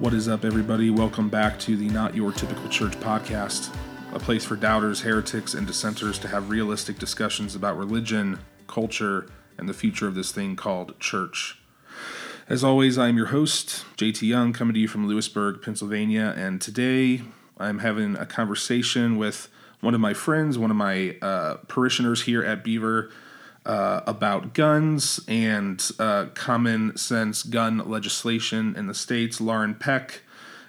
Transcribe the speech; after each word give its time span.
What 0.00 0.14
is 0.14 0.28
up, 0.28 0.46
everybody? 0.46 0.88
Welcome 0.88 1.28
back 1.28 1.58
to 1.58 1.76
the 1.76 1.90
Not 1.90 2.14
Your 2.14 2.32
Typical 2.32 2.70
Church 2.70 2.98
podcast, 3.00 3.70
a 4.14 4.18
place 4.18 4.46
for 4.46 4.56
doubters, 4.56 5.02
heretics, 5.02 5.52
and 5.52 5.66
dissenters 5.66 6.18
to 6.20 6.28
have 6.28 6.48
realistic 6.48 6.98
discussions 6.98 7.54
about 7.54 7.76
religion, 7.76 8.38
culture, 8.66 9.26
and 9.58 9.68
the 9.68 9.74
future 9.74 10.08
of 10.08 10.14
this 10.14 10.32
thing 10.32 10.56
called 10.56 10.98
church. 11.00 11.58
As 12.48 12.64
always, 12.64 12.96
I 12.96 13.08
am 13.08 13.18
your 13.18 13.26
host, 13.26 13.84
JT 13.98 14.26
Young, 14.26 14.54
coming 14.54 14.72
to 14.72 14.80
you 14.80 14.88
from 14.88 15.06
Lewisburg, 15.06 15.60
Pennsylvania, 15.60 16.32
and 16.34 16.62
today 16.62 17.20
I'm 17.58 17.80
having 17.80 18.16
a 18.16 18.24
conversation 18.24 19.18
with 19.18 19.50
one 19.82 19.94
of 19.94 20.00
my 20.00 20.14
friends, 20.14 20.56
one 20.56 20.70
of 20.70 20.78
my 20.78 21.18
uh, 21.20 21.56
parishioners 21.68 22.22
here 22.22 22.42
at 22.42 22.64
Beaver, 22.64 23.10
uh, 23.66 24.00
about 24.06 24.54
guns 24.54 25.20
and 25.28 25.90
uh, 25.98 26.26
common 26.34 26.96
sense 26.96 27.42
gun 27.42 27.78
legislation 27.78 28.74
in 28.76 28.86
the 28.86 28.94
states. 28.94 29.40
Lauren 29.40 29.74
Peck 29.74 30.22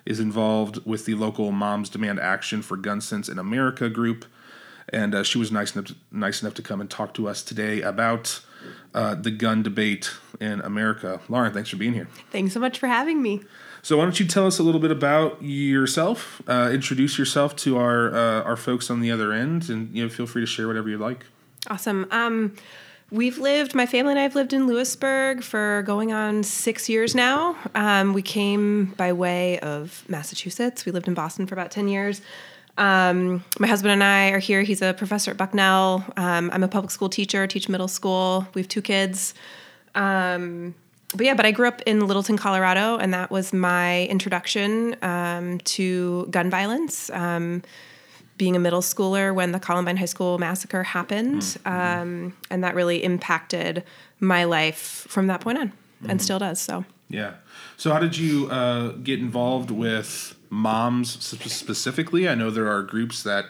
is 0.05 0.19
involved 0.19 0.85
with 0.85 1.05
the 1.05 1.15
local 1.15 1.51
Moms 1.51 1.89
Demand 1.89 2.19
Action 2.19 2.61
for 2.61 2.75
Gun 2.75 3.01
Sense 3.01 3.29
in 3.29 3.39
America 3.39 3.89
group, 3.89 4.25
and 4.89 5.15
uh, 5.15 5.23
she 5.23 5.37
was 5.37 5.51
nice 5.51 5.75
enough 5.75 5.85
to, 5.85 5.95
nice 6.11 6.41
enough 6.41 6.53
to 6.55 6.61
come 6.61 6.81
and 6.81 6.89
talk 6.89 7.13
to 7.13 7.27
us 7.27 7.43
today 7.43 7.81
about 7.81 8.41
uh, 8.93 9.15
the 9.15 9.31
gun 9.31 9.63
debate 9.63 10.11
in 10.39 10.59
America. 10.61 11.21
Lauren, 11.29 11.53
thanks 11.53 11.69
for 11.69 11.77
being 11.77 11.93
here. 11.93 12.07
Thanks 12.31 12.53
so 12.53 12.59
much 12.59 12.77
for 12.77 12.87
having 12.87 13.21
me. 13.21 13.41
So 13.83 13.97
why 13.97 14.03
don't 14.03 14.19
you 14.19 14.27
tell 14.27 14.45
us 14.45 14.59
a 14.59 14.63
little 14.63 14.81
bit 14.81 14.91
about 14.91 15.41
yourself? 15.41 16.41
Uh, 16.47 16.69
introduce 16.71 17.17
yourself 17.17 17.55
to 17.57 17.77
our 17.77 18.13
uh, 18.13 18.43
our 18.43 18.57
folks 18.57 18.91
on 18.91 18.99
the 18.99 19.11
other 19.11 19.31
end, 19.31 19.69
and 19.69 19.95
you 19.95 20.03
know, 20.03 20.09
feel 20.09 20.27
free 20.27 20.41
to 20.41 20.45
share 20.45 20.67
whatever 20.67 20.89
you 20.89 20.97
like. 20.97 21.25
Awesome. 21.69 22.07
Um, 22.11 22.55
we've 23.11 23.37
lived, 23.37 23.75
my 23.75 23.85
family 23.85 24.13
and 24.13 24.19
I 24.19 24.23
have 24.23 24.35
lived 24.35 24.53
in 24.53 24.67
Lewisburg 24.67 25.43
for 25.43 25.83
going 25.83 26.11
on 26.11 26.43
six 26.43 26.89
years 26.89 27.13
now. 27.13 27.55
Um, 27.75 28.13
we 28.13 28.21
came 28.21 28.85
by 28.97 29.13
way 29.13 29.59
of 29.59 30.03
Massachusetts. 30.07 30.85
We 30.85 30.91
lived 30.91 31.07
in 31.07 31.13
Boston 31.13 31.45
for 31.45 31.53
about 31.53 31.71
10 31.71 31.87
years. 31.87 32.21
Um, 32.77 33.43
my 33.59 33.67
husband 33.67 33.91
and 33.91 34.03
I 34.03 34.29
are 34.29 34.39
here. 34.39 34.63
He's 34.63 34.81
a 34.81 34.93
professor 34.93 35.31
at 35.31 35.37
Bucknell. 35.37 36.03
Um, 36.17 36.49
I'm 36.51 36.63
a 36.63 36.67
public 36.67 36.89
school 36.89 37.09
teacher, 37.09 37.45
teach 37.45 37.69
middle 37.69 37.87
school. 37.87 38.47
We 38.53 38.61
have 38.61 38.69
two 38.69 38.81
kids. 38.81 39.33
Um, 39.93 40.73
but 41.15 41.25
yeah, 41.25 41.33
but 41.33 41.45
I 41.45 41.51
grew 41.51 41.67
up 41.67 41.81
in 41.81 42.07
Littleton, 42.07 42.37
Colorado, 42.37 42.97
and 42.97 43.13
that 43.13 43.29
was 43.29 43.51
my 43.51 44.05
introduction 44.05 44.95
um, 45.03 45.59
to 45.59 46.25
gun 46.31 46.49
violence. 46.49 47.09
Being 48.41 48.55
a 48.55 48.59
middle 48.59 48.81
schooler 48.81 49.35
when 49.35 49.51
the 49.51 49.59
Columbine 49.59 49.97
High 49.97 50.05
School 50.05 50.39
massacre 50.39 50.81
happened, 50.81 51.43
mm-hmm. 51.43 52.01
um, 52.01 52.33
and 52.49 52.63
that 52.63 52.73
really 52.73 53.03
impacted 53.03 53.83
my 54.19 54.45
life 54.45 55.05
from 55.07 55.27
that 55.27 55.41
point 55.41 55.59
on, 55.59 55.67
mm-hmm. 55.67 56.09
and 56.09 56.19
still 56.19 56.39
does. 56.39 56.59
So 56.59 56.83
yeah. 57.07 57.35
So 57.77 57.93
how 57.93 57.99
did 57.99 58.17
you 58.17 58.49
uh, 58.49 58.93
get 58.93 59.19
involved 59.19 59.69
with 59.69 60.35
moms 60.49 61.23
specifically? 61.23 62.27
I 62.27 62.33
know 62.33 62.49
there 62.49 62.67
are 62.67 62.81
groups 62.81 63.21
that 63.21 63.45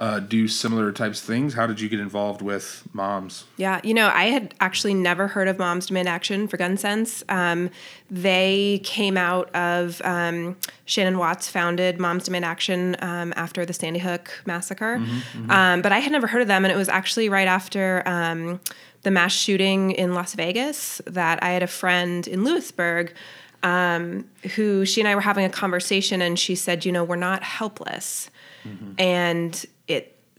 uh, 0.00 0.18
do 0.18 0.48
similar 0.48 0.92
types 0.92 1.20
of 1.20 1.26
things. 1.26 1.52
How 1.52 1.66
did 1.66 1.78
you 1.78 1.86
get 1.86 2.00
involved 2.00 2.40
with 2.40 2.88
moms? 2.94 3.44
Yeah, 3.58 3.82
you 3.84 3.92
know, 3.92 4.08
I 4.08 4.24
had 4.24 4.54
actually 4.58 4.94
never 4.94 5.28
heard 5.28 5.46
of 5.46 5.58
Moms 5.58 5.86
Demand 5.86 6.08
Action 6.08 6.48
for 6.48 6.56
Gun 6.56 6.78
Sense. 6.78 7.22
Um, 7.28 7.68
they 8.10 8.80
came 8.82 9.18
out 9.18 9.54
of 9.54 10.00
um, 10.02 10.56
Shannon 10.86 11.18
Watts 11.18 11.50
founded 11.50 12.00
Moms 12.00 12.24
Demand 12.24 12.46
Action 12.46 12.96
um, 13.00 13.34
after 13.36 13.66
the 13.66 13.74
Sandy 13.74 13.98
Hook 13.98 14.42
massacre, 14.46 14.96
mm-hmm, 14.96 15.42
mm-hmm. 15.42 15.50
Um, 15.50 15.82
but 15.82 15.92
I 15.92 15.98
had 15.98 16.12
never 16.12 16.26
heard 16.26 16.40
of 16.40 16.48
them, 16.48 16.64
and 16.64 16.72
it 16.72 16.76
was 16.76 16.88
actually 16.88 17.28
right 17.28 17.48
after 17.48 18.02
um, 18.06 18.58
the 19.02 19.10
mass 19.10 19.32
shooting 19.32 19.90
in 19.90 20.14
Las 20.14 20.32
Vegas 20.32 21.02
that 21.06 21.42
I 21.42 21.50
had 21.50 21.62
a 21.62 21.68
friend 21.68 22.26
in 22.26 22.42
Lewisburg. 22.42 23.14
Um, 23.62 24.24
who 24.54 24.86
she 24.86 25.02
and 25.02 25.08
I 25.08 25.14
were 25.14 25.20
having 25.20 25.44
a 25.44 25.50
conversation, 25.50 26.22
and 26.22 26.38
she 26.38 26.54
said, 26.54 26.86
"You 26.86 26.92
know, 26.92 27.04
we're 27.04 27.16
not 27.16 27.42
helpless." 27.42 28.30
Mm-hmm. 28.64 28.92
And 28.98 29.66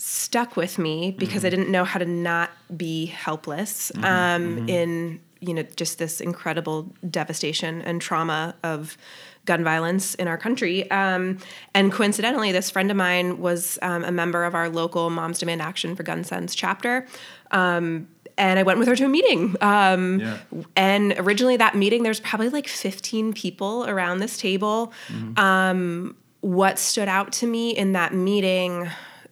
stuck 0.03 0.55
with 0.55 0.79
me 0.79 1.11
because 1.11 1.37
mm-hmm. 1.37 1.45
I 1.45 1.49
didn't 1.51 1.69
know 1.69 1.83
how 1.83 1.99
to 1.99 2.05
not 2.05 2.49
be 2.75 3.05
helpless 3.05 3.91
mm-hmm. 3.91 4.03
Um, 4.03 4.57
mm-hmm. 4.57 4.69
in 4.69 5.19
you 5.39 5.53
know 5.53 5.61
just 5.61 5.99
this 5.99 6.19
incredible 6.19 6.91
devastation 7.07 7.83
and 7.83 8.01
trauma 8.01 8.55
of 8.63 8.97
gun 9.45 9.63
violence 9.63 10.15
in 10.15 10.27
our 10.27 10.37
country. 10.37 10.89
Um, 10.89 11.37
and 11.75 11.91
coincidentally, 11.91 12.51
this 12.51 12.69
friend 12.69 12.89
of 12.89 12.97
mine 12.97 13.39
was 13.39 13.77
um, 13.83 14.03
a 14.03 14.11
member 14.11 14.43
of 14.43 14.55
our 14.55 14.69
local 14.69 15.09
Moms 15.11 15.39
Demand 15.39 15.61
Action 15.61 15.95
for 15.95 16.03
Gun 16.03 16.23
Sense 16.23 16.55
chapter. 16.55 17.07
Um, 17.51 18.07
and 18.37 18.57
I 18.57 18.63
went 18.63 18.79
with 18.79 18.87
her 18.87 18.95
to 18.95 19.05
a 19.05 19.09
meeting. 19.09 19.55
Um, 19.61 20.19
yeah. 20.19 20.37
And 20.75 21.13
originally, 21.17 21.57
that 21.57 21.75
meeting, 21.75 22.03
there's 22.03 22.19
probably 22.19 22.49
like 22.49 22.67
15 22.67 23.33
people 23.33 23.85
around 23.87 24.19
this 24.19 24.37
table. 24.37 24.93
Mm-hmm. 25.09 25.39
Um, 25.39 26.15
what 26.39 26.79
stood 26.79 27.07
out 27.07 27.33
to 27.33 27.47
me 27.47 27.71
in 27.71 27.93
that 27.93 28.13
meeting 28.13 28.89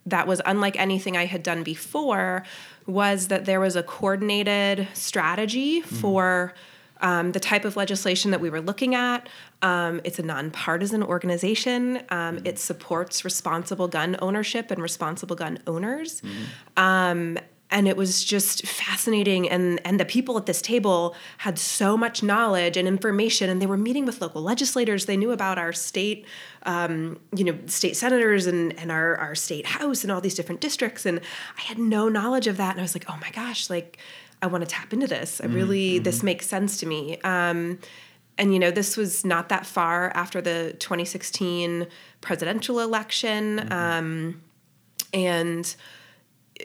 that 0.09 0.27
was 0.27 0.41
unlike 0.45 0.79
anything 0.79 1.17
I 1.17 1.25
had 1.25 1.43
done 1.43 1.63
before 1.63 2.43
was 2.85 3.27
that 3.27 3.45
there 3.45 3.59
was 3.59 3.75
a 3.75 3.83
coordinated 3.83 4.87
strategy 4.93 5.81
mm-hmm. 5.81 5.95
for 5.95 6.53
um, 7.01 7.31
the 7.31 7.39
type 7.39 7.65
of 7.65 7.77
legislation 7.77 8.31
that 8.31 8.41
we 8.41 8.49
were 8.49 8.61
looking 8.61 8.95
at. 8.95 9.29
Um, 9.61 10.01
it's 10.03 10.19
a 10.19 10.23
nonpartisan 10.23 11.03
organization. 11.03 11.97
Um, 12.09 12.37
mm-hmm. 12.37 12.47
It 12.47 12.59
supports 12.59 13.23
responsible 13.23 13.87
gun 13.87 14.17
ownership 14.21 14.71
and 14.71 14.81
responsible 14.81 15.35
gun 15.35 15.59
owners. 15.67 16.21
Mm-hmm. 16.21 17.37
And 17.71 17.87
it 17.87 17.95
was 17.95 18.23
just 18.23 18.65
fascinating. 18.65 19.47
And 19.49 19.79
and 19.85 19.99
the 19.99 20.05
people 20.05 20.37
at 20.37 20.45
this 20.45 20.61
table 20.61 21.15
had 21.39 21.59
so 21.59 21.95
much 21.95 22.23
knowledge 22.23 22.77
and 22.77 22.87
information 22.87 23.49
and 23.49 23.61
they 23.61 23.67
were 23.67 23.77
meeting 23.77 24.05
with 24.05 24.21
local 24.21 24.41
legislators. 24.41 25.05
They 25.05 25.17
knew 25.17 25.31
about 25.31 25.57
our 25.57 25.73
state 25.73 26.25
um, 26.63 27.19
you 27.35 27.43
know 27.43 27.57
state 27.67 27.95
senators 27.95 28.47
and 28.47 28.77
and 28.79 28.91
our 28.91 29.15
our 29.17 29.35
state 29.35 29.65
house 29.65 30.03
and 30.03 30.11
all 30.11 30.21
these 30.21 30.35
different 30.35 30.61
districts. 30.61 31.05
And 31.05 31.21
i 31.57 31.61
had 31.61 31.77
no 31.77 32.09
knowledge 32.09 32.47
of 32.47 32.57
that. 32.57 32.71
And 32.71 32.79
i 32.79 32.83
was 32.83 32.95
like 32.95 33.05
oh 33.07 33.17
my 33.21 33.29
gosh 33.31 33.69
like 33.69 33.97
i 34.41 34.47
want 34.47 34.63
to 34.63 34.69
tap 34.69 34.91
into 34.93 35.07
this. 35.07 35.39
I 35.41 35.45
really 35.45 35.95
mm-hmm. 35.95 36.03
this 36.03 36.23
makes 36.23 36.47
sense 36.47 36.77
to 36.79 36.85
me. 36.85 37.19
Um, 37.21 37.79
and 38.39 38.53
you 38.53 38.59
know 38.59 38.71
this 38.71 38.97
was 38.97 39.23
not 39.23 39.49
that 39.49 39.65
far 39.65 40.11
after 40.15 40.41
the 40.41 40.75
2016 40.79 41.85
presidential 42.21 42.79
election. 42.79 43.57
Mm-hmm. 43.57 43.73
um, 43.73 44.41
and 45.13 45.75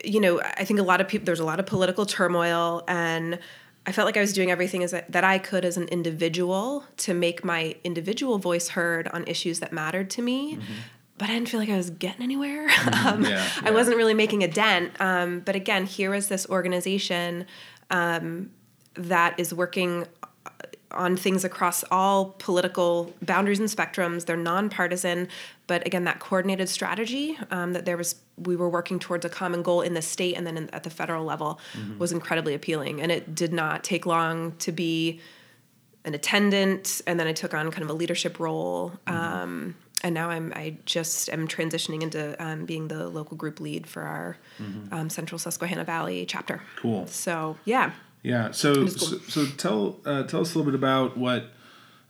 you 0.02 0.20
know, 0.20 0.40
I 0.40 0.64
think 0.64 0.80
a 0.80 0.82
lot 0.82 1.00
of 1.00 1.08
people, 1.08 1.26
there's 1.26 1.40
a 1.40 1.44
lot 1.44 1.60
of 1.60 1.66
political 1.66 2.06
turmoil, 2.06 2.82
and 2.88 3.38
I 3.86 3.92
felt 3.92 4.06
like 4.06 4.16
I 4.16 4.20
was 4.20 4.32
doing 4.32 4.50
everything 4.50 4.82
as 4.82 4.92
a, 4.92 5.04
that 5.08 5.24
I 5.24 5.38
could 5.38 5.64
as 5.64 5.76
an 5.76 5.88
individual 5.88 6.84
to 6.98 7.14
make 7.14 7.44
my 7.44 7.76
individual 7.84 8.38
voice 8.38 8.68
heard 8.68 9.08
on 9.08 9.24
issues 9.26 9.60
that 9.60 9.72
mattered 9.72 10.10
to 10.10 10.22
me. 10.22 10.56
Mm-hmm. 10.56 10.72
But 11.16 11.30
I 11.30 11.34
didn't 11.34 11.48
feel 11.48 11.60
like 11.60 11.68
I 11.68 11.76
was 11.76 11.90
getting 11.90 12.22
anywhere. 12.22 12.68
Mm-hmm. 12.68 13.06
um, 13.08 13.22
yeah, 13.24 13.30
yeah. 13.30 13.48
I 13.62 13.70
wasn't 13.70 13.96
really 13.96 14.14
making 14.14 14.42
a 14.42 14.48
dent. 14.48 15.00
Um, 15.00 15.40
but 15.40 15.54
again, 15.54 15.86
here 15.86 16.14
is 16.14 16.28
this 16.28 16.46
organization 16.48 17.46
um, 17.90 18.50
that 18.94 19.38
is 19.38 19.52
working 19.52 20.06
on 20.94 21.16
things 21.16 21.44
across 21.44 21.84
all 21.90 22.34
political 22.38 23.12
boundaries 23.22 23.60
and 23.60 23.68
spectrums. 23.68 24.26
They're 24.26 24.36
nonpartisan, 24.36 25.28
but 25.66 25.86
again, 25.86 26.04
that 26.04 26.20
coordinated 26.20 26.68
strategy 26.68 27.38
um, 27.50 27.72
that 27.72 27.84
there 27.84 27.96
was, 27.96 28.16
we 28.36 28.56
were 28.56 28.68
working 28.68 28.98
towards 28.98 29.24
a 29.24 29.28
common 29.28 29.62
goal 29.62 29.80
in 29.80 29.94
the 29.94 30.02
state 30.02 30.36
and 30.36 30.46
then 30.46 30.56
in, 30.56 30.70
at 30.70 30.82
the 30.82 30.90
federal 30.90 31.24
level 31.24 31.60
mm-hmm. 31.72 31.98
was 31.98 32.12
incredibly 32.12 32.54
appealing. 32.54 33.00
And 33.00 33.12
it 33.12 33.34
did 33.34 33.52
not 33.52 33.84
take 33.84 34.06
long 34.06 34.52
to 34.58 34.72
be 34.72 35.20
an 36.04 36.14
attendant, 36.14 37.00
and 37.06 37.18
then 37.18 37.26
I 37.26 37.32
took 37.32 37.54
on 37.54 37.70
kind 37.70 37.82
of 37.82 37.90
a 37.90 37.94
leadership 37.94 38.38
role. 38.38 38.92
Mm-hmm. 39.06 39.16
Um, 39.16 39.74
and 40.02 40.14
now 40.14 40.28
I'm 40.28 40.52
I 40.54 40.76
just 40.84 41.30
am 41.30 41.48
transitioning 41.48 42.02
into 42.02 42.36
um, 42.44 42.66
being 42.66 42.88
the 42.88 43.08
local 43.08 43.38
group 43.38 43.58
lead 43.58 43.86
for 43.86 44.02
our 44.02 44.36
mm-hmm. 44.60 44.92
um, 44.92 45.08
Central 45.08 45.38
Susquehanna 45.38 45.84
Valley 45.84 46.26
chapter. 46.26 46.60
Cool. 46.76 47.06
So 47.06 47.56
yeah, 47.64 47.92
yeah. 48.24 48.50
So 48.50 48.74
cool. 48.74 48.88
so, 48.88 49.18
so, 49.18 49.46
tell 49.46 50.00
uh, 50.04 50.24
tell 50.24 50.40
us 50.40 50.54
a 50.54 50.58
little 50.58 50.72
bit 50.72 50.74
about 50.74 51.16
what 51.16 51.44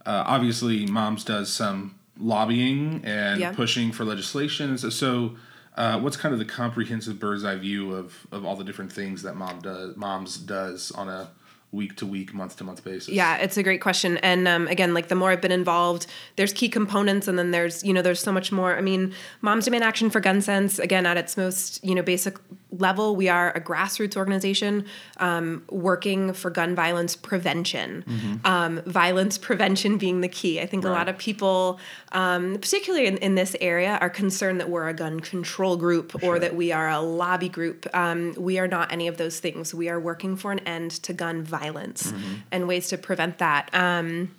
uh, 0.06 0.22
obviously 0.26 0.87
Moms 0.87 1.25
does 1.25 1.52
some 1.52 1.96
lobbying 2.19 3.02
and 3.05 3.40
yeah. 3.40 3.52
pushing 3.52 3.90
for 3.90 4.05
legislation. 4.05 4.78
So, 4.78 4.88
so 4.90 5.34
uh, 5.76 5.99
what's 5.99 6.16
kind 6.16 6.32
of 6.32 6.38
the 6.38 6.44
comprehensive 6.44 7.19
bird's 7.19 7.44
eye 7.44 7.56
view 7.56 7.93
of 7.93 8.26
of 8.31 8.44
all 8.46 8.55
the 8.55 8.64
different 8.64 8.93
things 8.93 9.22
that 9.25 9.34
mom 9.34 9.61
does 9.61 9.96
Moms 9.96 10.38
does 10.38 10.93
on 10.93 11.08
a 11.08 11.31
week 11.75 11.96
to 11.96 12.06
week, 12.06 12.32
month 12.32 12.56
to 12.58 12.64
month 12.64 12.84
basis? 12.84 13.08
Yeah, 13.08 13.37
it's 13.37 13.56
a 13.56 13.62
great 13.62 13.81
question. 13.81 14.16
And 14.19 14.46
um, 14.46 14.69
again, 14.69 14.94
like 14.94 15.08
the 15.08 15.14
more 15.14 15.32
I've 15.32 15.40
been 15.40 15.52
involved, 15.52 16.06
there's 16.37 16.52
key 16.52 16.69
components, 16.69 17.28
and 17.28 17.38
then 17.38 17.50
there's 17.50 17.82
you 17.82 17.93
know 17.93 18.00
there's 18.00 18.20
so 18.20 18.32
much 18.32 18.52
more. 18.52 18.76
I 18.76 18.81
mean, 18.81 19.12
Moms 19.43 19.64
Demand 19.64 19.84
Action 19.84 20.08
for 20.08 20.20
Gun 20.20 20.40
Sense, 20.40 20.78
again, 20.78 21.05
at 21.05 21.16
its 21.16 21.37
most 21.37 21.84
you 21.84 21.94
know 21.94 22.02
basic 22.02 22.38
level, 22.79 23.17
we 23.17 23.29
are 23.29 23.53
a 23.53 23.61
grassroots 23.61 24.17
organization 24.17 24.87
um, 25.19 25.65
working 25.71 26.32
for 26.32 26.50
gun 26.50 26.75
violence 26.75 27.17
prevention. 27.17 28.05
Mm-hmm. 28.06 28.47
Um, 28.47 28.82
violence 28.87 29.38
prevention 29.38 29.99
being 29.99 30.21
the 30.21 30.29
key. 30.29 30.61
I 30.61 30.67
think 30.67 30.85
right. 30.85 30.91
a 30.91 30.93
lot 30.93 31.09
of 31.09 31.19
people, 31.19 31.79
um, 32.12 32.55
particularly 32.55 33.06
in, 33.06 33.17
in, 33.19 33.35
this 33.35 33.56
area, 33.61 33.99
are 34.00 34.11
concerned 34.11 34.61
that 34.61 34.71
we're 34.71 34.88
a 34.88 34.94
gun 34.94 35.21
control 35.21 35.76
group 35.76 36.23
or 36.23 36.38
that 36.38 36.55
we 36.55 36.73
are 36.73 36.88
a 36.88 37.00
lobby 37.00 37.49
group. 37.49 37.87
Um, 37.94 38.35
we 38.37 38.59
are 38.59 38.69
not 38.69 38.93
any 38.93 39.09
of 39.09 39.17
those 39.17 39.41
things. 39.41 39.75
We 39.75 39.88
are 39.88 40.00
working 40.00 40.37
for 40.37 40.53
an 40.53 40.61
end 40.61 40.91
to 41.03 41.12
gun 41.12 41.43
violence 41.43 42.12
mm-hmm. 42.12 42.35
and 42.53 42.69
ways 42.69 42.88
to 42.88 42.99
prevent 42.99 43.38
that. 43.38 43.71
Um, 43.73 44.31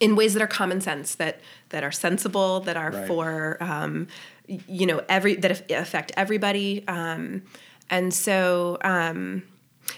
in 0.00 0.16
ways 0.16 0.34
that 0.34 0.42
are 0.42 0.48
common 0.48 0.80
sense, 0.80 1.14
that 1.16 1.40
that 1.68 1.84
are 1.84 1.92
sensible, 1.92 2.60
that 2.60 2.76
are 2.76 2.90
Right. 2.90 3.06
for 3.06 3.56
um, 3.60 4.08
you 4.46 4.86
know 4.86 5.02
every 5.08 5.36
that 5.36 5.70
affect 5.70 6.12
everybody. 6.16 6.84
Um, 6.88 7.42
and 7.90 8.12
so 8.12 8.78
um, 8.82 9.42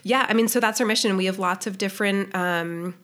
yeah, 0.02 0.26
I 0.28 0.34
mean, 0.34 0.48
so 0.48 0.60
that's 0.60 0.80
our 0.80 0.86
mission. 0.86 1.16
We 1.16 1.26
have 1.26 1.38
lots 1.38 1.66
of 1.66 1.78
different 1.78 2.34
um, 2.34 2.94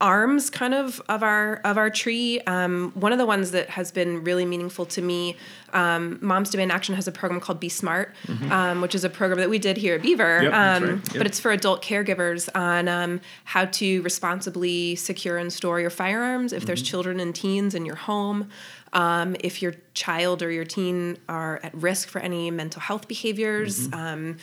arms, 0.00 0.50
kind 0.50 0.74
of, 0.74 1.00
of 1.08 1.22
our 1.22 1.56
of 1.64 1.78
our 1.78 1.88
tree. 1.88 2.40
Um, 2.42 2.90
one 2.94 3.12
of 3.12 3.18
the 3.18 3.24
ones 3.24 3.52
that 3.52 3.70
has 3.70 3.90
been 3.92 4.24
really 4.24 4.44
meaningful 4.44 4.84
to 4.86 5.00
me, 5.00 5.36
um, 5.72 6.18
Moms 6.20 6.50
Demand 6.50 6.72
Action 6.72 6.94
has 6.96 7.06
a 7.08 7.12
program 7.12 7.40
called 7.40 7.60
Be 7.60 7.68
Smart, 7.68 8.14
um, 8.50 8.80
which 8.82 8.94
is 8.94 9.04
a 9.04 9.08
program 9.08 9.38
that 9.38 9.48
we 9.48 9.58
did 9.58 9.76
here 9.76 9.94
at 9.94 10.02
Beaver. 10.02 10.40
Mm-hmm. 10.42 10.44
Yep, 10.44 10.52
um, 10.54 10.82
right. 10.82 11.08
Yep. 11.14 11.16
But 11.18 11.26
it's 11.28 11.40
for 11.40 11.52
adult 11.52 11.82
caregivers 11.82 12.48
on 12.54 12.88
um, 12.88 13.20
how 13.44 13.64
to 13.66 14.02
responsibly 14.02 14.96
secure 14.96 15.38
and 15.38 15.52
store 15.52 15.80
your 15.80 15.90
firearms 15.90 16.52
if 16.52 16.58
Mm-hmm. 16.58 16.66
there's 16.66 16.82
children 16.82 17.20
and 17.20 17.34
teens 17.34 17.74
in 17.74 17.86
your 17.86 17.96
home. 17.96 18.50
Um, 18.94 19.36
if 19.40 19.60
your 19.60 19.74
child 19.92 20.42
or 20.42 20.50
your 20.50 20.64
teen 20.64 21.18
are 21.28 21.60
at 21.62 21.74
risk 21.74 22.08
for 22.08 22.20
any 22.20 22.50
mental 22.50 22.80
health 22.80 23.08
behaviors, 23.08 23.88
Mm-hmm. 23.88 23.94
um, 24.06 24.36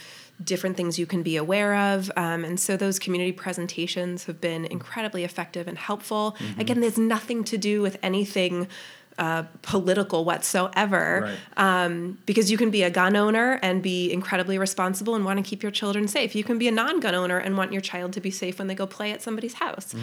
different 0.43 0.75
things 0.75 0.97
you 0.97 1.05
can 1.05 1.21
be 1.21 1.35
aware 1.37 1.75
of. 1.75 2.11
Um, 2.17 2.43
and 2.43 2.59
so 2.59 2.75
those 2.75 2.97
community 2.97 3.31
presentations 3.31 4.25
have 4.25 4.41
been 4.41 4.65
incredibly 4.65 5.23
effective 5.23 5.67
and 5.67 5.77
helpful. 5.77 6.35
Mm-hmm. 6.39 6.59
Again, 6.59 6.81
there's 6.81 6.97
nothing 6.97 7.43
to 7.43 7.57
do 7.59 7.81
with 7.83 7.97
anything 8.01 8.67
uh, 9.19 9.43
political 9.61 10.25
whatsoever 10.25 11.35
Right. 11.57 11.83
um, 11.85 12.17
because 12.25 12.49
you 12.49 12.57
can 12.57 12.71
be 12.71 12.81
a 12.81 12.89
gun 12.89 13.15
owner 13.15 13.59
and 13.61 13.83
be 13.83 14.11
incredibly 14.11 14.57
responsible 14.57 15.13
and 15.13 15.23
want 15.25 15.37
to 15.37 15.47
keep 15.47 15.61
your 15.61 15.71
children 15.71 16.07
safe. 16.07 16.33
You 16.33 16.43
can 16.43 16.57
be 16.57 16.67
a 16.67 16.71
non-gun 16.71 17.13
owner 17.13 17.37
and 17.37 17.55
want 17.55 17.71
your 17.71 17.81
child 17.81 18.13
to 18.13 18.21
be 18.21 18.31
safe 18.31 18.57
when 18.57 18.67
they 18.67 18.73
go 18.75 18.87
play 18.87 19.11
at 19.11 19.21
somebody's 19.21 19.55
house. 19.55 19.93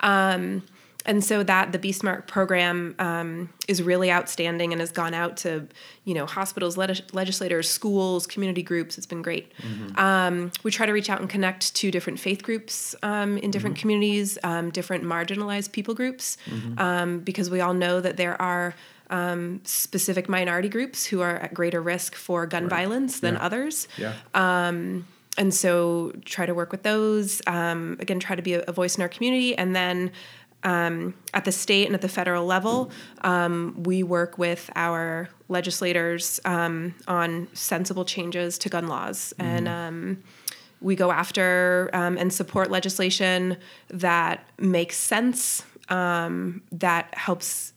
Um, 0.00 0.62
and 1.06 1.24
so 1.24 1.42
that 1.42 1.72
the 1.72 1.78
Be 1.78 1.92
Smart 1.92 2.26
program 2.26 2.94
um, 2.98 3.48
is 3.68 3.82
really 3.82 4.10
outstanding 4.12 4.72
and 4.72 4.80
has 4.80 4.92
gone 4.92 5.14
out 5.14 5.36
to 5.38 5.66
you 6.04 6.14
know 6.14 6.26
hospitals, 6.26 6.76
legis- 6.76 7.02
legislators, 7.14 7.68
schools, 7.68 8.26
community 8.26 8.62
groups. 8.62 8.98
It's 8.98 9.06
been 9.06 9.22
great. 9.22 9.52
Um, 9.96 10.52
we 10.62 10.70
try 10.70 10.86
to 10.86 10.92
reach 10.92 11.08
out 11.08 11.20
and 11.20 11.30
connect 11.30 11.74
to 11.76 11.90
different 11.90 12.18
faith 12.20 12.42
groups 12.42 12.94
um, 13.02 13.38
in 13.38 13.50
different 13.50 13.76
communities, 13.76 14.36
um, 14.44 14.70
different 14.70 15.04
marginalized 15.04 15.72
people 15.72 15.94
groups, 15.94 16.36
um, 16.78 17.20
because 17.20 17.48
we 17.50 17.60
all 17.60 17.74
know 17.74 18.00
that 18.00 18.16
there 18.16 18.40
are 18.42 18.74
um, 19.08 19.60
specific 19.64 20.28
minority 20.28 20.68
groups 20.68 21.06
who 21.06 21.20
are 21.20 21.36
at 21.36 21.54
greater 21.54 21.80
risk 21.80 22.14
for 22.16 22.44
gun 22.46 22.68
violence 22.68 23.20
than 23.20 23.34
Yeah. 23.34 23.44
others 23.46 23.86
Yeah. 23.96 24.14
and 25.38 25.52
so 25.52 26.12
try 26.24 26.46
to 26.46 26.54
work 26.54 26.72
with 26.72 26.82
those 26.82 27.42
um, 27.46 27.96
again 28.00 28.18
try 28.18 28.34
to 28.36 28.42
be 28.42 28.54
a, 28.54 28.62
a 28.66 28.72
voice 28.72 28.96
in 28.96 29.02
our 29.02 29.08
community 29.08 29.56
and 29.56 29.76
then 29.76 30.10
um, 30.66 31.14
at 31.32 31.44
the 31.46 31.52
state 31.52 31.86
and 31.86 31.94
at 31.94 32.02
the 32.02 32.08
federal 32.08 32.44
level 32.44 32.90
um, 33.22 33.82
we 33.84 34.02
work 34.02 34.36
with 34.36 34.68
our 34.76 35.28
legislators 35.48 36.40
um, 36.44 36.94
on 37.08 37.48
sensible 37.54 38.04
changes 38.04 38.58
to 38.58 38.68
gun 38.68 38.88
laws 38.88 39.32
and 39.38 39.68
um, 39.68 40.22
we 40.80 40.94
go 40.94 41.10
after 41.10 41.88
um, 41.94 42.18
and 42.18 42.32
support 42.32 42.70
legislation 42.70 43.56
that 43.88 44.46
makes 44.58 44.96
sense 44.96 45.62
um, 45.88 46.62
that 46.72 47.14
helps 47.14 47.72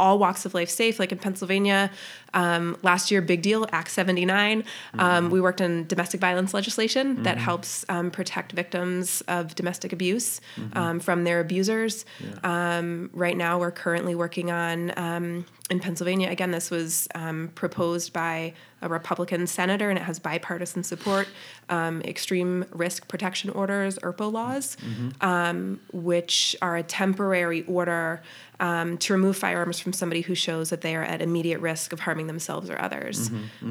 all 0.00 0.18
walks 0.18 0.46
of 0.46 0.54
life 0.54 0.70
safe. 0.70 0.98
Like 0.98 1.12
in 1.12 1.18
Pennsylvania, 1.18 1.90
um, 2.34 2.76
last 2.82 3.10
year, 3.10 3.20
big 3.20 3.42
deal, 3.42 3.66
Act 3.72 3.90
79. 3.90 4.64
Um, 4.98 5.30
we 5.30 5.40
worked 5.40 5.60
on 5.60 5.86
domestic 5.86 6.20
violence 6.20 6.54
legislation 6.54 7.22
that 7.22 7.38
helps 7.38 7.84
um, 7.88 8.10
protect 8.10 8.52
victims 8.52 9.22
of 9.28 9.54
domestic 9.54 9.92
abuse 9.92 10.40
um, 10.74 11.00
from 11.00 11.24
their 11.24 11.40
abusers. 11.40 12.04
Um, 12.44 13.10
right 13.12 13.36
now, 13.36 13.58
we're 13.58 13.70
currently 13.70 14.14
working 14.14 14.50
on 14.50 14.92
um, 14.98 15.46
in 15.70 15.80
Pennsylvania. 15.80 16.28
Again, 16.28 16.50
this 16.50 16.70
was 16.70 17.08
um, 17.14 17.50
proposed 17.54 18.12
by 18.12 18.52
a 18.82 18.88
Republican 18.88 19.46
senator, 19.46 19.90
and 19.90 19.98
it 19.98 20.02
has 20.02 20.18
bipartisan 20.18 20.82
support. 20.82 21.28
Um, 21.68 22.00
extreme 22.02 22.64
risk 22.72 23.06
protection 23.08 23.50
orders, 23.50 23.98
ERPO 23.98 24.32
laws, 24.32 24.76
um, 25.20 25.80
which 25.92 26.56
are 26.60 26.76
a 26.76 26.82
temporary 26.82 27.62
order 27.66 28.22
um, 28.58 28.98
to 28.98 29.12
remove 29.12 29.36
firearms 29.36 29.78
from 29.78 29.92
somebody 29.92 30.20
who 30.22 30.34
shows 30.34 30.70
that 30.70 30.80
they 30.80 30.96
are 30.96 31.02
at 31.02 31.22
immediate 31.22 31.60
risk 31.60 31.92
of 31.92 32.00
harming 32.00 32.19
themselves 32.26 32.68
or 32.70 32.80
others. 32.80 33.30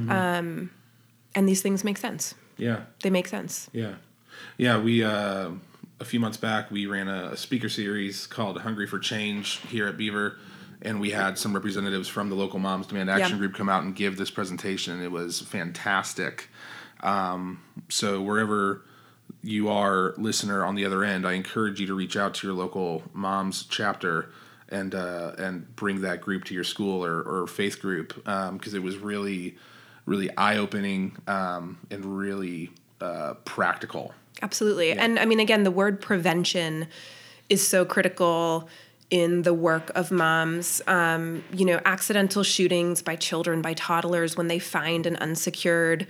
Um, 0.10 0.72
and 1.36 1.48
these 1.48 1.62
things 1.62 1.84
make 1.84 1.98
sense. 1.98 2.36
Yeah. 2.58 2.82
They 3.02 3.10
make 3.10 3.28
sense. 3.28 3.70
Yeah, 3.72 3.96
yeah. 4.58 4.80
We 4.80 5.04
uh, 5.04 5.52
a 6.00 6.06
few 6.06 6.20
months 6.20 6.38
back 6.38 6.72
we 6.72 6.86
ran 6.86 7.08
a, 7.08 7.30
a 7.32 7.38
speaker 7.38 7.70
series 7.70 8.28
called 8.28 8.60
"Hungry 8.60 8.88
for 8.88 9.00
Change" 9.00 9.60
here 9.68 9.88
at 9.88 9.98
Beaver, 9.98 10.38
and 10.82 11.00
we 11.00 11.12
had 11.12 11.38
some 11.38 11.54
representatives 11.54 12.08
from 12.08 12.30
the 12.30 12.36
local 12.36 12.60
Moms 12.60 12.88
Demand 12.88 13.10
Action. 13.10 13.38
Group 13.38 13.56
come 13.56 13.70
out 13.70 13.84
and 13.84 13.96
give 13.96 14.18
this 14.18 14.30
presentation. 14.30 15.02
It 15.02 15.12
was 15.12 15.40
fantastic. 15.40 16.50
Um, 17.02 17.62
so 17.88 18.22
wherever 18.22 18.82
you 19.42 19.70
are, 19.70 20.14
listener 20.18 20.66
on 20.66 20.76
the 20.76 20.86
other 20.86 21.04
end, 21.04 21.26
I 21.26 21.34
encourage 21.34 21.80
you 21.80 21.88
to 21.88 21.94
reach 21.94 22.18
out 22.18 22.34
to 22.36 22.48
your 22.48 22.56
local 22.56 23.04
Moms 23.14 23.64
chapter 23.64 24.32
and 24.70 24.96
uh, 24.96 25.34
and 25.38 25.76
bring 25.76 26.02
that 26.02 26.22
group 26.22 26.46
to 26.46 26.54
your 26.54 26.64
school 26.64 27.04
or, 27.04 27.22
or 27.22 27.48
faith 27.48 27.82
group 27.82 28.14
because 28.16 28.74
it 28.74 28.84
was 28.84 28.98
really 28.98 29.58
really 30.06 30.36
eye 30.38 30.58
opening 30.58 31.16
um, 31.28 31.78
and 31.92 32.04
really 32.18 32.72
uh, 33.00 33.36
practical. 33.46 34.14
Absolutely. 34.42 34.92
And 34.92 35.20
I 35.20 35.26
mean, 35.26 35.40
again, 35.40 35.64
the 35.64 35.72
word 35.72 36.02
prevention 36.02 36.88
is 37.50 37.66
so 37.66 37.86
critical 37.86 38.70
in 39.10 39.42
the 39.42 39.54
work 39.54 39.92
of 39.96 40.12
moms. 40.12 40.82
Um, 40.88 41.44
you 41.52 41.66
know, 41.66 41.82
accidental 41.86 42.44
shootings 42.44 43.02
by 43.02 43.16
children, 43.16 43.62
by 43.62 43.74
toddlers, 43.74 44.38
when 44.38 44.48
they 44.48 44.60
find 44.60 45.06
an 45.06 45.16
unsecured 45.18 46.08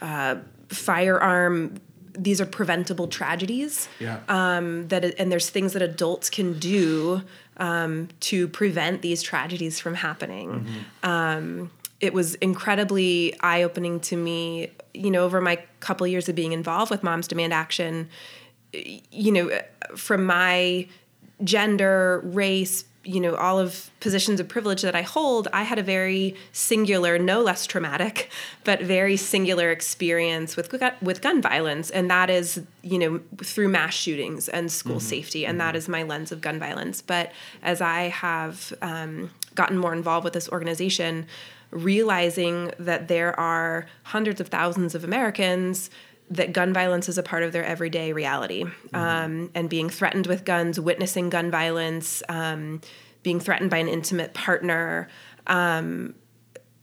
uh, 0.00 0.36
firearm. 0.68 1.76
These 2.18 2.40
are 2.40 2.46
preventable 2.46 3.06
tragedies. 3.06 3.88
Yeah. 4.00 4.20
Um, 4.28 4.88
that 4.88 5.04
and 5.20 5.30
there's 5.30 5.50
things 5.50 5.72
that 5.74 5.82
adults 5.82 6.30
can 6.30 6.58
do 6.58 7.22
um, 7.58 8.08
to 8.20 8.48
prevent 8.48 9.02
these 9.02 9.22
tragedies 9.22 9.80
from 9.80 9.94
happening. 9.94 10.66
Um, 11.02 11.70
it 12.00 12.12
was 12.12 12.36
incredibly 12.36 13.38
eye 13.40 13.62
opening 13.62 14.00
to 14.00 14.16
me. 14.16 14.70
You 14.94 15.10
know, 15.10 15.24
over 15.24 15.40
my 15.40 15.56
couple 15.80 16.06
years 16.06 16.28
of 16.28 16.34
being 16.34 16.52
involved 16.52 16.90
with 16.90 17.02
Moms 17.02 17.28
Demand 17.28 17.52
Action, 17.52 18.08
you 18.72 19.32
know, 19.32 19.60
from 19.96 20.24
my 20.24 20.86
gender, 21.44 22.20
race, 22.24 22.84
you 23.04 23.20
know, 23.20 23.34
all 23.36 23.58
of 23.58 23.90
positions 24.00 24.40
of 24.40 24.48
privilege 24.48 24.82
that 24.82 24.94
I 24.94 25.02
hold, 25.02 25.48
I 25.52 25.62
had 25.62 25.78
a 25.78 25.82
very 25.82 26.34
singular, 26.52 27.18
no 27.18 27.42
less 27.42 27.66
traumatic, 27.66 28.30
but 28.64 28.82
very 28.82 29.16
singular 29.16 29.70
experience 29.70 30.56
with 30.56 30.74
with 31.00 31.22
gun 31.22 31.40
violence, 31.40 31.90
and 31.90 32.10
that 32.10 32.28
is, 32.28 32.62
you 32.82 32.98
know, 32.98 33.20
through 33.42 33.68
mass 33.68 33.94
shootings 33.94 34.48
and 34.48 34.70
school 34.70 35.00
safety, 35.00 35.46
and 35.46 35.60
that 35.60 35.74
is 35.76 35.88
my 35.88 36.02
lens 36.02 36.32
of 36.32 36.40
gun 36.40 36.58
violence. 36.58 37.00
But 37.00 37.32
as 37.62 37.80
I 37.80 38.08
have 38.08 38.72
um, 38.82 39.30
gotten 39.54 39.78
more 39.78 39.92
involved 39.92 40.24
with 40.24 40.34
this 40.34 40.48
organization, 40.50 41.26
realizing 41.70 42.72
that 42.78 43.08
there 43.08 43.38
are 43.38 43.86
hundreds 44.04 44.40
of 44.40 44.48
thousands 44.48 44.94
of 44.94 45.04
Americans 45.04 45.90
that 46.30 46.52
gun 46.52 46.72
violence 46.72 47.08
is 47.08 47.16
a 47.18 47.22
part 47.22 47.42
of 47.42 47.52
their 47.52 47.64
everyday 47.64 48.12
reality 48.12 48.64
um, 48.92 49.50
and 49.54 49.68
being 49.70 49.88
threatened 49.88 50.26
with 50.26 50.44
guns, 50.44 50.78
witnessing 50.78 51.30
gun 51.30 51.50
violence, 51.50 52.22
um, 52.28 52.80
being 53.22 53.40
threatened 53.40 53.70
by 53.70 53.78
an 53.78 53.88
intimate 53.88 54.34
partner, 54.34 55.08
um, 55.46 56.14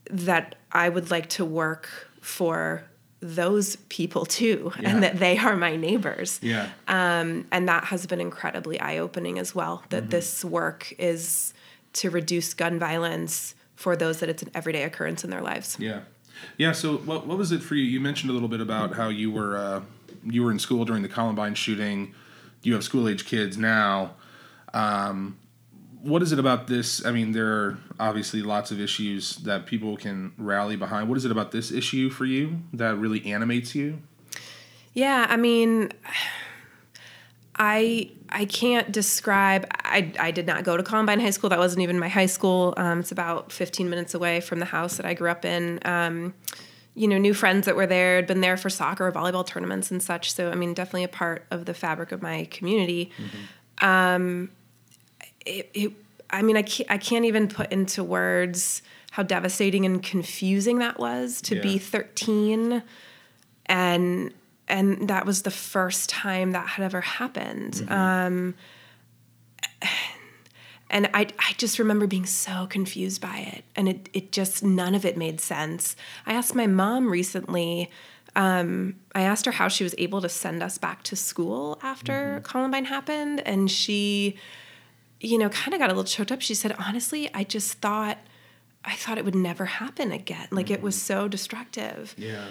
that 0.10 0.56
I 0.72 0.90
would 0.90 1.12
like 1.12 1.30
to 1.30 1.46
work 1.46 1.90
for 2.22 2.84
those 3.22 3.76
people 3.90 4.26
too, 4.26 4.72
Yeah. 4.80 4.90
and 4.90 5.04
that 5.04 5.20
they 5.20 5.38
are 5.38 5.56
my 5.56 5.76
neighbors. 5.76 6.40
Yeah. 6.42 6.70
Um, 6.88 7.48
and 7.52 7.68
that 7.68 7.86
has 7.86 8.06
been 8.06 8.22
incredibly 8.22 8.80
eye 8.80 8.98
opening 8.98 9.40
as 9.40 9.56
well, 9.56 9.84
that 9.90 10.10
this 10.10 10.44
work 10.46 10.94
is 11.00 11.54
to 11.94 12.10
reduce 12.10 12.54
gun 12.54 12.78
violence 12.78 13.56
for 13.76 13.96
those 13.96 14.20
that 14.20 14.30
it's 14.30 14.44
an 14.44 14.50
everyday 14.54 14.84
occurrence 14.84 15.24
in 15.24 15.30
their 15.30 15.42
lives. 15.42 15.78
Yeah, 15.80 16.02
yeah. 16.58 16.72
So, 16.72 16.98
what 16.98 17.28
what 17.28 17.38
was 17.38 17.52
it 17.52 17.62
for 17.62 17.76
you? 17.76 17.84
You 17.84 18.00
mentioned 18.00 18.30
a 18.30 18.34
little 18.34 18.48
bit 18.48 18.62
about 18.62 18.96
how 18.96 19.10
you 19.10 19.32
were 19.32 19.58
uh, 19.58 19.82
you 20.24 20.44
were 20.44 20.52
in 20.52 20.60
school 20.60 20.86
during 20.86 21.02
the 21.02 21.10
Columbine 21.10 21.56
shooting. 21.56 22.14
You 22.64 22.74
have 22.74 22.84
school 22.84 23.08
age 23.08 23.26
kids 23.26 23.58
now. 23.58 24.16
Um, 24.74 25.38
what 26.02 26.22
is 26.22 26.32
it 26.32 26.38
about 26.40 26.68
this? 26.68 27.04
I 27.04 27.12
mean, 27.12 27.32
there 27.32 27.48
are 27.48 27.78
obviously 28.00 28.42
lots 28.42 28.70
of 28.70 28.80
issues 28.80 29.38
that 29.38 29.66
people 29.66 29.98
can 29.98 30.34
rally 30.38 30.76
behind. 30.76 31.10
What 31.10 31.18
is 31.18 31.26
it 31.26 31.32
about 31.32 31.52
this 31.52 31.72
issue 31.72 32.10
for 32.10 32.26
you 32.26 32.60
that 32.74 32.96
really 32.98 33.26
animates 33.26 33.74
you? 33.74 34.00
Yeah, 34.94 35.26
I 35.28 35.36
mean, 35.36 35.92
I 37.58 38.12
I 38.30 38.46
can't 38.46 38.92
describe. 38.92 39.66
I 39.84 40.12
I 40.20 40.32
did 40.32 40.46
not 40.46 40.64
go 40.64 40.76
to 40.78 40.84
Columbine 40.84 41.20
High 41.20 41.30
School. 41.30 41.50
That 41.50 41.60
wasn't 41.60 41.82
even 41.84 42.00
my 42.00 42.10
high 42.10 42.26
school. 42.26 42.74
Um, 42.78 43.00
it's 43.00 43.12
about 43.12 43.52
15 43.52 43.90
minutes 43.90 44.14
away 44.14 44.42
from 44.42 44.60
the 44.60 44.66
house 44.66 44.98
that 44.98 45.06
I 45.06 45.14
grew 45.14 45.30
up 45.30 45.46
in. 45.46 45.80
Um, 45.86 46.34
you 46.96 47.08
know, 47.08 47.18
new 47.18 47.34
friends 47.34 47.66
that 47.66 47.76
were 47.76 47.88
there 47.88 48.16
had 48.18 48.28
been 48.28 48.42
there 48.42 48.56
for 48.58 48.70
soccer, 48.70 49.10
volleyball 49.12 49.46
tournaments, 49.46 49.92
and 49.92 50.02
such. 50.02 50.34
So 50.34 50.50
I 50.52 50.56
mean, 50.56 50.74
definitely 50.74 51.04
a 51.06 51.10
part 51.10 51.46
of 51.52 51.66
the 51.66 51.74
fabric 51.74 52.12
of 52.12 52.22
my 52.22 52.46
community. 52.52 53.12
Um, 53.80 54.50
it, 55.46 55.70
it 55.74 55.92
I 56.30 56.42
mean, 56.42 56.58
I 56.58 56.62
can't, 56.64 56.90
I 56.92 56.98
can't 56.98 57.26
even 57.26 57.48
put 57.48 57.72
into 57.72 58.04
words 58.04 58.82
how 59.12 59.24
devastating 59.24 59.86
and 59.86 60.02
confusing 60.04 60.80
that 60.80 61.00
was 61.00 61.42
to 61.44 61.56
Yeah. 61.56 61.62
be 61.62 61.78
13 61.78 62.84
and 63.68 64.34
and 64.68 65.08
that 65.08 65.26
was 65.26 65.44
the 65.44 65.52
first 65.52 66.10
time 66.10 66.52
that 66.52 66.68
had 66.68 66.84
ever 66.86 67.02
happened. 67.02 67.86
Um, 67.90 68.56
and 70.90 71.10
I, 71.14 71.28
I 71.40 71.54
just 71.58 71.80
remember 71.80 72.08
being 72.08 72.26
so 72.26 72.68
confused 72.68 73.22
by 73.22 73.38
it 73.54 73.64
and 73.76 73.88
it, 73.90 74.10
it 74.14 74.32
just 74.32 74.64
none 74.64 74.96
of 74.96 75.06
it 75.06 75.18
made 75.18 75.42
sense. 75.42 75.96
I 76.26 76.34
asked 76.34 76.56
my 76.56 76.68
mom 76.68 77.10
recently 77.12 77.92
um, 78.38 78.96
i 79.14 79.22
asked 79.22 79.46
her 79.46 79.52
how 79.54 79.70
she 79.70 79.84
was 79.84 79.96
able 79.98 80.22
to 80.22 80.28
send 80.28 80.62
us 80.62 80.78
back 80.78 81.04
to 81.04 81.16
school 81.16 81.80
after 81.82 82.42
columbine 82.44 82.84
happened 82.84 83.42
and 83.46 83.72
she 83.72 84.36
you 85.22 85.38
know 85.38 85.48
kind 85.48 85.74
of 85.74 85.80
got 85.80 85.90
a 85.90 85.94
little 85.94 86.04
choked 86.04 86.34
up. 86.34 86.42
She 86.42 86.54
said 86.54 86.76
honestly 86.78 87.30
i 87.34 87.46
just 87.46 87.76
thought 87.80 88.18
i 88.84 88.94
thought 88.96 89.18
it 89.18 89.26
would 89.26 89.36
never 89.36 89.66
happen 89.66 90.12
again. 90.12 90.48
Like 90.52 90.70
it 90.70 90.82
was 90.82 91.02
so 91.02 91.28
destructive. 91.28 92.14
Yeah. 92.18 92.46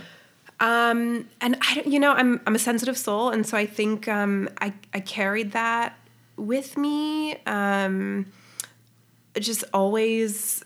And 1.40 1.56
I 1.60 1.74
don't, 1.74 1.86
you 1.86 1.98
know, 1.98 2.12
I'm 2.12 2.40
I'm 2.46 2.54
a 2.54 2.58
sensitive 2.58 2.96
soul, 2.96 3.30
and 3.30 3.46
so 3.46 3.56
I 3.56 3.66
think 3.66 4.08
um, 4.08 4.48
I 4.60 4.72
I 4.92 5.00
carried 5.00 5.52
that 5.52 5.98
with 6.36 6.76
me, 6.76 7.36
um, 7.44 8.26
just 9.38 9.64
always 9.72 10.64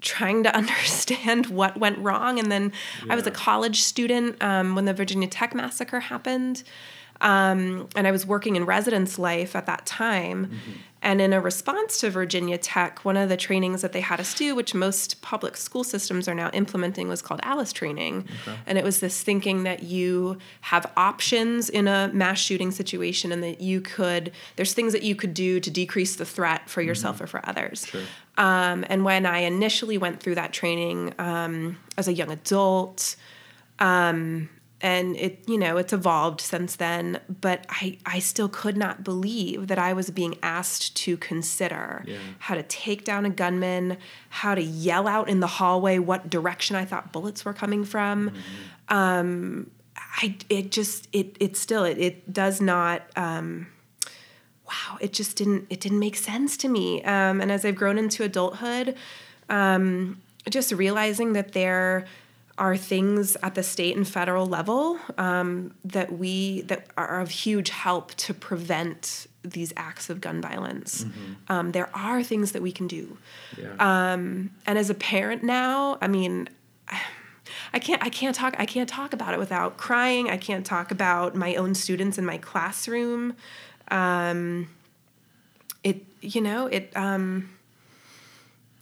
trying 0.00 0.44
to 0.44 0.56
understand 0.56 1.46
what 1.46 1.78
went 1.78 1.98
wrong. 1.98 2.38
And 2.38 2.50
then 2.50 2.72
I 3.08 3.14
was 3.14 3.26
a 3.26 3.30
college 3.30 3.82
student 3.82 4.42
um, 4.42 4.74
when 4.74 4.84
the 4.84 4.94
Virginia 4.94 5.28
Tech 5.28 5.54
massacre 5.54 6.00
happened. 6.00 6.62
Um, 7.20 7.88
and 7.96 8.06
I 8.06 8.10
was 8.10 8.26
working 8.26 8.56
in 8.56 8.64
residence 8.66 9.18
life 9.18 9.56
at 9.56 9.66
that 9.66 9.86
time. 9.86 10.50
And 11.04 11.20
in 11.20 11.34
a 11.34 11.40
response 11.40 12.00
to 12.00 12.08
Virginia 12.08 12.56
Tech, 12.56 13.04
one 13.04 13.18
of 13.18 13.28
the 13.28 13.36
trainings 13.36 13.82
that 13.82 13.92
they 13.92 14.00
had 14.00 14.20
us 14.20 14.32
do, 14.32 14.54
which 14.54 14.74
most 14.74 15.20
public 15.20 15.54
school 15.54 15.84
systems 15.84 16.28
are 16.28 16.34
now 16.34 16.48
implementing, 16.52 17.08
was 17.08 17.20
called 17.20 17.40
Alice 17.42 17.74
training. 17.74 18.26
And 18.66 18.78
it 18.78 18.84
was 18.84 19.00
this 19.00 19.22
thinking 19.22 19.64
that 19.64 19.82
you 19.82 20.38
have 20.62 20.90
options 20.96 21.68
in 21.68 21.88
a 21.88 22.10
mass 22.14 22.38
shooting 22.38 22.70
situation 22.70 23.32
and 23.32 23.42
that 23.42 23.60
you 23.60 23.82
could, 23.82 24.32
there's 24.56 24.72
things 24.72 24.94
that 24.94 25.02
you 25.02 25.14
could 25.14 25.34
do 25.34 25.60
to 25.60 25.70
decrease 25.70 26.16
the 26.16 26.24
threat 26.24 26.70
for 26.70 26.80
yourself 26.80 27.20
or 27.20 27.26
for 27.26 27.46
others. 27.46 27.86
Sure. 27.86 28.00
Um, 28.38 28.86
and 28.88 29.04
when 29.04 29.26
I 29.26 29.40
initially 29.40 29.98
went 29.98 30.20
through 30.20 30.36
that 30.36 30.54
training 30.54 31.12
um, 31.18 31.76
as 31.98 32.08
a 32.08 32.14
young 32.14 32.30
adult, 32.30 33.16
um, 33.78 34.48
and 34.84 35.16
it 35.16 35.34
you 35.48 35.58
know 35.58 35.76
it's 35.78 35.92
evolved 35.92 36.40
since 36.40 36.76
then, 36.76 37.18
but 37.40 37.64
I 37.70 37.98
I 38.04 38.18
still 38.20 38.48
could 38.48 38.76
not 38.76 39.02
believe 39.02 39.66
that 39.68 39.78
I 39.78 39.92
was 39.94 40.10
being 40.10 40.34
asked 40.42 40.94
to 41.04 41.16
consider 41.16 42.04
Yeah. 42.06 42.18
how 42.46 42.54
to 42.54 42.62
take 42.62 43.04
down 43.04 43.24
a 43.24 43.30
gunman, 43.30 43.96
how 44.28 44.54
to 44.54 44.62
yell 44.62 45.08
out 45.08 45.26
in 45.28 45.40
the 45.40 45.46
hallway 45.58 45.98
what 45.98 46.28
direction 46.30 46.76
I 46.76 46.84
thought 46.84 47.12
bullets 47.12 47.44
were 47.44 47.54
coming 47.54 47.84
from. 47.84 48.30
Um, 48.88 49.70
I 50.22 50.36
it 50.48 50.70
just 50.70 51.08
it 51.12 51.36
it 51.40 51.56
still 51.56 51.84
it, 51.84 51.98
it 51.98 52.32
does 52.32 52.60
not. 52.60 53.02
Um, 53.16 53.68
wow, 54.66 54.98
it 55.00 55.12
just 55.12 55.36
didn't 55.36 55.66
it 55.70 55.80
didn't 55.80 55.98
make 55.98 56.16
sense 56.16 56.56
to 56.58 56.68
me. 56.68 57.02
Um, 57.04 57.40
and 57.40 57.50
as 57.50 57.64
I've 57.64 57.76
grown 57.76 57.98
into 57.98 58.22
adulthood, 58.22 58.96
um, 59.48 60.20
just 60.48 60.72
realizing 60.72 61.32
that 61.34 61.52
there 61.52 62.06
are 62.56 62.76
things 62.76 63.36
at 63.42 63.54
the 63.54 63.62
state 63.62 63.96
and 63.96 64.06
federal 64.06 64.46
level 64.46 64.98
um, 65.18 65.74
that 65.84 66.12
we 66.12 66.62
that 66.62 66.86
are 66.96 67.20
of 67.20 67.30
huge 67.30 67.70
help 67.70 68.14
to 68.14 68.32
prevent 68.32 69.26
these 69.42 69.72
acts 69.76 70.08
of 70.08 70.20
gun 70.20 70.40
violence. 70.40 71.04
Um, 71.48 71.72
there 71.72 71.90
are 71.94 72.22
things 72.22 72.52
that 72.52 72.62
we 72.62 72.72
can 72.72 72.86
do. 72.86 73.18
Yeah. 73.58 73.74
And 73.78 74.50
as 74.66 74.88
a 74.88 74.94
parent 74.94 75.42
now, 75.42 75.98
I 76.00 76.08
mean, 76.08 76.48
I 77.72 77.78
can't 77.78 78.02
I 78.02 78.08
can't 78.08 78.34
talk 78.34 78.54
I 78.58 78.66
can't 78.66 78.88
talk 78.88 79.12
about 79.12 79.34
it 79.34 79.38
without 79.38 79.76
crying. 79.76 80.30
I 80.30 80.36
can't 80.36 80.64
talk 80.64 80.90
about 80.90 81.34
my 81.34 81.56
own 81.56 81.74
students 81.74 82.18
in 82.18 82.24
my 82.24 82.38
classroom. 82.38 83.34
Um, 83.88 84.68
it 85.82 86.04
you 86.20 86.40
know 86.40 86.66
it 86.66 86.90
um, 86.96 87.50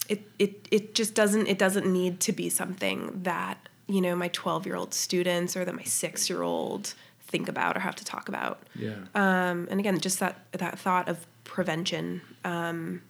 it 0.09 0.29
it 0.39 0.69
it 0.71 0.95
just 0.95 1.15
doesn't 1.15 1.47
it 1.47 1.59
doesn't 1.59 1.91
need 1.91 2.21
to 2.21 2.33
be 2.33 2.49
something 2.49 3.21
that 3.23 3.69
you 3.87 4.01
know 4.01 4.15
my 4.17 4.29
12 4.29 4.67
year 4.67 4.77
old 4.77 4.95
students 4.95 5.57
or 5.57 5.65
that 5.65 5.75
my 5.75 5.85
six 5.85 6.29
year 6.29 6.43
old 6.43 6.95
think 7.21 7.49
about 7.49 7.77
or 7.77 7.81
have 7.81 7.97
to 7.97 8.05
talk 8.05 8.29
about. 8.29 8.63
yeah. 8.77 8.97
Um, 9.15 9.67
and 9.71 9.81
again, 9.81 9.99
just 9.99 10.21
that 10.21 10.45
that 10.53 10.79
thought 10.79 11.09
of 11.09 11.27
prevention. 11.45 12.21
Um, 12.45 13.03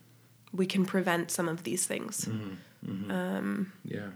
we 0.54 0.66
can 0.66 0.84
prevent 0.84 1.30
some 1.30 1.48
of 1.48 1.62
these 1.64 1.86
things. 1.86 2.28
Yeah. 3.84 4.08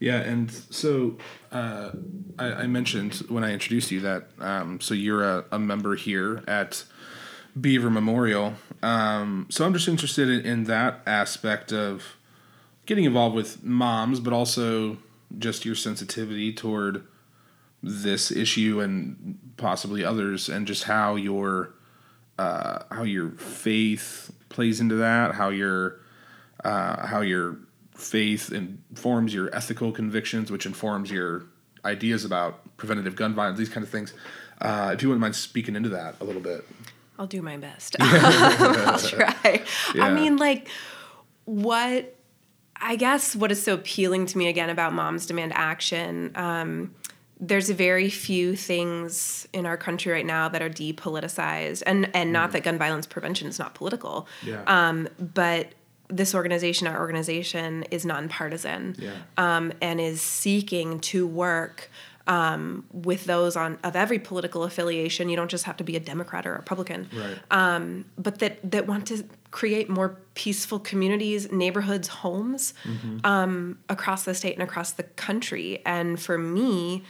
Yeah, 0.00 0.20
and 0.20 0.50
so 0.50 1.18
uh, 1.50 1.90
I, 2.38 2.46
I 2.46 2.66
mentioned 2.68 3.14
when 3.28 3.42
I 3.42 3.52
introduced 3.52 3.90
you 3.90 4.00
that 4.00 4.28
um, 4.38 4.80
so 4.80 4.94
you're 4.94 5.24
a, 5.24 5.44
a 5.50 5.58
member 5.58 5.96
here 5.96 6.44
at 6.46 6.84
Beaver 7.60 7.90
Memorial. 7.90 8.54
Um, 8.82 9.46
so 9.50 9.64
I'm 9.64 9.72
just 9.72 9.88
interested 9.88 10.28
in, 10.28 10.40
in 10.40 10.64
that 10.64 11.00
aspect 11.06 11.72
of 11.72 12.16
getting 12.86 13.04
involved 13.04 13.34
with 13.34 13.62
moms, 13.62 14.20
but 14.20 14.32
also 14.32 14.98
just 15.38 15.64
your 15.64 15.74
sensitivity 15.74 16.52
toward 16.52 17.04
this 17.82 18.30
issue 18.30 18.80
and 18.80 19.38
possibly 19.56 20.04
others, 20.04 20.48
and 20.48 20.66
just 20.66 20.84
how 20.84 21.16
your 21.16 21.74
uh, 22.38 22.84
how 22.90 23.02
your 23.02 23.30
faith 23.32 24.32
plays 24.48 24.80
into 24.80 24.94
that, 24.96 25.34
how 25.34 25.48
your 25.48 26.00
uh, 26.64 27.06
how 27.06 27.20
your 27.20 27.56
faith 27.94 28.52
informs 28.52 29.34
your 29.34 29.54
ethical 29.54 29.92
convictions, 29.92 30.50
which 30.50 30.66
informs 30.66 31.10
your 31.10 31.44
ideas 31.84 32.24
about 32.24 32.76
preventative 32.76 33.16
gun 33.16 33.34
violence, 33.34 33.58
these 33.58 33.68
kind 33.68 33.84
of 33.84 33.90
things. 33.90 34.12
Uh, 34.60 34.92
if 34.94 35.02
you 35.02 35.08
wouldn't 35.08 35.20
mind 35.20 35.36
speaking 35.36 35.76
into 35.76 35.88
that 35.88 36.14
a 36.20 36.24
little 36.24 36.42
bit. 36.42 36.64
I'll 37.18 37.26
do 37.26 37.42
my 37.42 37.56
best. 37.56 37.96
I'll 38.00 38.98
try. 38.98 39.62
Yeah. 39.94 40.04
I 40.04 40.12
mean, 40.14 40.36
like, 40.36 40.68
what 41.44 42.14
I 42.80 42.96
guess 42.96 43.34
what 43.34 43.50
is 43.50 43.62
so 43.62 43.74
appealing 43.74 44.26
to 44.26 44.38
me 44.38 44.48
again 44.48 44.70
about 44.70 44.92
Moms 44.92 45.26
Demand 45.26 45.52
Action, 45.54 46.30
um, 46.36 46.94
there's 47.40 47.70
very 47.70 48.08
few 48.10 48.54
things 48.56 49.46
in 49.52 49.66
our 49.66 49.76
country 49.76 50.12
right 50.12 50.26
now 50.26 50.48
that 50.48 50.62
are 50.62 50.70
depoliticized, 50.70 51.82
and 51.86 52.10
and 52.14 52.32
not 52.32 52.52
that 52.52 52.62
gun 52.62 52.78
violence 52.78 53.06
prevention 53.06 53.48
is 53.48 53.58
not 53.58 53.74
political, 53.74 54.28
Yeah. 54.42 54.62
um, 54.66 55.08
but 55.18 55.72
this 56.10 56.34
organization, 56.34 56.86
our 56.86 56.98
organization, 56.98 57.82
is 57.90 58.06
nonpartisan 58.06 58.96
Yeah. 58.98 59.10
um, 59.36 59.72
and 59.82 60.00
is 60.00 60.22
seeking 60.22 61.00
to 61.00 61.26
work 61.26 61.90
um, 62.28 62.84
with 62.92 63.24
those 63.24 63.56
on 63.56 63.78
of 63.82 63.96
every 63.96 64.18
political 64.20 64.62
affiliation. 64.62 65.28
You 65.28 65.36
don't 65.36 65.50
just 65.50 65.64
have 65.64 65.76
to 65.78 65.84
be 65.84 65.96
a 65.96 66.00
Democrat 66.00 66.46
or 66.46 66.54
a 66.54 66.58
Republican, 66.58 67.08
Right. 67.12 67.38
um, 67.50 68.04
but 68.16 68.38
that 68.38 68.58
that 68.70 68.86
want 68.86 69.06
to 69.08 69.24
create 69.50 69.88
more 69.88 70.18
peaceful 70.34 70.78
communities, 70.78 71.50
neighborhoods, 71.50 72.08
homes 72.08 72.74
um, 73.24 73.78
across 73.88 74.24
the 74.24 74.34
state 74.34 74.52
and 74.54 74.62
across 74.62 74.92
the 74.92 75.02
country. 75.04 75.80
And 75.86 76.20
for 76.20 76.36
me, 76.38 77.02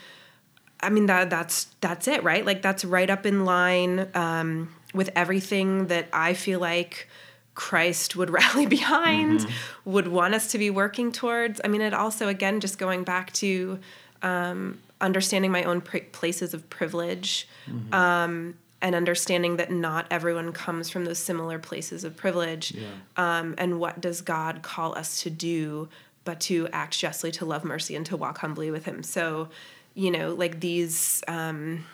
I 0.80 0.88
mean 0.90 1.06
that 1.06 1.28
that's 1.30 1.64
that's 1.80 2.06
it, 2.08 2.22
right? 2.22 2.46
Like 2.46 2.62
that's 2.62 2.84
right 2.84 3.10
up 3.10 3.26
in 3.26 3.44
line 3.44 4.08
um, 4.14 4.72
with 4.94 5.10
everything 5.16 5.88
that 5.88 6.06
I 6.12 6.34
feel 6.34 6.60
like 6.60 7.08
Christ 7.56 8.14
would 8.14 8.30
rally 8.40 8.66
behind, 8.66 9.44
would 9.84 10.06
want 10.06 10.34
us 10.34 10.52
to 10.52 10.58
be 10.58 10.70
working 10.70 11.10
towards. 11.10 11.60
I 11.64 11.66
mean, 11.68 11.80
it 11.80 11.92
also 11.92 12.28
again 12.28 12.60
just 12.60 12.78
going 12.78 13.02
back 13.02 13.32
to 13.34 13.80
um, 14.22 14.78
understanding 15.00 15.50
my 15.52 15.64
own 15.64 15.80
pr- 15.80 15.98
places 16.12 16.54
of 16.54 16.68
privilege. 16.70 17.48
Um, 17.92 18.54
and 18.80 18.94
understanding 18.94 19.56
that 19.56 19.72
not 19.72 20.06
everyone 20.08 20.52
comes 20.52 20.88
from 20.88 21.04
those 21.04 21.18
similar 21.18 21.58
places 21.58 22.04
of 22.04 22.16
privilege, 22.16 22.70
Yeah. 22.72 22.86
um, 23.16 23.56
and 23.58 23.80
what 23.80 24.00
does 24.00 24.20
God 24.20 24.62
call 24.62 24.96
us 24.96 25.20
to 25.22 25.30
do, 25.30 25.88
but 26.24 26.38
to 26.42 26.68
act 26.72 26.96
justly, 26.96 27.32
to 27.32 27.44
love 27.44 27.64
mercy, 27.64 27.96
and 27.96 28.06
to 28.06 28.16
walk 28.16 28.38
humbly 28.38 28.70
with 28.70 28.84
Him. 28.84 29.02
So, 29.02 29.48
you 29.94 30.12
know, 30.12 30.32
like 30.32 30.60
these 30.60 31.24
um, 31.26 31.84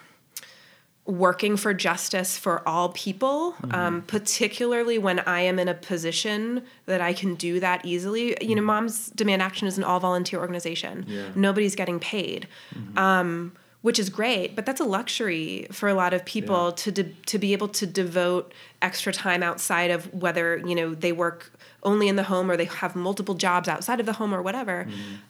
working 1.07 1.57
for 1.59 1.75
justice 1.75 2.39
for 2.39 2.67
all 2.67 2.89
people, 2.91 3.55
um, 3.73 4.01
particularly 4.03 4.97
when 4.97 5.19
I 5.21 5.41
am 5.43 5.59
in 5.59 5.69
a 5.69 5.75
position 5.75 6.63
that 6.87 7.03
I 7.03 7.13
can 7.13 7.35
do 7.35 7.61
that 7.61 7.85
easily. 7.85 8.37
You 8.41 8.55
know, 8.55 8.63
Moms 8.63 9.11
Demand 9.11 9.43
Action 9.43 9.69
is 9.69 9.77
an 9.77 9.85
all 9.85 10.01
volunteer 10.01 10.39
organization. 10.41 11.05
Yeah. 11.07 11.29
Nobody's 11.35 11.75
getting 11.75 12.01
paid. 12.01 12.49
Um, 12.97 13.53
which 13.83 13.99
is 13.99 14.09
great, 14.09 14.57
but 14.57 14.65
that's 14.65 14.81
a 14.81 14.85
luxury 14.85 15.67
for 15.71 15.91
a 15.91 15.95
lot 15.95 16.15
of 16.15 16.25
people 16.25 16.69
Yeah. 16.69 16.75
to 16.85 16.91
de- 16.93 17.13
to 17.27 17.39
be 17.39 17.53
able 17.53 17.69
to 17.69 17.87
devote 17.87 18.55
extra 18.81 19.13
time 19.13 19.43
outside 19.43 19.91
of 19.91 20.11
whether 20.15 20.57
you 20.67 20.75
know 20.75 20.95
they 20.95 21.13
work 21.13 21.53
only 21.83 22.09
in 22.09 22.17
the 22.17 22.23
home 22.23 22.51
or 22.51 22.57
they 22.57 22.65
have 22.65 22.97
multiple 22.97 23.35
jobs 23.35 23.69
outside 23.69 24.01
of 24.01 24.07
the 24.07 24.15
home 24.15 24.35
or 24.35 24.41
whatever. 24.41 24.87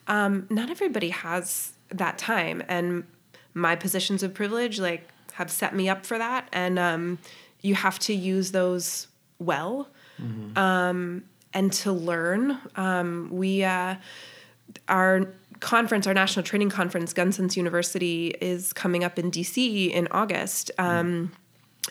Um, 0.07 0.47
not 0.51 0.71
everybody 0.71 1.09
has 1.09 1.73
that 1.89 2.17
time, 2.17 2.63
and 2.69 3.03
my 3.55 3.75
positions 3.75 4.23
of 4.23 4.33
privilege 4.35 4.79
like 4.79 5.09
have 5.35 5.51
set 5.51 5.75
me 5.75 5.89
up 5.89 6.05
for 6.05 6.19
that, 6.19 6.49
and 6.53 6.79
um, 6.79 7.19
you 7.61 7.75
have 7.75 7.99
to 8.01 8.15
use 8.15 8.53
those 8.53 9.09
well. 9.39 9.89
um, 10.57 11.25
and 11.55 11.73
to 11.73 11.93
learn. 11.93 12.59
Um, 12.77 13.29
we 13.31 13.65
uh, 13.65 13.95
our 14.89 15.29
conference, 15.61 16.07
our 16.07 16.15
national 16.15 16.45
training 16.45 16.71
conference, 16.71 17.13
Gun 17.13 17.33
Sense 17.33 17.57
University, 17.57 18.35
is 18.41 18.73
coming 18.73 19.05
up 19.05 19.19
in 19.19 19.31
DC 19.31 19.91
in 19.91 20.09
August. 20.11 20.71
Um, 20.79 21.33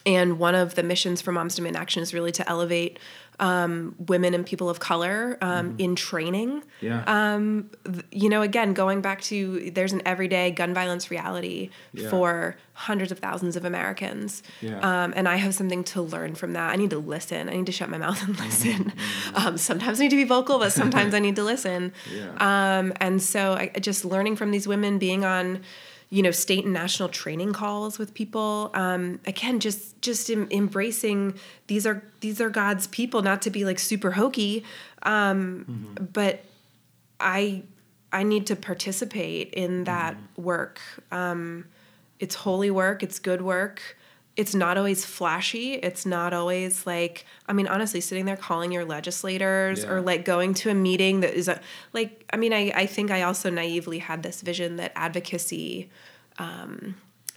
and 0.06 0.40
one 0.40 0.56
of 0.56 0.76
the 0.76 0.84
missions 0.84 1.22
for 1.22 1.32
Moms 1.32 1.56
Demand 1.56 1.78
Action 1.78 2.02
is 2.04 2.14
really 2.14 2.32
to 2.34 2.50
elevate 2.50 3.00
um, 3.40 3.96
women 3.98 4.34
and 4.36 4.46
people 4.46 4.70
of 4.70 4.80
color 4.80 5.38
um, 5.42 5.76
in 5.80 5.96
training. 5.96 6.64
Yeah. 6.82 7.04
Um, 7.08 7.70
th- 7.84 8.06
you 8.12 8.30
know, 8.30 8.42
again, 8.44 8.74
going 8.74 9.02
back 9.02 9.22
to 9.24 9.72
there's 9.72 9.92
an 9.92 10.02
everyday 10.06 10.52
gun 10.52 10.74
violence 10.74 11.10
reality 11.10 11.70
Yeah. 11.94 12.10
for 12.10 12.58
hundreds 12.74 13.12
of 13.12 13.20
thousands 13.20 13.56
of 13.56 13.66
Americans. 13.66 14.44
Yeah. 14.62 14.78
Um, 14.80 15.14
and 15.16 15.28
I 15.28 15.38
have 15.38 15.56
something 15.56 15.84
to 15.86 16.02
learn 16.02 16.36
from 16.36 16.54
that. 16.54 16.72
I 16.72 16.76
need 16.76 16.92
to 16.92 17.00
listen. 17.00 17.50
I 17.50 17.54
need 17.54 17.66
to 17.66 17.72
shut 17.72 17.90
my 17.90 17.98
mouth 17.98 18.22
and 18.22 18.40
listen. 18.46 18.92
Mm-hmm. 18.92 19.48
Um, 19.48 19.58
sometimes 19.58 20.00
I 20.00 20.04
need 20.04 20.10
to 20.12 20.16
be 20.16 20.26
vocal, 20.26 20.60
but 20.60 20.72
sometimes 20.72 21.14
I 21.14 21.20
need 21.20 21.36
to 21.38 21.44
listen. 21.44 21.92
Yeah. 22.14 22.78
Um, 22.80 22.94
and 23.00 23.22
so 23.22 23.54
I 23.54 23.68
just 23.80 24.06
learning 24.06 24.36
from 24.36 24.52
these 24.52 24.68
women, 24.68 25.00
being 25.00 25.26
on, 25.26 25.64
you 26.14 26.22
know, 26.22 26.30
state 26.30 26.64
and 26.64 26.76
national 26.76 27.10
training 27.10 27.54
calls 27.54 27.98
with 27.98 28.14
people. 28.14 28.70
Um, 28.76 29.20
again, 29.26 29.60
just 29.60 30.00
just 30.00 30.30
em- 30.30 30.48
embracing 30.52 31.34
these 31.66 31.88
are 31.88 32.04
these 32.20 32.40
are 32.40 32.52
God's 32.52 32.86
people, 32.86 33.24
not 33.24 33.42
to 33.42 33.50
be 33.50 33.66
like 33.66 33.80
super 33.80 34.12
hokey, 34.12 34.64
um, 35.02 35.96
but 36.14 36.46
I 37.20 37.64
I 38.12 38.22
need 38.22 38.46
to 38.48 38.56
participate 38.56 39.56
in 39.56 39.86
that 39.86 40.16
work. 40.38 40.80
Um, 41.12 41.66
it's 42.20 42.36
holy 42.36 42.70
work. 42.70 43.02
It's 43.02 43.18
good 43.18 43.42
work. 43.42 43.98
It's 44.36 44.56
not 44.56 44.78
always 44.80 45.06
flashy. 45.06 45.74
It's 45.76 46.06
not 46.06 46.34
always 46.34 46.88
like 46.88 47.26
I 47.48 47.54
mean, 47.54 47.68
honestly, 47.68 48.02
sitting 48.02 48.26
there 48.26 48.38
calling 48.38 48.72
your 48.72 48.86
legislators 48.86 49.84
Yeah. 49.84 49.92
or 49.92 50.02
like 50.02 50.26
going 50.26 50.54
to 50.56 50.70
a 50.70 50.74
meeting 50.74 51.20
that 51.20 51.34
is 51.36 51.48
a, 51.48 51.60
like 51.94 52.26
I 52.34 52.38
mean, 52.38 52.52
I 52.54 52.72
I 52.76 52.86
think 52.88 53.12
I 53.12 53.22
also 53.22 53.50
naively 53.50 54.00
had 54.00 54.24
this 54.24 54.42
vision 54.42 54.78
that 54.78 54.92
advocacy. 54.96 55.90
Um, 56.40 56.96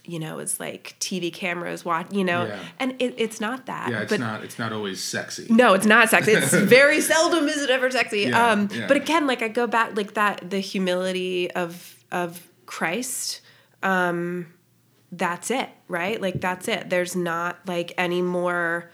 you 0.09 0.19
know, 0.19 0.39
is 0.39 0.57
like 0.57 0.95
TV 1.01 1.31
cameras, 1.33 1.83
watch, 1.83 2.07
you 2.13 2.23
know, 2.23 2.45
Yeah. 2.45 2.59
and 2.79 2.93
it, 3.01 3.15
it's 3.17 3.41
not 3.41 3.65
that. 3.65 3.89
Yeah, 3.91 4.03
it's 4.03 4.09
but 4.09 4.21
not. 4.21 4.41
It's 4.41 4.57
not 4.57 4.71
always 4.71 5.03
sexy. 5.03 5.47
no, 5.49 5.73
it's 5.73 5.85
not 5.85 6.09
sexy. 6.09 6.31
It's 6.31 6.53
very 6.53 7.01
seldom 7.01 7.45
is 7.49 7.61
it 7.61 7.69
ever 7.69 7.91
sexy. 7.91 8.21
Yeah, 8.21 8.51
um, 8.51 8.69
yeah. 8.71 8.87
But 8.87 8.95
again, 8.95 9.27
like 9.27 9.41
I 9.41 9.49
go 9.49 9.67
back, 9.67 9.97
like 9.97 10.13
that, 10.13 10.49
the 10.49 10.59
humility 10.61 11.51
of 11.51 12.03
of 12.11 12.47
Christ. 12.65 13.41
Um, 13.83 14.47
that's 15.11 15.49
it, 15.51 15.69
right? 15.87 16.21
Like 16.21 16.41
that's 16.41 16.67
it. 16.67 16.89
There's 16.89 17.15
not 17.15 17.59
like 17.65 17.93
any 17.97 18.21
more. 18.21 18.89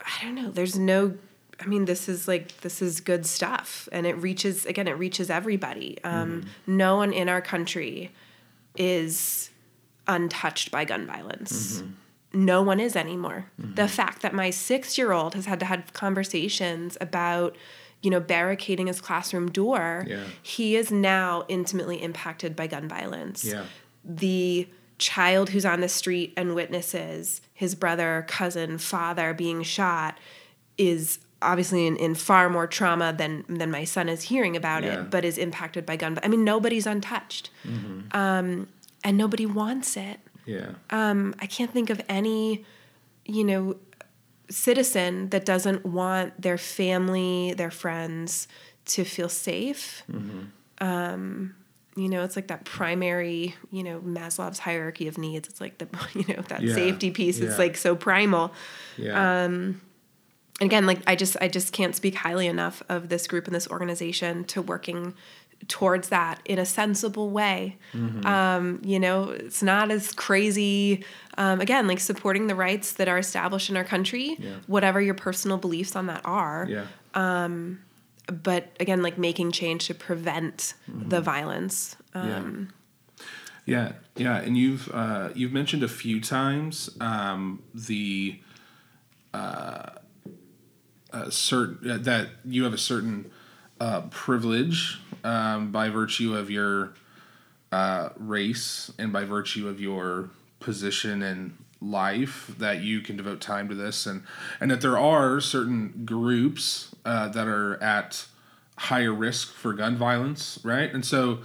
I 0.00 0.24
don't 0.24 0.34
know. 0.34 0.50
There's 0.50 0.78
no. 0.78 1.16
I 1.60 1.66
mean, 1.66 1.84
this 1.84 2.08
is 2.08 2.26
like 2.28 2.60
this 2.62 2.82
is 2.82 3.00
good 3.00 3.24
stuff, 3.26 3.88
and 3.92 4.06
it 4.06 4.14
reaches 4.14 4.66
again. 4.66 4.88
It 4.88 4.98
reaches 4.98 5.30
everybody. 5.30 5.98
Um, 6.04 6.42
Mm-hmm. 6.42 6.76
No 6.76 6.96
one 6.96 7.12
in 7.12 7.28
our 7.28 7.40
country 7.40 8.10
is 8.76 9.50
untouched 10.06 10.70
by 10.70 10.84
gun 10.84 11.06
violence. 11.06 11.78
Mm-hmm. 11.80 11.90
No 12.44 12.62
one 12.62 12.80
is 12.80 12.96
anymore. 12.96 13.46
The 13.58 13.86
fact 13.86 14.22
that 14.22 14.34
my 14.34 14.50
six 14.50 14.98
year 14.98 15.12
old 15.12 15.34
has 15.34 15.46
had 15.46 15.60
to 15.60 15.66
have 15.66 15.92
conversations 15.92 16.98
about, 17.00 17.56
you 18.02 18.10
know, 18.10 18.18
barricading 18.18 18.88
his 18.88 19.00
classroom 19.00 19.50
door, 19.52 20.04
Yeah. 20.08 20.24
he 20.42 20.74
is 20.74 20.90
now 20.90 21.44
intimately 21.48 22.02
impacted 22.02 22.56
by 22.56 22.66
gun 22.66 22.88
violence. 22.88 23.44
Yeah. 23.44 23.66
The 24.04 24.68
child 25.12 25.50
who's 25.50 25.64
on 25.66 25.80
the 25.80 25.88
street 25.88 26.32
and 26.36 26.54
witnesses 26.54 27.40
his 27.52 27.74
brother, 27.74 28.24
cousin, 28.26 28.78
father 28.78 29.32
being 29.34 29.62
shot 29.62 30.18
is 30.76 31.18
obviously 31.40 31.86
in, 31.86 31.96
in 31.96 32.14
far 32.14 32.48
more 32.48 32.66
trauma 32.66 33.12
than 33.20 33.44
than 33.48 33.70
my 33.70 33.84
son 33.84 34.08
is 34.08 34.22
hearing 34.22 34.56
about 34.56 34.82
Yeah. 34.82 34.94
it, 35.02 35.10
but 35.10 35.24
is 35.24 35.36
impacted 35.38 35.84
by 35.86 35.96
gun. 35.96 36.18
I 36.22 36.28
mean, 36.28 36.42
nobody's 36.44 36.86
untouched, 36.86 37.50
um, 38.12 38.66
and 39.06 39.16
nobody 39.24 39.46
wants 39.46 39.96
it. 39.96 40.18
Yeah. 40.46 40.70
Um, 40.90 41.34
I 41.44 41.46
can't 41.46 41.72
think 41.72 41.90
of 41.90 42.00
any, 42.08 42.64
you 43.26 43.44
know, 43.44 43.76
citizen 44.50 45.28
that 45.30 45.44
doesn't 45.44 45.84
want 45.86 46.40
their 46.40 46.58
family, 46.58 47.54
their 47.56 47.70
friends 47.70 48.48
to 48.86 49.04
feel 49.04 49.28
safe. 49.28 50.02
Um, 50.80 51.54
you 51.96 52.08
know, 52.08 52.24
it's 52.24 52.36
like 52.36 52.48
that 52.48 52.64
primary, 52.64 53.54
you 53.70 53.82
know, 53.84 54.00
Maslow's 54.00 54.58
hierarchy 54.58 55.06
of 55.08 55.16
needs. 55.18 55.48
It's 55.48 55.60
like 55.60 55.78
the, 55.78 55.86
you 56.14 56.34
know, 56.34 56.42
that 56.48 56.62
Yeah. 56.62 56.74
safety 56.74 57.10
piece 57.10 57.38
Yeah. 57.38 57.48
is 57.48 57.58
like 57.58 57.76
so 57.76 57.94
primal. 57.94 58.52
Yeah. 58.96 59.44
And 59.44 59.80
again, 60.60 60.86
like 60.86 61.00
I 61.06 61.14
just, 61.16 61.36
I 61.40 61.48
just 61.48 61.72
can't 61.72 61.94
speak 61.94 62.14
highly 62.16 62.46
enough 62.46 62.82
of 62.88 63.08
this 63.08 63.26
group 63.26 63.46
and 63.46 63.54
this 63.54 63.68
organization 63.68 64.44
to 64.46 64.62
working 64.62 65.14
towards 65.68 66.08
that 66.10 66.40
in 66.44 66.58
a 66.58 66.66
sensible 66.66 67.30
way. 67.30 67.78
Mm-hmm. 67.94 68.26
Um, 68.26 68.80
you 68.84 68.98
know, 69.00 69.30
it's 69.30 69.62
not 69.62 69.90
as 69.90 70.12
crazy. 70.12 71.04
Um, 71.38 71.60
again, 71.60 71.86
like 71.88 72.00
supporting 72.00 72.48
the 72.48 72.54
rights 72.54 72.92
that 72.94 73.08
are 73.08 73.18
established 73.18 73.70
in 73.70 73.76
our 73.76 73.84
country, 73.84 74.36
Yeah. 74.38 74.56
whatever 74.66 75.00
your 75.00 75.14
personal 75.14 75.56
beliefs 75.56 75.96
on 75.96 76.06
that 76.08 76.20
are 76.24 76.66
yeah. 76.68 76.84
But 78.26 78.68
again 78.80 79.02
like 79.02 79.18
making 79.18 79.52
change 79.52 79.86
to 79.86 79.94
prevent 79.94 80.74
the 81.08 81.20
violence 81.20 81.96
um, 82.14 82.24
Yeah, 83.66 83.92
yeah, 84.16 84.36
and 84.36 84.56
you've 84.56 84.90
uh, 84.92 85.30
you've 85.34 85.52
mentioned 85.52 85.82
a 85.82 85.88
few 85.88 86.20
times 86.20 86.90
um, 87.00 87.62
the 87.74 88.38
uh, 89.32 89.90
uh, 91.12 91.30
certain 91.30 91.90
uh, 91.90 91.98
that 91.98 92.28
you 92.44 92.64
have 92.64 92.74
a 92.74 92.78
certain 92.78 93.30
uh, 93.80 94.02
privilege 94.10 95.00
um, 95.22 95.72
by 95.72 95.88
virtue 95.88 96.36
of 96.36 96.50
your 96.50 96.92
uh, 97.72 98.10
race 98.16 98.92
and 98.98 99.12
by 99.12 99.24
virtue 99.24 99.66
of 99.66 99.80
your 99.80 100.30
position 100.60 101.22
in 101.22 101.56
life 101.84 102.54
that 102.58 102.80
you 102.80 103.00
can 103.00 103.16
devote 103.16 103.40
time 103.40 103.68
to 103.68 103.74
this 103.74 104.06
and 104.06 104.22
and 104.60 104.70
that 104.70 104.80
there 104.80 104.98
are 104.98 105.40
certain 105.40 106.02
groups 106.04 106.94
uh, 107.04 107.28
that 107.28 107.46
are 107.46 107.82
at 107.82 108.26
higher 108.76 109.12
risk 109.12 109.52
for 109.52 109.72
gun 109.72 109.96
violence 109.96 110.58
right 110.64 110.92
and 110.92 111.04
so 111.04 111.38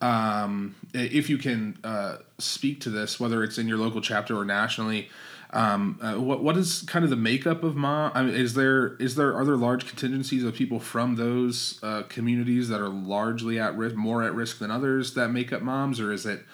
um, 0.00 0.74
if 0.92 1.30
you 1.30 1.38
can 1.38 1.78
uh, 1.84 2.16
speak 2.38 2.80
to 2.80 2.90
this 2.90 3.20
whether 3.20 3.44
it's 3.44 3.58
in 3.58 3.68
your 3.68 3.78
local 3.78 4.00
chapter 4.00 4.36
or 4.36 4.44
nationally 4.44 5.08
um, 5.52 5.98
uh, 6.00 6.14
what 6.14 6.42
what 6.42 6.56
is 6.56 6.82
kind 6.82 7.04
of 7.04 7.10
the 7.10 7.16
makeup 7.16 7.62
of 7.62 7.76
mom? 7.76 8.10
I 8.14 8.22
mean, 8.22 8.34
is 8.34 8.54
there 8.54 8.96
is 8.96 9.16
there 9.16 9.34
are 9.34 9.44
there 9.44 9.56
large 9.56 9.86
contingencies 9.86 10.44
of 10.44 10.54
people 10.54 10.80
from 10.80 11.16
those 11.16 11.78
uh, 11.82 12.04
communities 12.08 12.68
that 12.70 12.80
are 12.80 12.88
largely 12.88 13.60
at 13.60 13.76
risk, 13.76 13.94
more 13.94 14.22
at 14.22 14.34
risk 14.34 14.58
than 14.58 14.70
others 14.70 15.12
that 15.12 15.28
make 15.28 15.52
up 15.52 15.60
moms, 15.60 16.00
or 16.00 16.10
is 16.10 16.24
it 16.24 16.46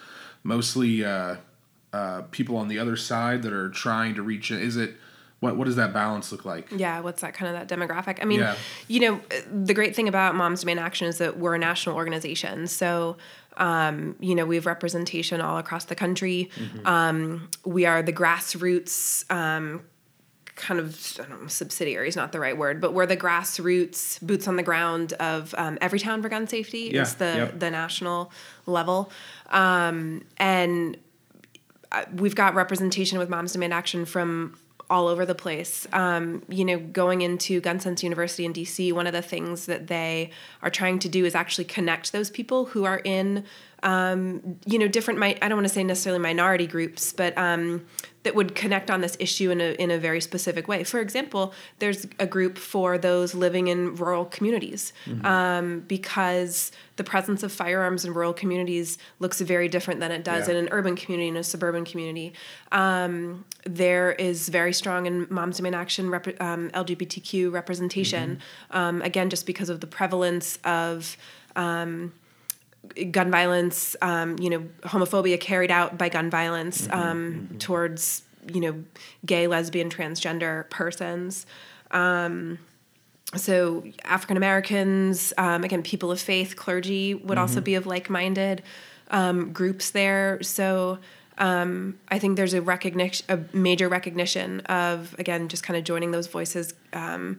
mostly 0.43 1.05
uh, 1.05 1.37
uh, 1.93 2.23
people 2.31 2.57
on 2.57 2.69
the 2.69 2.79
other 2.79 2.97
side 2.97 3.43
that 3.43 3.53
are 3.53 3.69
trying 3.71 4.15
to 4.15 4.23
reach? 4.23 4.51
Is 4.51 4.77
it 4.77 4.95
what 5.41 5.57
what 5.57 5.67
does 5.67 5.77
that 5.77 5.93
balance 5.93 6.33
look 6.33 6.45
like? 6.45 6.67
yeah 6.73 6.99
what's 6.99 7.21
that 7.23 7.33
kind 7.33 7.55
of 7.55 7.69
that 7.69 7.79
demographic 7.79 8.19
i 8.21 8.25
mean 8.25 8.41
Yeah. 8.41 8.57
you 8.89 8.99
know 8.99 9.21
the 9.53 9.73
great 9.73 9.95
thing 9.95 10.09
about 10.09 10.35
moms 10.35 10.61
demand 10.61 10.81
action 10.81 11.07
is 11.07 11.19
that 11.19 11.39
we're 11.39 11.55
a 11.55 11.59
national 11.61 11.95
organization 11.95 12.67
so 12.67 13.17
um, 13.57 14.17
you 14.19 14.35
know 14.35 14.45
we 14.45 14.57
have 14.57 14.67
representation 14.67 15.41
all 15.41 15.57
across 15.59 15.85
the 15.85 15.95
country 15.95 16.51
um, 16.85 17.49
we 17.65 17.87
are 17.87 18.03
the 18.03 18.13
grassroots 18.13 19.31
um, 19.33 19.83
kind 20.57 20.81
of 20.81 21.17
I 21.21 21.29
don't 21.29 21.43
know, 21.43 21.47
subsidiary 21.49 22.09
is 22.09 22.17
not 22.17 22.33
the 22.33 22.41
right 22.41 22.59
word, 22.59 22.81
but 22.81 22.93
we're 22.93 23.07
the 23.07 23.17
grassroots 23.17 24.21
boots 24.21 24.49
on 24.49 24.57
the 24.57 24.65
ground 24.65 25.13
of 25.15 25.55
um, 25.57 25.79
Everytown 25.79 26.21
for 26.21 26.29
gun 26.29 26.49
safety 26.49 26.91
Yeah, 26.93 27.03
is 27.03 27.15
the 27.15 27.25
yep. 27.37 27.61
the 27.61 27.71
national 27.71 28.33
level, 28.67 29.13
um, 29.51 30.25
and 30.37 30.97
we've 32.15 32.35
got 32.35 32.55
representation 32.55 33.19
with 33.19 33.29
Moms 33.29 33.53
Demand 33.53 33.73
Action 33.73 34.05
from 34.05 34.57
all 34.91 35.07
over 35.07 35.27
the 35.27 35.35
place. 35.35 35.87
Um, 35.93 36.43
you 36.49 36.65
know, 36.65 36.79
going 36.79 37.21
into 37.21 37.61
Gun 37.61 37.79
Sense 37.81 38.03
University 38.03 38.45
in 38.45 38.53
DC, 38.53 38.93
one 38.93 39.07
of 39.07 39.13
the 39.13 39.23
things 39.23 39.67
that 39.67 39.87
they 39.89 40.31
are 40.63 40.71
trying 40.71 40.99
to 41.01 41.09
do 41.09 41.25
is 41.25 41.35
actually 41.35 41.65
connect 41.65 42.13
those 42.13 42.31
people 42.31 42.67
who 42.67 42.85
are 42.85 43.01
in, 43.05 43.45
um, 43.83 44.59
you 44.67 44.79
know, 44.79 44.89
different. 44.89 45.21
Mi- 45.21 45.39
I 45.41 45.49
don't 45.49 45.57
want 45.59 45.69
to 45.69 45.73
say 45.75 45.85
necessarily 45.85 46.21
minority 46.21 46.67
groups, 46.67 47.13
but 47.13 47.37
um, 47.39 47.85
that 48.25 48.35
would 48.35 48.55
connect 48.57 48.91
on 48.91 49.01
this 49.01 49.17
issue 49.21 49.51
in 49.51 49.61
a 49.61 49.73
in 49.75 49.91
a 49.91 49.99
very 49.99 50.21
specific 50.21 50.67
way. 50.67 50.83
For 50.85 51.01
example, 51.01 51.55
there's 51.79 52.07
a 52.19 52.27
group 52.27 52.59
for 52.59 52.99
those 52.99 53.35
living 53.35 53.69
in 53.69 53.95
rural 53.95 54.25
communities 54.25 54.93
um, 55.23 55.81
because 55.87 56.73
the 56.97 57.05
presence 57.05 57.45
of 57.45 57.53
firearms 57.53 58.05
in 58.05 58.13
rural 58.13 58.33
communities 58.33 58.99
looks 59.21 59.41
very 59.41 59.69
different 59.69 60.01
than 60.01 60.11
it 60.11 60.25
does 60.25 60.49
Yeah. 60.49 60.55
in 60.55 60.65
an 60.65 60.69
urban 60.73 60.97
community 60.97 61.29
and 61.29 61.39
a 61.39 61.45
suburban 61.45 61.85
community. 61.85 62.33
Um, 62.73 63.45
there 63.65 64.13
is 64.13 64.49
very 64.49 64.73
strong 64.73 65.07
in 65.07 65.27
Moms 65.31 65.59
Demand 65.59 65.77
Action 65.77 66.11
rep- 66.11 66.41
um, 66.43 66.71
LGBTQ 66.71 67.53
representation. 67.53 68.41
Um, 68.73 69.01
again, 69.03 69.31
just 69.31 69.47
because 69.47 69.69
of 69.69 69.81
the 69.81 69.87
prevalence 69.87 70.59
of 70.65 71.17
um, 71.55 72.13
gun 73.11 73.31
violence, 73.31 73.97
um, 74.03 74.39
you 74.39 74.51
know, 74.51 74.61
homophobia 74.83 75.39
carried 75.41 75.71
out 75.71 75.99
by 75.99 76.09
gun 76.09 76.31
violence 76.31 76.89
um, 76.91 77.49
towards 77.59 78.23
you 78.53 78.61
know 78.61 78.85
gay, 79.27 79.47
lesbian, 79.47 79.91
transgender 79.91 80.69
persons. 80.71 81.47
Um, 81.91 82.59
so 83.37 83.85
African 84.05 84.37
Americans, 84.39 85.33
um, 85.37 85.63
again, 85.65 85.83
people 85.83 86.11
of 86.11 86.21
faith, 86.21 86.57
clergy 86.57 87.15
would 87.15 87.29
Mm-hmm. 87.29 87.39
also 87.39 87.61
be 87.61 87.75
of 87.75 87.87
like-minded 87.87 88.63
um, 89.11 89.53
groups 89.53 89.91
there. 89.91 90.43
So 90.43 90.99
um, 91.37 91.99
I 92.09 92.19
think 92.19 92.37
there's 92.37 92.55
a 92.55 92.63
recognition, 92.63 93.27
a 93.29 93.39
major 93.57 93.89
recognition 93.89 94.61
of 94.61 95.15
again, 95.19 95.49
just 95.49 95.63
kind 95.63 95.77
of 95.77 95.85
joining 95.85 96.11
those 96.11 96.27
voices. 96.27 96.73
Um, 96.93 97.39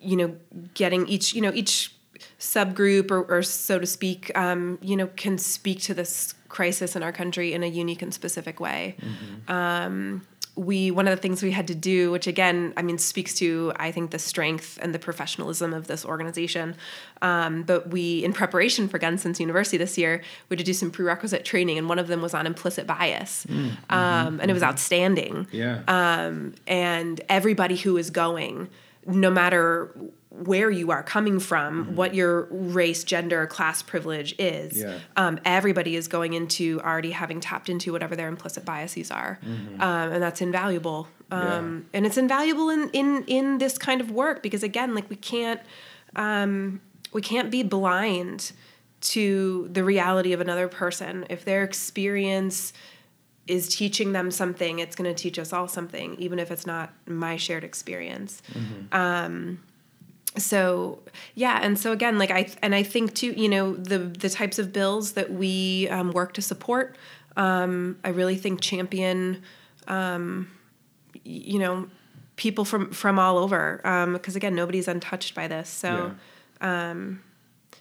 you 0.00 0.16
know, 0.16 0.36
getting 0.74 1.06
each, 1.06 1.34
you 1.34 1.40
know, 1.40 1.52
each 1.54 1.94
subgroup 2.42 3.12
or, 3.12 3.22
or 3.22 3.40
so 3.42 3.78
to 3.78 3.86
speak, 3.86 4.36
um, 4.36 4.76
you 4.82 4.96
know, 4.96 5.06
can 5.14 5.38
speak 5.38 5.80
to 5.80 5.94
this 5.94 6.34
crisis 6.48 6.96
in 6.96 7.02
our 7.02 7.12
country 7.12 7.52
in 7.54 7.62
a 7.62 7.68
unique 7.68 8.02
and 8.02 8.12
specific 8.12 8.58
way. 8.58 8.96
Um, 9.46 10.26
we 10.54 10.90
one 10.90 11.08
of 11.08 11.16
the 11.16 11.22
things 11.22 11.40
we 11.42 11.52
had 11.52 11.68
to 11.68 11.74
do, 11.74 12.10
which 12.10 12.26
again, 12.26 12.74
I 12.76 12.82
mean, 12.82 12.98
speaks 12.98 13.32
to 13.36 13.72
I 13.76 13.90
think 13.92 14.10
the 14.10 14.18
strength 14.18 14.76
and 14.82 14.92
the 14.92 14.98
professionalism 14.98 15.72
of 15.72 15.86
this 15.86 16.04
organization. 16.04 16.74
Um, 17.22 17.62
but 17.62 17.88
we, 17.88 18.22
in 18.24 18.32
preparation 18.34 18.88
for 18.88 18.98
Gun 18.98 19.16
Sense 19.18 19.40
University 19.40 19.78
this 19.78 19.96
year, 19.96 20.20
we 20.48 20.54
had 20.54 20.58
to 20.58 20.64
do 20.64 20.74
some 20.74 20.90
prerequisite 20.90 21.44
training, 21.44 21.78
and 21.78 21.88
one 21.88 21.98
of 22.00 22.08
them 22.08 22.20
was 22.20 22.34
on 22.34 22.46
implicit 22.46 22.86
bias, 22.86 23.46
um, 23.88 24.40
and 24.40 24.50
it 24.50 24.54
was 24.54 24.62
outstanding 24.64 25.46
Yeah. 25.52 25.82
um, 25.86 26.54
and 26.66 27.20
everybody 27.30 27.76
who 27.76 27.96
is 27.96 28.10
going, 28.10 28.68
no 29.06 29.30
matter 29.30 29.94
where 30.34 30.70
you 30.70 30.90
are 30.90 31.02
coming 31.02 31.38
from, 31.38 31.94
what 31.94 32.14
your 32.14 32.44
race, 32.50 33.04
gender, 33.04 33.46
class 33.46 33.82
privilege 33.82 34.34
is, 34.38 34.78
Yeah. 34.78 34.98
um, 35.16 35.38
everybody 35.44 35.94
is 35.94 36.08
going 36.08 36.32
into 36.32 36.80
already 36.82 37.10
having 37.10 37.38
tapped 37.40 37.68
into 37.68 37.92
whatever 37.92 38.16
their 38.16 38.28
implicit 38.28 38.64
biases 38.64 39.10
are, 39.10 39.38
um, 39.80 40.12
and 40.12 40.22
that's 40.22 40.40
invaluable. 40.40 41.06
Um, 41.30 41.86
And 41.92 42.06
it's 42.06 42.16
invaluable 42.18 42.70
in, 42.70 42.88
in 42.90 43.24
in 43.26 43.58
this 43.58 43.76
kind 43.78 44.00
of 44.00 44.10
work 44.10 44.42
because 44.42 44.62
again, 44.62 44.94
like 44.94 45.08
we 45.10 45.16
can't 45.16 45.60
um, 46.16 46.80
we 47.12 47.20
can't 47.22 47.50
be 47.50 47.62
blind 47.62 48.52
to 49.00 49.68
the 49.72 49.82
reality 49.84 50.32
of 50.32 50.40
another 50.40 50.68
person. 50.68 51.26
If 51.28 51.44
their 51.44 51.62
experience 51.62 52.72
is 53.48 53.74
teaching 53.74 54.12
them 54.12 54.30
something 54.30 54.78
it's 54.78 54.94
going 54.94 55.12
to 55.12 55.20
teach 55.22 55.36
us 55.36 55.52
all 55.52 55.66
something 55.66 56.14
even 56.20 56.38
if 56.38 56.50
it's 56.52 56.64
not 56.64 56.92
my 57.06 57.36
shared 57.36 57.64
experience. 57.64 58.40
Um, 58.92 59.58
so 60.36 60.98
yeah 61.34 61.58
and 61.62 61.78
so 61.78 61.92
again 61.92 62.18
like 62.18 62.30
i 62.30 62.48
and 62.62 62.74
i 62.74 62.82
think 62.82 63.14
too 63.14 63.32
you 63.32 63.48
know 63.48 63.74
the 63.74 63.98
the 63.98 64.30
types 64.30 64.58
of 64.58 64.72
bills 64.72 65.12
that 65.12 65.32
we 65.32 65.88
um, 65.88 66.10
work 66.12 66.32
to 66.32 66.42
support 66.42 66.96
um, 67.36 67.98
i 68.04 68.08
really 68.08 68.36
think 68.36 68.60
champion 68.60 69.42
um, 69.88 70.50
you 71.24 71.58
know 71.58 71.86
people 72.36 72.64
from 72.64 72.90
from 72.90 73.18
all 73.18 73.36
over 73.36 73.80
because 74.12 74.36
again 74.36 74.54
nobody's 74.54 74.88
untouched 74.88 75.34
by 75.34 75.46
this 75.46 75.68
so 75.68 76.14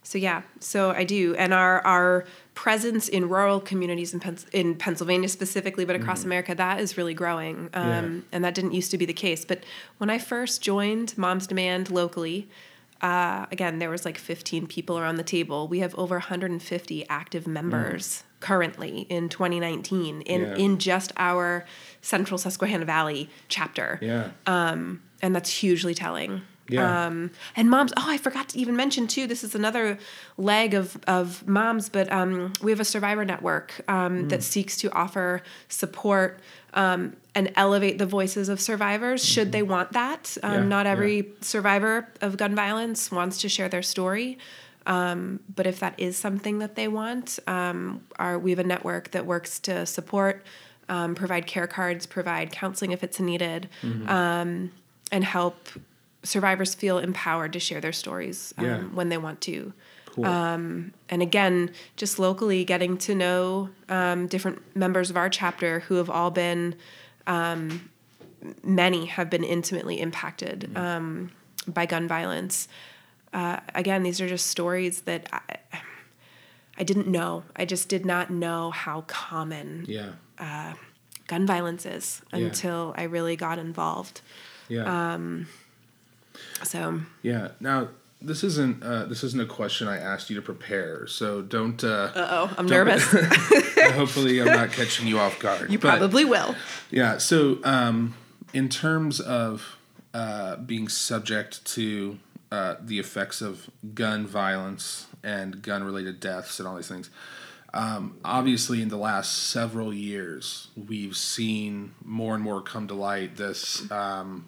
so 0.03 0.17
yeah, 0.17 0.41
so 0.59 0.91
I 0.91 1.03
do, 1.03 1.35
and 1.35 1.53
our 1.53 1.79
our 1.85 2.25
presence 2.53 3.07
in 3.07 3.29
rural 3.29 3.59
communities 3.59 4.13
in 4.13 4.19
Pens- 4.19 4.45
in 4.51 4.75
Pennsylvania 4.75 5.29
specifically, 5.29 5.85
but 5.85 5.95
across 5.95 6.23
America, 6.25 6.53
that 6.53 6.79
is 6.79 6.97
really 6.97 7.13
growing, 7.13 7.69
um, 7.73 7.87
Yeah. 7.87 8.21
and 8.33 8.43
that 8.45 8.53
didn't 8.55 8.73
used 8.73 8.91
to 8.91 8.97
be 8.97 9.05
the 9.05 9.13
case. 9.13 9.45
But 9.45 9.63
when 9.97 10.09
I 10.09 10.17
first 10.19 10.61
joined 10.61 11.17
Moms 11.17 11.47
Demand 11.47 11.89
locally, 11.89 12.49
uh, 13.01 13.45
again 13.51 13.79
there 13.79 13.89
was 13.89 14.05
like 14.05 14.17
15 14.17 14.67
people 14.67 14.99
around 14.99 15.15
the 15.15 15.23
table. 15.23 15.67
We 15.67 15.79
have 15.79 15.95
over 15.95 16.15
150 16.19 17.07
active 17.09 17.47
members 17.47 18.23
currently 18.41 19.07
in 19.09 19.29
2019 19.29 20.21
in 20.21 20.41
Yeah. 20.41 20.55
in 20.55 20.77
just 20.77 21.11
our 21.17 21.65
Central 22.01 22.37
Susquehanna 22.37 22.85
Valley 22.85 23.29
chapter 23.47 23.97
yeah. 24.01 24.31
and 24.45 25.35
that's 25.35 25.49
hugely 25.49 25.93
telling. 25.95 26.41
Yeah. 26.71 27.05
Um, 27.07 27.31
and 27.55 27.69
moms, 27.69 27.91
oh, 27.97 28.05
I 28.07 28.17
forgot 28.17 28.49
to 28.49 28.59
even 28.59 28.75
mention 28.75 29.07
too. 29.07 29.27
This 29.27 29.43
is 29.43 29.53
another 29.55 29.97
leg 30.37 30.73
of 30.73 30.97
of 31.07 31.45
moms, 31.47 31.89
but 31.89 32.11
um, 32.11 32.53
we 32.63 32.71
have 32.71 32.79
a 32.79 32.85
survivor 32.85 33.25
network 33.25 33.81
um, 33.87 34.29
that 34.29 34.41
seeks 34.43 34.77
to 34.77 34.91
offer 34.91 35.41
support 35.67 36.39
um, 36.73 37.15
and 37.35 37.51
elevate 37.55 37.97
the 37.97 38.05
voices 38.05 38.47
of 38.49 38.59
survivors, 38.61 39.23
should 39.25 39.51
they 39.51 39.63
want 39.63 39.91
that. 39.93 40.37
Um, 40.43 40.53
Yeah, 40.53 40.63
Not 40.63 40.85
every 40.87 41.17
yeah. 41.17 41.23
survivor 41.41 42.07
of 42.21 42.37
gun 42.37 42.55
violence 42.55 43.11
wants 43.11 43.39
to 43.41 43.49
share 43.49 43.69
their 43.69 43.83
story. 43.83 44.37
Um, 44.87 45.39
but 45.55 45.67
if 45.67 45.79
that 45.81 45.93
is 45.99 46.17
something 46.17 46.59
that 46.59 46.73
they 46.75 46.87
want, 46.87 47.37
um, 47.47 48.01
our, 48.17 48.39
we 48.39 48.49
have 48.51 48.59
a 48.59 48.63
network 48.63 49.11
that 49.11 49.25
works 49.27 49.59
to 49.61 49.85
support, 49.85 50.43
um, 50.89 51.13
provide 51.13 51.45
care 51.45 51.67
cards, 51.67 52.05
provide 52.07 52.51
counseling 52.51 52.91
if 52.91 53.03
it's 53.03 53.19
needed, 53.19 53.69
Mm-hmm. 53.83 54.09
um, 54.09 54.71
and 55.11 55.23
help 55.23 55.67
survivors 56.23 56.75
feel 56.75 56.99
empowered 56.99 57.53
to 57.53 57.59
share 57.59 57.81
their 57.81 57.91
stories 57.93 58.53
um, 58.57 58.65
Yeah. 58.65 58.77
when 58.81 59.09
they 59.09 59.17
want 59.17 59.41
to. 59.41 59.73
Cool. 60.05 60.25
And 60.25 60.93
again, 61.09 61.71
just 61.95 62.19
locally 62.19 62.65
getting 62.65 62.97
to 62.99 63.15
know 63.15 63.69
um, 63.87 64.27
different 64.27 64.75
members 64.75 65.09
of 65.09 65.15
our 65.17 65.29
chapter 65.29 65.79
who 65.81 65.95
have 65.95 66.09
all 66.09 66.31
been, 66.31 66.75
um, 67.27 67.89
many 68.63 69.05
have 69.05 69.29
been 69.29 69.43
intimately 69.45 70.01
impacted 70.01 70.69
um, 70.75 71.31
by 71.65 71.85
gun 71.85 72.07
violence. 72.09 72.67
Uh, 73.33 73.61
again, 73.73 74.03
these 74.03 74.19
are 74.19 74.27
just 74.27 74.47
stories 74.47 75.01
that 75.03 75.29
I, 75.31 75.79
I 76.77 76.83
didn't 76.83 77.07
know. 77.07 77.43
I 77.55 77.63
just 77.63 77.87
did 77.87 78.05
not 78.05 78.29
know 78.29 78.71
how 78.71 79.01
common 79.07 79.85
yeah. 79.87 80.73
gun 81.27 81.45
violence 81.47 81.85
is 81.85 82.21
Yeah. 82.33 82.39
until 82.47 82.93
I 82.97 83.03
really 83.03 83.37
got 83.37 83.59
involved. 83.59 84.19
Yeah. 84.67 85.13
Um, 85.13 85.47
So 86.63 87.01
yeah. 87.21 87.49
Now, 87.59 87.89
this 88.21 88.43
isn't 88.43 88.83
uh, 88.83 89.05
this 89.05 89.23
isn't 89.23 89.41
a 89.41 89.45
question 89.45 89.87
I 89.87 89.97
asked 89.97 90.29
you 90.29 90.35
to 90.35 90.41
prepare, 90.41 91.07
so 91.07 91.41
don't. 91.41 91.83
Uh, 91.83 92.11
oh, 92.15 92.55
I'm 92.57 92.67
don't- 92.67 92.87
nervous. 92.87 93.03
hopefully, 93.93 94.39
I'm 94.39 94.47
not 94.47 94.71
catching 94.71 95.07
you 95.07 95.19
off 95.19 95.39
guard. 95.39 95.71
you 95.71 95.79
But- 95.79 95.97
probably 95.97 96.25
will. 96.25 96.55
Yeah. 96.91 97.17
So, 97.17 97.59
um, 97.63 98.13
in 98.53 98.69
terms 98.69 99.19
of 99.19 99.77
uh, 100.13 100.57
being 100.57 100.87
subject 100.87 101.65
to 101.73 102.19
uh, 102.51 102.75
the 102.81 102.99
effects 102.99 103.41
of 103.41 103.69
gun 103.93 104.27
violence 104.27 105.07
and 105.23 105.61
gun 105.61 105.83
related 105.83 106.19
deaths 106.19 106.59
and 106.59 106.67
all 106.67 106.75
these 106.75 106.87
things, 106.89 107.09
um, 107.73 108.17
obviously, 108.25 108.81
in 108.81 108.89
the 108.89 108.97
last 108.97 109.49
several 109.49 109.93
years, 109.93 110.67
we've 110.75 111.15
seen 111.15 111.93
more 112.03 112.35
and 112.35 112.43
more 112.43 112.61
come 112.61 112.87
to 112.89 112.93
light 112.93 113.37
this 113.37 113.89
um, 113.91 114.45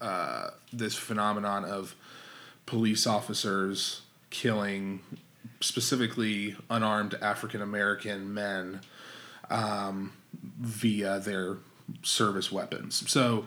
uh, 0.00 0.50
this 0.72 0.94
phenomenon 0.94 1.64
of 1.64 1.94
police 2.66 3.06
officers 3.06 4.02
killing 4.30 5.00
specifically 5.60 6.56
unarmed 6.70 7.14
African 7.20 7.62
American 7.62 8.32
men 8.34 8.80
um, 9.50 10.12
via 10.60 11.18
their 11.18 11.56
service 12.02 12.52
weapons. 12.52 13.10
So 13.10 13.46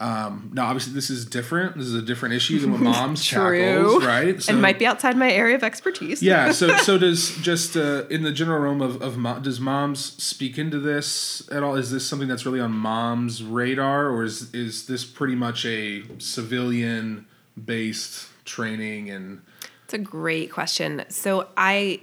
um, 0.00 0.50
now, 0.52 0.66
obviously, 0.66 0.92
this 0.92 1.10
is 1.10 1.24
different. 1.24 1.76
This 1.76 1.86
is 1.86 1.94
a 1.94 2.02
different 2.02 2.34
issue 2.34 2.58
than 2.58 2.72
what 2.72 2.80
moms 2.82 3.28
tackles, 3.28 4.04
right? 4.04 4.42
So, 4.42 4.52
and 4.52 4.60
might 4.60 4.78
be 4.78 4.86
outside 4.86 5.16
my 5.16 5.30
area 5.30 5.54
of 5.54 5.62
expertise. 5.62 6.22
yeah. 6.22 6.52
So 6.64 6.76
so 6.78 6.98
does 6.98 7.36
just 7.38 7.76
uh, 7.76 8.06
in 8.08 8.22
the 8.22 8.32
general 8.32 8.60
realm 8.60 8.80
of 8.80 9.02
of 9.02 9.16
mo- 9.16 9.40
does 9.40 9.60
moms 9.60 10.22
speak 10.22 10.58
into 10.58 10.78
this 10.78 11.48
at 11.50 11.62
all? 11.62 11.74
Is 11.74 11.90
this 11.90 12.06
something 12.06 12.28
that's 12.28 12.46
really 12.46 12.60
on 12.60 12.72
mom's 12.72 13.42
radar, 13.42 14.08
or 14.08 14.24
is 14.24 14.52
is 14.54 14.86
this 14.86 15.04
pretty 15.04 15.34
much 15.34 15.64
a 15.64 16.02
civilian 16.18 17.26
based 17.62 18.28
training 18.44 19.10
and 19.10 19.42
It's 19.84 19.94
a 19.94 19.98
great 19.98 20.50
question. 20.50 21.04
So 21.08 21.48
I 21.56 22.00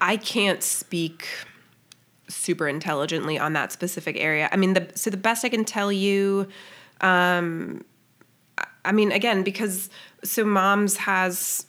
I 0.00 0.16
can't 0.16 0.62
speak 0.62 1.26
super 2.28 2.68
intelligently 2.68 3.38
on 3.38 3.52
that 3.54 3.72
specific 3.72 4.16
area. 4.16 4.48
I 4.52 4.56
mean 4.56 4.74
the 4.74 4.88
so 4.94 5.10
the 5.10 5.16
best 5.16 5.44
I 5.44 5.48
can 5.48 5.64
tell 5.64 5.92
you 5.92 6.48
um 7.00 7.84
I- 8.84 8.92
mean 8.92 9.12
again 9.12 9.42
because 9.42 9.90
so 10.24 10.44
moms 10.44 10.96
has 10.98 11.66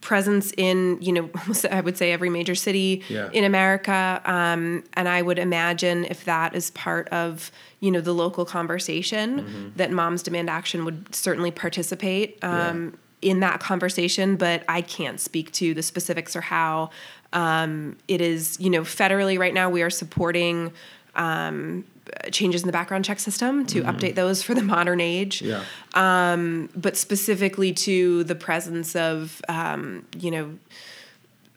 presence 0.00 0.52
in 0.56 0.98
you 1.00 1.12
know 1.12 1.30
I 1.70 1.80
would 1.80 1.96
say 1.96 2.12
every 2.12 2.30
major 2.30 2.54
city 2.54 3.02
Yeah. 3.08 3.30
in 3.32 3.44
America. 3.44 4.20
Um, 4.24 4.84
and 4.94 5.08
I 5.08 5.22
would 5.22 5.38
imagine 5.40 6.04
if 6.04 6.24
that 6.24 6.54
is 6.54 6.70
part 6.70 7.08
of 7.08 7.50
you 7.80 7.90
know 7.90 8.00
the 8.00 8.14
local 8.14 8.44
conversation 8.44 9.72
that 9.76 9.90
moms 9.90 10.22
demand 10.22 10.50
action 10.50 10.84
would 10.84 11.14
certainly 11.14 11.50
participate 11.50 12.38
um, 12.44 12.96
in 13.22 13.40
that 13.40 13.58
conversation 13.60 14.36
but 14.36 14.62
I 14.68 14.82
can't 14.82 15.18
speak 15.20 15.50
to 15.54 15.74
the 15.74 15.82
specifics 15.82 16.36
or 16.36 16.40
how 16.42 16.90
um, 17.32 17.96
it 18.06 18.20
is 18.20 18.56
you 18.60 18.70
know 18.70 18.82
federally 18.82 19.36
right 19.38 19.54
now 19.54 19.68
we 19.68 19.82
are 19.82 19.90
supporting 19.90 20.72
um, 21.16 21.84
changes 22.30 22.62
in 22.62 22.66
the 22.66 22.72
background 22.72 23.04
check 23.04 23.18
system 23.20 23.64
to 23.66 23.82
update 23.82 24.14
those 24.14 24.42
for 24.42 24.54
the 24.54 24.62
modern 24.62 25.00
age. 25.00 25.42
Yeah. 25.42 25.62
But 25.94 26.96
specifically 26.96 27.72
to 27.72 28.24
the 28.24 28.34
presence 28.34 28.94
of 28.96 29.40
um, 29.48 30.06
you 30.18 30.30
know 30.30 30.58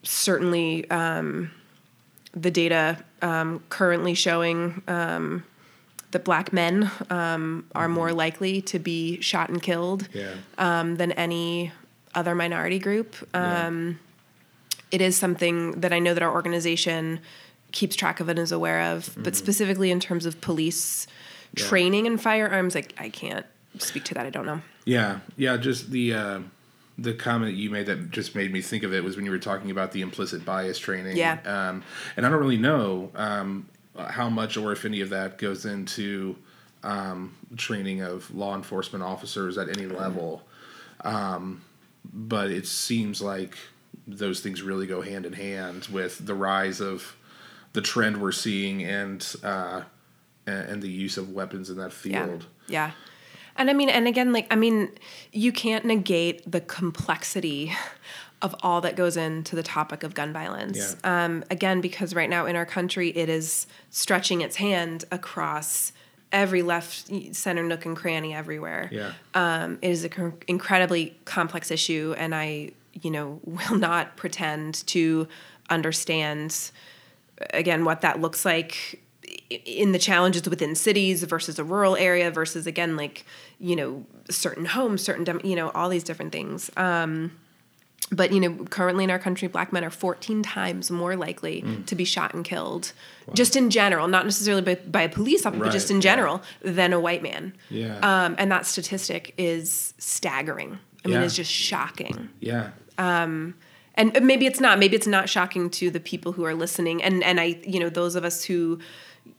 certainly 0.04 0.90
um, 0.90 1.52
the 2.34 2.52
data 2.52 2.98
um, 3.22 3.62
currently 3.70 4.14
showing 4.14 4.82
um, 4.88 5.44
that 6.12 6.24
black 6.26 6.52
men 6.52 6.90
um, 7.10 7.66
are 7.76 7.88
more 7.88 8.12
likely 8.12 8.62
to 8.64 8.80
be 8.80 9.22
shot 9.22 9.50
and 9.50 9.62
killed 9.62 10.08
Yeah. 10.14 10.34
um, 10.58 10.96
than 10.96 11.12
any 11.14 11.72
other 12.16 12.36
minority 12.36 12.80
group. 12.80 13.16
Um, 13.34 14.00
It 14.92 15.02
is 15.02 15.16
something 15.16 15.80
that 15.80 15.94
I 15.94 16.00
know 16.00 16.14
that 16.14 16.22
our 16.24 16.34
organization 16.34 17.20
keeps 17.72 17.96
track 17.96 18.20
of 18.20 18.30
and 18.30 18.38
is 18.40 18.52
aware 18.52 18.82
of, 18.94 19.14
but 19.18 19.36
specifically 19.36 19.92
in 19.92 20.00
terms 20.00 20.26
of 20.26 20.42
police 20.42 21.08
Yeah. 21.58 21.66
training 21.66 22.08
and 22.08 22.22
firearms, 22.22 22.76
like 22.76 22.94
I 22.98 23.10
can't 23.10 23.46
speak 23.80 24.04
to 24.06 24.14
that. 24.14 24.26
I 24.26 24.30
don't 24.30 24.46
know. 24.46 24.62
Yeah, 24.86 25.20
yeah. 25.38 25.58
Just 25.58 25.92
the 25.92 26.14
uh, 26.14 26.40
the 26.98 27.14
comment 27.14 27.56
you 27.56 27.70
made 27.70 27.86
that 27.88 28.12
just 28.12 28.36
made 28.36 28.52
me 28.52 28.62
think 28.62 28.84
of 28.84 28.94
it 28.94 29.04
was 29.04 29.16
when 29.16 29.26
you 29.26 29.32
were 29.32 29.40
talking 29.40 29.72
about 29.72 29.92
the 29.92 30.02
implicit 30.02 30.46
bias 30.46 30.78
training. 30.80 31.18
Yeah. 31.18 31.40
Um, 31.46 31.84
and 32.18 32.26
I 32.26 32.30
don't 32.30 32.40
really 32.40 32.58
know 32.58 33.12
um, 33.16 33.68
how 33.98 34.30
much 34.30 34.58
or 34.58 34.72
if 34.72 34.86
any 34.86 35.02
of 35.02 35.10
that 35.10 35.38
goes 35.38 35.66
into 35.66 36.36
um, 36.84 37.36
training 37.58 38.02
of 38.02 38.34
law 38.36 38.56
enforcement 38.56 39.04
officers 39.04 39.58
at 39.58 39.70
any 39.78 39.88
level. 39.88 40.44
Um, 41.04 41.62
but 42.14 42.50
it 42.52 42.66
seems 42.68 43.22
like 43.22 43.56
those 44.08 44.40
things 44.42 44.62
really 44.62 44.88
go 44.88 45.02
hand 45.02 45.26
in 45.26 45.34
hand 45.34 45.88
with 45.92 46.26
the 46.26 46.34
rise 46.34 46.80
of 46.82 47.16
the 47.74 47.82
trend 47.82 48.22
we're 48.22 48.32
seeing 48.32 48.84
and 48.84 49.36
uh, 49.44 49.84
and, 50.46 50.82
the 50.82 50.90
use 50.90 51.18
of 51.18 51.32
weapons 51.32 51.70
in 51.70 51.78
that 51.78 51.94
field. 51.94 52.46
Yeah. 52.68 52.88
Yeah. 52.88 52.92
And 53.58 53.70
I 53.70 53.74
mean, 53.74 53.90
and 53.90 54.08
again, 54.08 54.34
like, 54.34 54.48
I 54.50 54.56
mean, 54.56 54.90
you 55.32 55.52
can't 55.52 55.86
negate 55.86 56.50
the 56.50 56.62
complexity 56.62 57.74
of 58.42 58.56
all 58.64 58.82
that 58.82 58.96
goes 58.96 59.18
into 59.18 59.56
the 59.56 59.64
topic 59.64 60.04
of 60.04 60.14
gun 60.14 60.34
violence. 60.34 60.96
Yeah. 61.04 61.26
Um, 61.26 61.44
again, 61.50 61.82
because 61.82 62.16
right 62.16 62.30
now 62.30 62.46
in 62.46 62.56
our 62.56 62.66
country, 62.66 63.10
it 63.10 63.30
is 63.30 63.68
stretching 63.90 64.42
its 64.42 64.56
hand 64.56 65.06
across 65.12 65.92
every 66.32 66.62
left, 66.62 67.12
center, 67.36 67.62
nook, 67.62 67.86
and 67.86 67.96
cranny 67.96 68.34
everywhere. 68.34 68.90
Yeah. 68.92 69.12
Um, 69.34 69.78
it 69.82 69.92
is 69.92 70.04
an 70.06 70.34
incredibly 70.48 71.16
complex 71.26 71.72
issue, 71.72 72.16
and 72.18 72.34
I, 72.34 72.72
you 73.02 73.12
know, 73.12 73.40
will 73.46 73.78
not 73.78 74.16
pretend 74.18 74.88
to 74.88 75.28
understand 75.70 76.72
again 77.54 77.86
what 77.86 78.02
that 78.02 78.20
looks 78.22 78.46
like 78.46 79.02
in 79.66 79.92
the 79.92 80.00
challenges 80.00 80.48
within 80.50 80.76
cities 80.76 81.24
versus 81.24 81.60
a 81.60 81.64
rural 81.64 81.96
area 81.96 82.32
versus 82.32 82.68
again 82.68 82.96
like 82.96 83.26
you 83.60 83.76
know 83.76 84.06
certain 84.30 84.66
homes 84.66 85.02
certain 85.04 85.24
dem- 85.24 85.42
you 85.44 85.56
know 85.56 85.70
all 85.72 85.90
these 85.90 86.04
different 86.04 86.32
things 86.32 86.70
um, 86.78 87.32
but 88.12 88.32
you 88.34 88.40
know 88.40 88.66
currently 88.66 89.04
in 89.04 89.12
our 89.12 89.20
country 89.20 89.48
black 89.48 89.72
men 89.72 89.84
are 89.84 89.90
14 89.90 90.42
times 90.44 90.90
more 90.92 91.16
likely 91.16 91.62
Mm. 91.62 91.86
to 91.86 91.96
be 91.96 92.04
shot 92.04 92.34
and 92.34 92.44
killed 92.44 92.92
just 93.34 93.56
in 93.56 93.70
general 93.70 94.08
not 94.08 94.26
necessarily 94.26 94.62
by, 94.62 94.76
by 94.76 95.04
a 95.04 95.10
police 95.10 95.46
officer 95.46 95.64
but 95.64 95.72
just 95.72 95.86
Right, 95.90 95.96
in 95.96 95.98
yeah. 95.98 96.02
general 96.02 96.42
than 96.62 96.92
a 96.94 97.00
white 97.00 97.22
man 97.24 97.54
Yeah. 97.70 98.00
um, 98.00 98.36
and 98.38 98.52
that 98.52 98.66
statistic 98.66 99.34
is 99.38 99.94
staggering 99.98 100.80
i 101.06 101.08
mean 101.08 101.20
Yeah. 101.20 101.24
it's 101.26 101.36
just 101.36 101.52
shocking 101.52 102.30
Yeah. 102.40 102.72
And 104.02 104.26
maybe 104.26 104.46
it's 104.46 104.60
not 104.60 104.80
maybe 104.80 104.96
it's 104.96 105.08
not 105.08 105.30
shocking 105.30 105.70
to 105.70 105.90
the 105.90 106.00
people 106.00 106.32
who 106.32 106.44
are 106.44 106.56
listening 106.56 107.02
and 107.04 107.24
and 107.24 107.40
i 107.40 107.60
you 107.66 107.80
know 107.80 107.90
those 107.90 108.16
of 108.16 108.24
us 108.24 108.44
who 108.44 108.80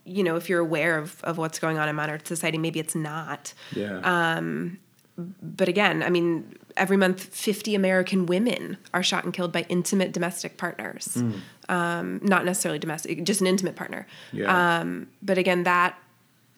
you 0.05 0.23
know 0.23 0.37
if 0.37 0.49
you're 0.49 0.61
aware 0.61 0.99
of 0.99 1.23
of 1.25 1.39
what's 1.39 1.59
going 1.59 1.79
on 1.79 1.89
in 1.89 1.97
modern 1.97 2.25
society 2.25 2.59
maybe 2.59 2.79
it's 2.81 2.95
not 2.95 3.53
Yeah. 3.75 4.01
Um, 4.05 4.79
but 5.19 5.69
again 5.69 6.03
i 6.03 6.09
mean 6.09 6.57
every 6.77 6.97
month 6.97 7.23
50 7.23 7.75
american 7.75 8.25
women 8.25 8.79
are 8.95 9.03
shot 9.03 9.25
and 9.25 9.33
killed 9.33 9.53
by 9.53 9.67
intimate 9.69 10.13
domestic 10.13 10.57
partners 10.57 11.23
um, 11.69 12.19
not 12.23 12.47
necessarily 12.47 12.79
domestic 12.79 13.23
just 13.25 13.43
an 13.43 13.47
intimate 13.47 13.77
partner 13.77 14.07
yeah. 14.33 14.79
um, 14.81 15.09
but 15.21 15.37
again 15.37 15.65
that 15.65 15.99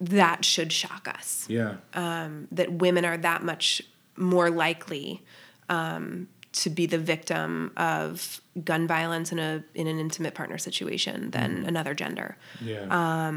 that 0.01 0.45
should 0.45 0.73
shock 0.73 1.09
us 1.09 1.47
yeah. 1.49 1.75
um 1.95 2.47
that 2.53 2.75
women 2.75 3.05
are 3.05 3.17
that 3.17 3.43
much 3.43 3.83
more 4.17 4.51
likely 4.51 5.21
um, 5.69 6.29
to 6.63 6.71
be 6.71 6.87
the 6.87 6.99
victim 6.99 7.73
of 7.77 8.41
gun 8.65 8.87
violence 8.87 9.33
in 9.33 9.39
a 9.39 9.63
in 9.75 9.87
an 9.87 9.99
intimate 9.99 10.35
partner 10.35 10.59
situation 10.59 11.31
than 11.33 11.65
another 11.67 11.95
gender. 11.95 12.37
yeah. 12.61 13.29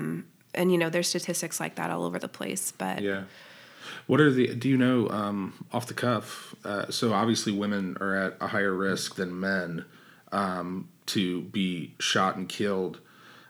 And 0.54 0.72
you 0.72 0.78
know, 0.78 0.90
there's 0.90 1.08
statistics 1.08 1.60
like 1.60 1.76
that 1.76 1.92
all 1.92 2.04
over 2.04 2.18
the 2.20 2.28
place. 2.30 2.72
But 2.78 3.02
yeah. 3.04 3.24
What 4.08 4.20
are 4.22 4.32
the? 4.32 4.56
Do 4.56 4.70
you 4.70 4.78
know 4.78 5.08
um, 5.10 5.66
off 5.72 5.86
the 5.88 5.94
cuff? 5.94 6.56
Uh, 6.66 6.90
so 6.90 7.14
obviously, 7.14 7.52
women 7.52 7.96
are 8.00 8.16
at 8.16 8.38
a 8.42 8.48
higher 8.48 8.74
risk 8.74 9.16
than 9.16 9.40
men 9.40 9.86
um, 10.32 10.88
to 11.08 11.42
be 11.42 11.94
shot 12.00 12.38
and 12.38 12.48
killed. 12.50 13.00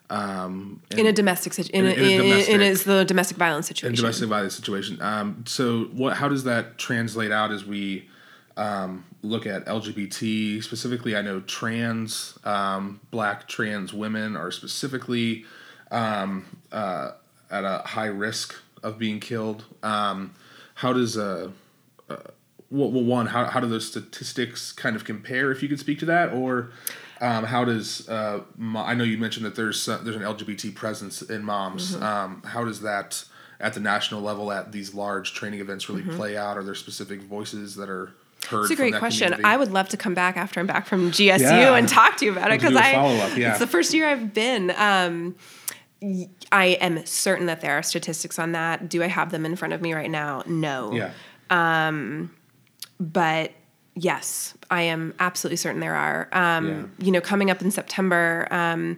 Um, 0.10 0.82
in 0.91 1.06
a 1.06 1.12
domestic 1.13 1.53
situation, 1.53 1.86
in, 1.86 1.91
In 1.91 1.99
a- 1.99 2.01
in 2.01 2.01
a 2.01 2.03
in, 2.03 2.21
in, 2.21 2.27
domestic- 2.30 2.62
is 2.62 2.84
the 2.86 3.03
domestic 3.06 3.38
violence 3.38 3.67
situation. 3.67 3.89
in 3.89 3.95
domestic 3.95 4.27
violence 4.30 4.56
situation. 4.56 5.01
Um, 5.01 5.43
so 5.47 5.86
what? 5.93 6.17
How 6.17 6.27
does 6.27 6.43
that 6.45 6.77
translate 6.77 7.32
out 7.32 7.51
as 7.51 7.63
we 7.65 8.10
um, 8.58 9.06
look 9.22 9.46
at 9.46 9.65
LGBT 9.65 10.63
specifically? 10.63 11.15
I 11.15 11.22
know 11.22 11.39
trans, 11.41 12.38
um, 12.43 13.00
black 13.12 13.48
trans 13.48 13.93
women 13.93 14.36
are 14.36 14.52
specifically 14.52 15.46
um, 15.91 16.46
uh, 16.72 17.12
at 17.50 17.63
a 17.63 17.84
high 17.86 18.08
risk 18.08 18.56
of 18.84 18.98
being 18.98 19.20
killed. 19.20 19.65
Um, 19.84 20.34
how 20.76 20.93
does 20.93 21.17
uh, 21.17 21.52
uh, 22.10 22.15
well, 22.70 22.91
well, 22.91 23.04
one, 23.04 23.28
how 23.28 23.46
how 23.46 23.60
do 23.60 23.67
those 23.67 23.88
statistics 23.88 24.72
kind 24.72 24.96
of 24.96 25.06
compare? 25.06 25.52
If 25.52 25.63
you 25.63 25.70
could 25.70 25.80
speak 25.80 26.00
to 26.00 26.06
that, 26.06 26.34
or 26.34 26.72
um, 27.22 27.46
how 27.46 27.63
does 27.63 28.08
uh, 28.10 28.41
mo- 28.58 28.84
I 28.84 28.93
know 28.93 29.04
you 29.04 29.17
mentioned 29.17 29.46
that 29.46 29.56
there's 29.56 29.86
there's 29.86 30.15
an 30.15 30.24
LGBT 30.24 30.76
presence 30.76 31.22
in 31.22 31.43
moms. 31.43 31.93
Mm-hmm. 31.96 32.04
Um, 32.04 32.41
how 32.43 32.65
does 32.65 32.82
that 32.82 33.24
at 33.60 33.74
the 33.74 33.80
national 33.80 34.22
level 34.22 34.52
at 34.52 34.72
these 34.72 34.93
large 34.93 35.34
training 35.34 35.60
events 35.62 35.89
really 35.89 36.02
Mm-hmm. 36.04 36.17
play 36.17 36.38
out? 36.38 36.58
Are 36.58 36.63
there 36.63 36.76
specific 36.76 37.22
voices 37.22 37.76
that 37.76 37.89
are 37.89 38.13
heard? 38.47 38.63
It's 38.63 38.71
a 38.71 38.75
great 38.75 38.95
question. 38.95 39.27
community? 39.29 39.43
I 39.53 39.57
would 39.57 39.71
love 39.71 39.89
to 39.89 39.97
come 39.97 40.13
back 40.13 40.38
after 40.38 40.60
I'm 40.60 40.67
back 40.67 40.86
from 40.88 41.12
GSU 41.12 41.39
Yeah. 41.41 41.75
and 41.75 41.88
talk 41.88 42.17
to 42.17 42.25
you 42.25 42.31
about 42.31 42.51
it 42.51 42.62
We'll 42.62 42.71
because 42.71 42.75
a 42.75 42.86
I 42.86 42.91
yeah. 43.38 43.51
it's 43.51 43.60
the 43.60 43.67
first 43.67 43.93
year 43.93 44.07
I've 44.07 44.33
been. 44.33 44.71
Um, 44.77 45.36
I 46.51 46.65
am 46.79 47.05
certain 47.05 47.47
that 47.47 47.62
there 47.62 47.77
are 47.77 47.81
statistics 47.83 48.38
on 48.38 48.51
that. 48.51 48.88
Do 48.89 49.01
I 49.03 49.07
have 49.07 49.31
them 49.31 49.45
in 49.45 49.55
front 49.55 49.73
of 49.73 49.81
me 49.81 49.93
right 49.93 50.12
now? 50.12 50.43
No. 50.45 50.91
yeah, 50.93 51.12
Um, 51.49 52.31
but 52.99 53.51
yes, 53.95 54.53
I 54.69 54.83
am 54.83 55.13
absolutely 55.19 55.57
certain 55.57 55.79
there 55.79 55.95
are. 55.95 56.29
Um, 56.31 56.67
Yeah. 56.67 57.05
You 57.05 57.12
know, 57.13 57.21
coming 57.21 57.49
up 57.49 57.62
in 57.62 57.71
September, 57.71 58.47
um, 58.51 58.97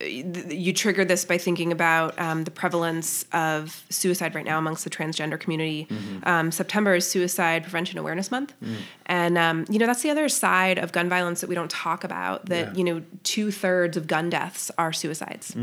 you 0.00 0.72
trigger 0.72 1.04
this 1.04 1.24
by 1.24 1.36
thinking 1.38 1.72
about 1.72 2.18
um, 2.18 2.44
the 2.44 2.50
prevalence 2.50 3.24
of 3.32 3.84
suicide 3.90 4.34
right 4.34 4.44
now 4.44 4.58
amongst 4.58 4.84
the 4.84 4.90
transgender 4.90 5.38
community. 5.38 5.86
Um, 6.22 6.50
September 6.52 6.94
is 6.94 7.08
Suicide 7.08 7.62
Prevention 7.62 7.98
Awareness 7.98 8.30
Month, 8.30 8.54
and 9.06 9.36
um, 9.36 9.64
you 9.68 9.78
know 9.78 9.86
that's 9.86 10.02
the 10.02 10.10
other 10.10 10.28
side 10.28 10.78
of 10.78 10.92
gun 10.92 11.08
violence 11.08 11.40
that 11.42 11.48
we 11.48 11.54
don't 11.54 11.70
talk 11.70 12.04
about. 12.04 12.46
That 12.46 12.68
Yeah. 12.68 12.74
you 12.78 12.84
know, 12.84 13.02
two 13.24 13.50
thirds 13.50 13.96
of 13.96 14.06
gun 14.06 14.30
deaths 14.30 14.70
are 14.78 14.92
suicides 14.92 15.54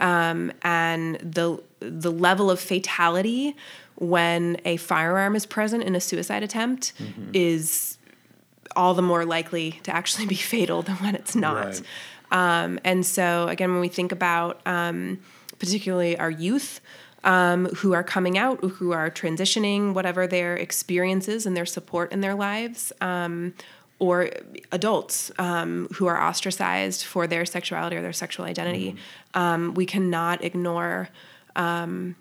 um, 0.00 0.52
and 0.62 1.16
the 1.16 1.62
the 1.80 2.12
level 2.12 2.50
of 2.50 2.60
fatality 2.60 3.56
when 3.96 4.58
a 4.64 4.76
firearm 4.76 5.34
is 5.36 5.46
present 5.46 5.82
in 5.82 5.94
a 5.94 6.00
suicide 6.00 6.42
attempt 6.42 6.92
Mm-hmm. 6.98 7.30
is 7.34 7.96
all 8.76 8.94
the 8.94 9.02
more 9.02 9.24
likely 9.24 9.80
to 9.82 9.90
actually 9.94 10.26
be 10.26 10.34
fatal 10.52 10.82
than 10.82 10.96
when 10.96 11.14
it's 11.14 11.34
not. 11.34 11.64
Right. 11.66 11.82
Um, 12.30 12.78
and 12.84 13.04
so 13.04 13.48
again, 13.48 13.72
when 13.72 13.80
we 13.80 13.88
think 13.88 14.12
about 14.12 14.60
um, 14.66 15.20
particularly 15.58 16.18
our 16.18 16.30
youth. 16.30 16.80
Um, 17.22 17.66
who 17.66 17.92
are 17.92 18.02
coming 18.02 18.38
out, 18.38 18.64
who 18.64 18.92
are 18.92 19.10
transitioning, 19.10 19.92
whatever 19.92 20.26
their 20.26 20.56
experiences 20.56 21.44
and 21.44 21.54
their 21.54 21.66
support 21.66 22.12
in 22.12 22.22
their 22.22 22.34
lives, 22.34 22.94
um, 23.02 23.52
or 23.98 24.30
adults 24.72 25.30
um, 25.38 25.86
who 25.96 26.06
are 26.06 26.20
ostracized 26.20 27.04
for 27.04 27.26
their 27.26 27.44
sexuality 27.44 27.94
or 27.94 28.02
their 28.02 28.14
sexual 28.14 28.46
identity. 28.46 28.96
Um, 29.34 29.74
we 29.74 29.84
cannot 29.84 30.42
ignore 30.42 31.10
um, 31.54 32.16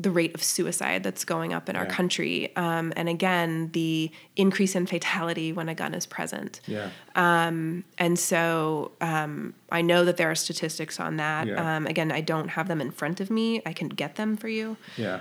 the 0.00 0.10
rate 0.10 0.34
of 0.34 0.42
suicide 0.42 1.02
that's 1.02 1.24
going 1.24 1.52
up 1.52 1.68
in 1.68 1.76
our 1.76 1.84
Yeah. 1.84 1.94
country. 1.94 2.56
Um, 2.56 2.92
and 2.96 3.08
again, 3.08 3.70
the 3.72 4.10
increase 4.36 4.74
in 4.74 4.86
fatality 4.86 5.52
when 5.52 5.68
a 5.68 5.74
gun 5.74 5.94
is 5.94 6.06
present. 6.06 6.60
yeah, 6.66 6.90
Um, 7.14 7.84
And 7.98 8.18
so 8.18 8.92
um, 9.00 9.54
I 9.70 9.82
know 9.82 10.04
that 10.04 10.16
there 10.16 10.30
are 10.30 10.34
statistics 10.34 10.98
on 11.00 11.16
that. 11.18 11.46
Yeah. 11.46 11.76
Um, 11.76 11.86
again, 11.86 12.10
I 12.12 12.20
don't 12.20 12.48
have 12.50 12.66
them 12.68 12.80
in 12.80 12.90
front 12.90 13.20
of 13.20 13.30
me. 13.30 13.60
I 13.66 13.72
can 13.72 13.88
get 13.88 14.14
them 14.16 14.36
for 14.36 14.48
you, 14.48 14.76
yeah. 14.96 15.20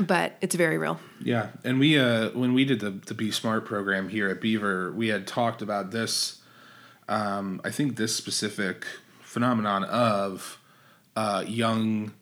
but 0.00 0.36
it's 0.40 0.54
very 0.54 0.78
real. 0.78 0.98
Yeah, 1.22 1.48
and 1.64 1.78
we 1.78 1.98
uh, 1.98 2.30
when 2.30 2.54
we 2.54 2.64
did 2.64 2.80
the 2.80 2.90
the 2.90 3.14
Be 3.14 3.30
Smart 3.30 3.64
program 3.66 4.08
here 4.08 4.28
at 4.30 4.40
Beaver, 4.40 4.92
we 4.92 5.08
had 5.08 5.26
talked 5.26 5.60
about 5.62 5.90
this. 5.90 6.40
Um, 7.08 7.60
I 7.64 7.70
think 7.70 7.96
this 7.96 8.14
specific 8.16 8.86
phenomenon 9.20 9.84
of 9.84 10.58
uh, 11.16 11.44
young 11.46 12.12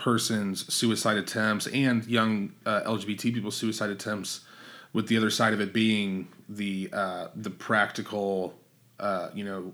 persons' 0.00 0.72
suicide 0.72 1.16
attempts 1.18 1.66
and 1.68 2.04
young 2.06 2.52
uh, 2.66 2.80
LGBT 2.86 3.34
people's 3.34 3.56
suicide 3.56 3.90
attempts, 3.90 4.40
with 4.92 5.06
the 5.08 5.16
other 5.16 5.30
side 5.30 5.52
of 5.52 5.60
it 5.60 5.72
being 5.72 6.26
the 6.48 6.88
uh, 6.92 7.28
the 7.36 7.50
practical, 7.50 8.54
uh, 8.98 9.28
you 9.34 9.44
know, 9.44 9.72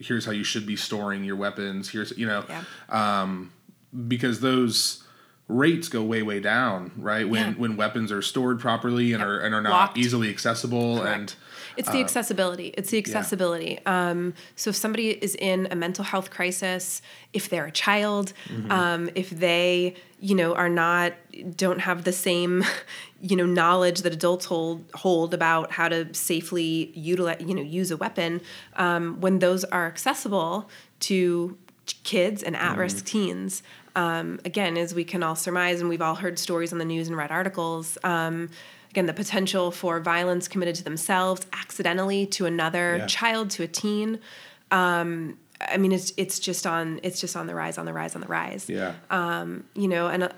here's 0.00 0.24
how 0.24 0.32
you 0.32 0.42
should 0.44 0.66
be 0.66 0.74
storing 0.76 1.22
your 1.24 1.36
weapons. 1.36 1.90
Here's 1.90 2.16
you 2.18 2.26
know, 2.26 2.44
Yeah. 2.48 2.64
because 4.08 4.40
those 4.40 5.02
rates 5.48 5.88
go 5.88 6.02
way 6.02 6.22
way 6.22 6.40
down 6.40 6.90
right 6.96 7.28
when 7.28 7.50
Yeah. 7.50 7.54
when 7.56 7.76
weapons 7.76 8.10
are 8.10 8.20
stored 8.22 8.58
properly 8.58 9.12
and 9.12 9.22
are 9.22 9.38
and 9.38 9.54
are 9.54 9.62
not 9.62 9.70
Locked. 9.70 9.98
easily 9.98 10.28
accessible 10.28 11.02
and 11.02 11.34
It's 11.76 11.90
the 11.90 12.00
accessibility. 12.00 12.68
It's 12.76 12.90
the 12.90 12.98
accessibility. 12.98 13.78
Um, 13.86 14.34
so 14.54 14.70
if 14.70 14.76
somebody 14.76 15.10
is 15.10 15.34
in 15.34 15.68
a 15.70 15.76
mental 15.76 16.04
health 16.04 16.30
crisis, 16.30 17.02
if 17.32 17.48
they're 17.48 17.66
a 17.66 17.70
child, 17.72 18.32
um, 18.70 19.10
if 19.14 19.30
they, 19.30 19.94
you 20.20 20.34
know, 20.34 20.54
are 20.54 20.68
not, 20.68 21.12
don't 21.56 21.80
have 21.80 22.04
the 22.04 22.12
same, 22.12 22.64
you 23.20 23.36
know, 23.36 23.46
knowledge 23.46 24.02
that 24.02 24.12
adults 24.12 24.46
hold 24.46 24.84
hold 24.94 25.34
about 25.34 25.72
how 25.72 25.88
to 25.88 26.12
safely 26.14 26.92
utilize, 26.94 27.40
you 27.40 27.54
know, 27.54 27.62
use 27.62 27.90
a 27.90 27.96
weapon, 27.96 28.40
um, 28.76 29.20
when 29.20 29.38
those 29.40 29.64
are 29.64 29.86
accessible 29.86 30.68
to 31.00 31.56
kids 32.02 32.42
and 32.42 32.56
at-risk 32.56 33.04
teens. 33.04 33.62
Um, 33.96 34.38
again, 34.44 34.76
as 34.76 34.94
we 34.94 35.04
can 35.04 35.22
all 35.24 35.34
surmise, 35.34 35.80
and 35.80 35.88
we've 35.88 36.02
all 36.02 36.14
heard 36.14 36.38
stories 36.38 36.72
on 36.72 36.78
the 36.78 36.84
news 36.84 37.08
and 37.08 37.16
read 37.16 37.30
articles. 37.32 37.98
Um, 38.04 38.50
again, 38.90 39.06
the 39.06 39.12
potential 39.14 39.70
for 39.70 39.98
violence 40.00 40.46
committed 40.48 40.74
to 40.76 40.84
themselves 40.84 41.46
accidentally 41.52 42.26
to 42.26 42.46
another 42.46 42.98
Yeah. 42.98 43.06
child, 43.06 43.50
to 43.50 43.62
a 43.64 43.66
teen. 43.66 44.20
Um, 44.70 45.38
I 45.60 45.78
mean, 45.78 45.92
it's 45.92 46.12
it's 46.18 46.38
just 46.38 46.66
on 46.66 47.00
it's 47.02 47.18
just 47.20 47.34
on 47.34 47.46
the 47.46 47.54
rise, 47.54 47.78
on 47.78 47.86
the 47.86 47.92
rise, 47.94 48.14
on 48.14 48.20
the 48.20 48.26
rise. 48.26 48.68
yeah 48.68 48.92
You 49.74 49.88
know, 49.88 50.08
and 50.08 50.24
uh, 50.24 50.28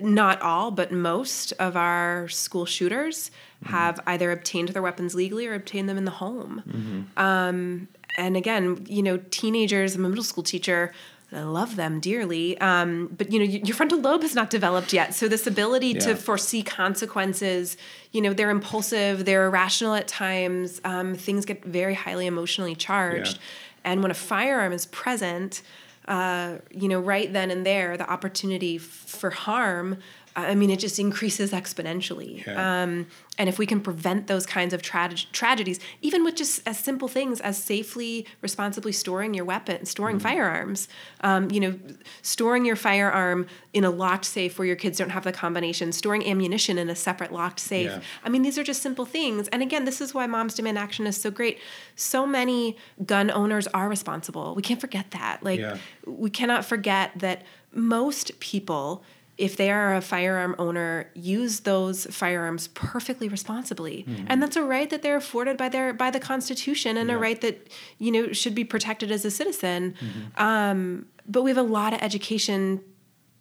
not 0.00 0.40
all, 0.40 0.70
but 0.70 0.92
most 0.92 1.52
of 1.58 1.76
our 1.76 2.28
school 2.28 2.64
shooters 2.64 3.32
have 3.64 3.98
either 4.06 4.30
obtained 4.30 4.68
their 4.68 4.82
weapons 4.82 5.16
legally 5.16 5.48
or 5.48 5.54
obtained 5.54 5.88
them 5.88 5.98
in 5.98 6.04
the 6.04 6.12
home. 6.12 7.08
Um, 7.16 7.88
and 8.16 8.36
again, 8.36 8.86
you 8.88 9.02
know, 9.02 9.16
teenagers. 9.30 9.96
I'm 9.96 10.04
a 10.04 10.08
middle 10.08 10.22
school 10.24 10.44
teacher. 10.44 10.92
I 11.30 11.42
love 11.42 11.76
them 11.76 12.00
dearly, 12.00 12.58
um, 12.58 13.14
but 13.16 13.30
you 13.30 13.38
know, 13.38 13.44
your 13.44 13.76
frontal 13.76 14.00
lobe 14.00 14.22
has 14.22 14.34
not 14.34 14.48
developed 14.48 14.94
yet. 14.94 15.14
So 15.14 15.28
this 15.28 15.46
ability 15.46 15.88
Yeah. 15.88 16.00
to 16.00 16.16
foresee 16.16 16.62
consequences, 16.62 17.76
you 18.12 18.22
know, 18.22 18.32
they're 18.32 18.48
impulsive, 18.50 19.24
they're 19.26 19.44
irrational 19.46 19.94
at 19.94 20.08
times. 20.08 20.80
Um, 20.84 21.14
things 21.14 21.44
get 21.44 21.62
very 21.64 21.94
highly 21.94 22.26
emotionally 22.26 22.74
charged, 22.74 23.36
Yeah. 23.36 23.90
and 23.92 24.02
when 24.02 24.10
a 24.10 24.14
firearm 24.14 24.72
is 24.72 24.86
present, 24.86 25.60
uh, 26.06 26.54
you 26.70 26.88
know, 26.88 26.98
right 26.98 27.30
then 27.30 27.50
and 27.50 27.66
there, 27.66 27.98
the 27.98 28.08
opportunity 28.10 28.76
f- 28.76 28.82
for 28.82 29.28
harm. 29.28 29.98
I 30.40 30.54
mean, 30.54 30.70
it 30.70 30.78
just 30.78 30.98
increases 30.98 31.52
exponentially. 31.52 32.46
Yeah. 32.46 32.82
Um, 32.82 33.06
and 33.38 33.48
if 33.48 33.58
we 33.58 33.66
can 33.66 33.80
prevent 33.80 34.26
those 34.26 34.46
kinds 34.46 34.74
of 34.74 34.82
tra- 34.82 35.14
tragedies, 35.32 35.78
even 36.02 36.24
with 36.24 36.34
just 36.36 36.60
as 36.66 36.78
simple 36.78 37.06
things 37.08 37.40
as 37.40 37.62
safely, 37.62 38.26
responsibly 38.42 38.92
storing 38.92 39.34
your 39.34 39.44
weapon, 39.44 39.86
storing 39.86 40.16
Mm-hmm. 40.16 40.26
firearms, 40.28 40.88
um, 41.20 41.50
you 41.50 41.60
know, 41.60 41.78
storing 42.22 42.64
your 42.64 42.74
firearm 42.76 43.46
in 43.72 43.84
a 43.84 43.90
locked 43.90 44.24
safe 44.24 44.58
where 44.58 44.66
your 44.66 44.76
kids 44.76 44.98
don't 44.98 45.10
have 45.10 45.24
the 45.24 45.32
combination, 45.32 45.92
storing 45.92 46.26
ammunition 46.26 46.78
in 46.78 46.88
a 46.90 46.96
separate 46.96 47.32
locked 47.32 47.60
safe. 47.60 47.90
Yeah. 47.90 48.00
I 48.24 48.28
mean, 48.28 48.42
these 48.42 48.58
are 48.58 48.64
just 48.64 48.82
simple 48.82 49.04
things. 49.04 49.46
And 49.48 49.62
again, 49.62 49.84
this 49.84 50.00
is 50.00 50.12
why 50.14 50.26
Moms 50.26 50.54
Demand 50.54 50.78
Action 50.78 51.06
is 51.06 51.16
so 51.16 51.30
great. 51.30 51.58
So 51.94 52.26
many 52.26 52.76
gun 53.06 53.30
owners 53.30 53.66
are 53.68 53.88
responsible. 53.88 54.54
We 54.54 54.62
can't 54.62 54.80
forget 54.80 55.12
that. 55.12 55.42
Like, 55.42 55.60
Yeah. 55.60 55.76
we 56.06 56.30
cannot 56.30 56.64
forget 56.64 57.12
that 57.16 57.42
most 57.72 58.40
people 58.40 59.04
if 59.38 59.56
they 59.56 59.70
are 59.70 59.94
a 59.94 60.00
firearm 60.00 60.54
owner 60.58 61.10
use 61.14 61.60
those 61.60 62.06
firearms 62.06 62.66
perfectly 62.68 63.28
responsibly. 63.28 64.04
And 64.26 64.42
that's 64.42 64.56
a 64.56 64.62
right 64.64 64.90
that 64.90 65.02
they're 65.02 65.16
afforded 65.16 65.56
by 65.56 65.68
their 65.68 65.92
by 65.92 66.10
the 66.10 66.18
constitution 66.20 66.96
and 66.96 67.08
a 67.10 67.16
right 67.16 67.40
that 67.40 67.68
you 67.98 68.10
know 68.10 68.32
should 68.32 68.54
be 68.54 68.64
protected 68.64 69.10
as 69.12 69.24
a 69.24 69.30
citizen. 69.30 69.94
Um, 70.36 71.06
but 71.26 71.42
we 71.42 71.50
have 71.50 71.58
a 71.58 71.62
lot 71.62 71.92
of 71.92 72.00
education 72.02 72.82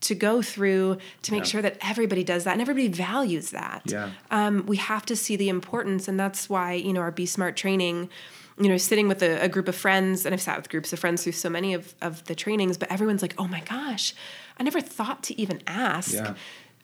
to 0.02 0.14
go 0.14 0.44
through 0.44 0.98
to 1.24 1.32
make 1.32 1.42
Yeah. 1.46 1.50
sure 1.50 1.62
that 1.64 1.78
everybody 1.82 2.24
does 2.24 2.44
that 2.44 2.52
and 2.52 2.62
everybody 2.62 2.88
values 2.88 3.50
that. 3.50 3.82
Yeah. 3.86 4.12
um, 4.30 4.66
we 4.68 4.78
have 4.78 5.04
to 5.08 5.16
see 5.16 5.36
the 5.36 5.50
importance 5.50 6.08
and 6.08 6.20
that's 6.20 6.48
why 6.48 6.74
you 6.74 6.94
know 6.94 7.02
our 7.02 7.12
be 7.12 7.26
smart 7.26 7.58
training 7.58 8.10
you 8.60 8.68
know 8.70 8.78
sitting 8.78 9.08
with 9.08 9.22
a, 9.22 9.42
a 9.44 9.50
group 9.50 9.68
of 9.68 9.76
friends 9.76 10.26
and 10.26 10.34
i've 10.34 10.42
sat 10.42 10.58
with 10.58 10.70
groups 10.70 10.92
of 10.94 11.00
friends 11.00 11.24
through 11.24 11.32
so 11.34 11.50
many 11.50 11.74
of, 11.74 11.94
of 12.02 12.24
the 12.26 12.36
trainings 12.36 12.78
but 12.78 12.92
everyone's 12.92 13.22
like 13.22 13.36
oh 13.38 13.48
my 13.48 13.62
gosh 13.62 14.14
i 14.60 14.64
never 14.64 14.82
thought 14.82 15.22
to 15.24 15.40
even 15.40 15.62
ask 15.68 16.14
Yeah. 16.14 16.34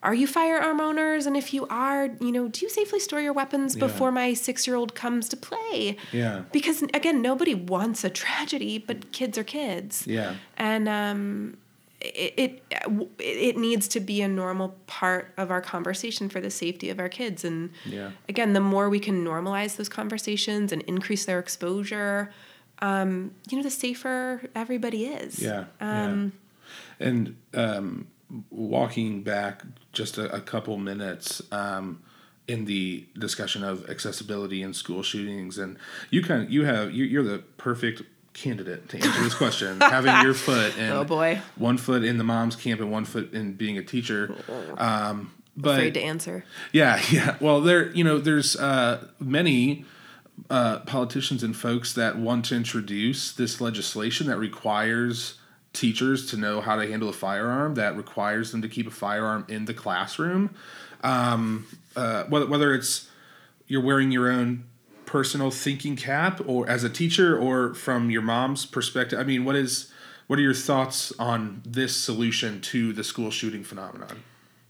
are 0.03 0.13
you 0.13 0.27
firearm 0.27 0.79
owners 0.81 1.25
and 1.25 1.35
if 1.35 1.53
you 1.53 1.65
are 1.69 2.09
you 2.19 2.31
know 2.31 2.47
do 2.47 2.65
you 2.65 2.69
safely 2.69 2.99
store 2.99 3.21
your 3.21 3.33
weapons 3.33 3.75
Yeah. 3.75 3.87
before 3.87 4.11
my 4.11 4.33
six 4.33 4.67
year 4.67 4.75
old 4.75 4.93
comes 4.93 5.27
to 5.29 5.37
play 5.37 5.97
Yeah. 6.11 6.43
because 6.51 6.81
again 6.93 7.21
nobody 7.21 7.55
wants 7.55 8.03
a 8.03 8.09
tragedy 8.09 8.77
but 8.77 9.11
kids 9.11 9.37
are 9.37 9.43
kids 9.43 10.05
Yeah. 10.05 10.35
and 10.57 10.87
um, 10.87 11.57
it, 12.03 12.33
it 12.37 12.63
it 13.19 13.57
needs 13.57 13.87
to 13.87 13.99
be 13.99 14.21
a 14.21 14.27
normal 14.27 14.75
part 14.87 15.33
of 15.37 15.49
our 15.51 15.61
conversation 15.61 16.29
for 16.29 16.41
the 16.41 16.49
safety 16.49 16.89
of 16.89 16.99
our 16.99 17.09
kids 17.09 17.45
and 17.45 17.69
Yeah. 17.85 18.11
again 18.27 18.53
the 18.53 18.59
more 18.59 18.89
we 18.89 18.99
can 18.99 19.23
normalize 19.23 19.77
those 19.77 19.89
conversations 19.89 20.71
and 20.71 20.81
increase 20.83 21.25
their 21.25 21.39
exposure 21.39 22.31
um, 22.79 23.31
you 23.49 23.57
know 23.57 23.63
the 23.63 23.69
safer 23.71 24.49
everybody 24.55 25.05
is 25.05 25.39
Yeah. 25.39 25.65
um, 25.79 26.33
yeah. 26.99 27.07
And 27.07 27.35
um, 27.53 28.07
walking 28.49 29.23
back 29.23 29.63
just 29.91 30.17
a, 30.17 30.33
a 30.33 30.41
couple 30.41 30.77
minutes 30.77 31.41
um, 31.51 32.01
in 32.47 32.65
the 32.65 33.05
discussion 33.17 33.63
of 33.63 33.89
accessibility 33.89 34.61
and 34.63 34.75
school 34.75 35.03
shootings, 35.03 35.57
and 35.57 35.77
you 36.09 36.21
kind 36.21 36.43
of 36.43 36.51
you 36.51 36.65
have 36.65 36.91
you, 36.91 37.03
you're 37.05 37.23
the 37.23 37.39
perfect 37.57 38.01
candidate 38.33 38.89
to 38.89 38.97
answer 38.97 39.23
this 39.23 39.33
question, 39.35 39.79
having 39.79 40.13
your 40.23 40.33
foot 40.47 40.77
in 40.77 40.89
Oh, 40.91 41.03
boy. 41.03 41.39
one 41.55 41.77
foot 41.77 42.03
in 42.03 42.17
the 42.17 42.23
mom's 42.23 42.55
camp 42.55 42.81
and 42.81 42.91
one 42.91 43.05
foot 43.05 43.33
in 43.33 43.53
being 43.53 43.77
a 43.77 43.83
teacher. 43.83 44.35
Um, 44.77 45.31
but 45.55 45.75
afraid 45.75 45.93
to 45.93 46.01
answer 46.01 46.43
yeah, 46.71 46.99
yeah. 47.11 47.35
Well, 47.39 47.61
there, 47.61 47.91
you 47.91 48.03
know, 48.03 48.17
there's 48.17 48.55
uh, 48.55 49.07
many 49.19 49.85
uh, 50.49 50.79
politicians 50.79 51.43
and 51.43 51.55
folks 51.55 51.93
that 51.93 52.17
want 52.17 52.45
to 52.45 52.55
introduce 52.55 53.31
this 53.33 53.61
legislation 53.61 54.27
that 54.27 54.37
requires 54.37 55.35
teachers 55.73 56.25
to 56.31 56.37
know 56.37 56.59
how 56.61 56.75
to 56.75 56.87
handle 56.87 57.09
a 57.09 57.13
firearm, 57.13 57.75
that 57.75 57.95
requires 57.95 58.51
them 58.51 58.61
to 58.63 58.67
keep 58.67 58.87
a 58.87 58.91
firearm 58.91 59.45
in 59.47 59.65
the 59.65 59.73
classroom. 59.73 60.53
Um, 61.03 61.67
uh, 61.95 62.23
whether, 62.25 62.45
whether 62.47 62.73
it's 62.73 63.09
you're 63.67 63.83
wearing 63.83 64.11
your 64.11 64.31
own 64.31 64.65
personal 65.05 65.51
thinking 65.51 65.95
cap 65.95 66.41
or 66.45 66.67
as 66.69 66.83
a 66.83 66.89
teacher 66.89 67.37
or 67.37 67.73
from 67.73 68.09
your 68.09 68.21
mom's 68.21 68.65
perspective 68.65 69.19
i 69.19 69.23
mean 69.23 69.45
what 69.45 69.55
is 69.55 69.91
what 70.27 70.39
are 70.39 70.41
your 70.41 70.53
thoughts 70.53 71.11
on 71.19 71.61
this 71.65 71.95
solution 71.95 72.61
to 72.61 72.93
the 72.93 73.03
school 73.03 73.29
shooting 73.31 73.63
phenomenon 73.63 74.23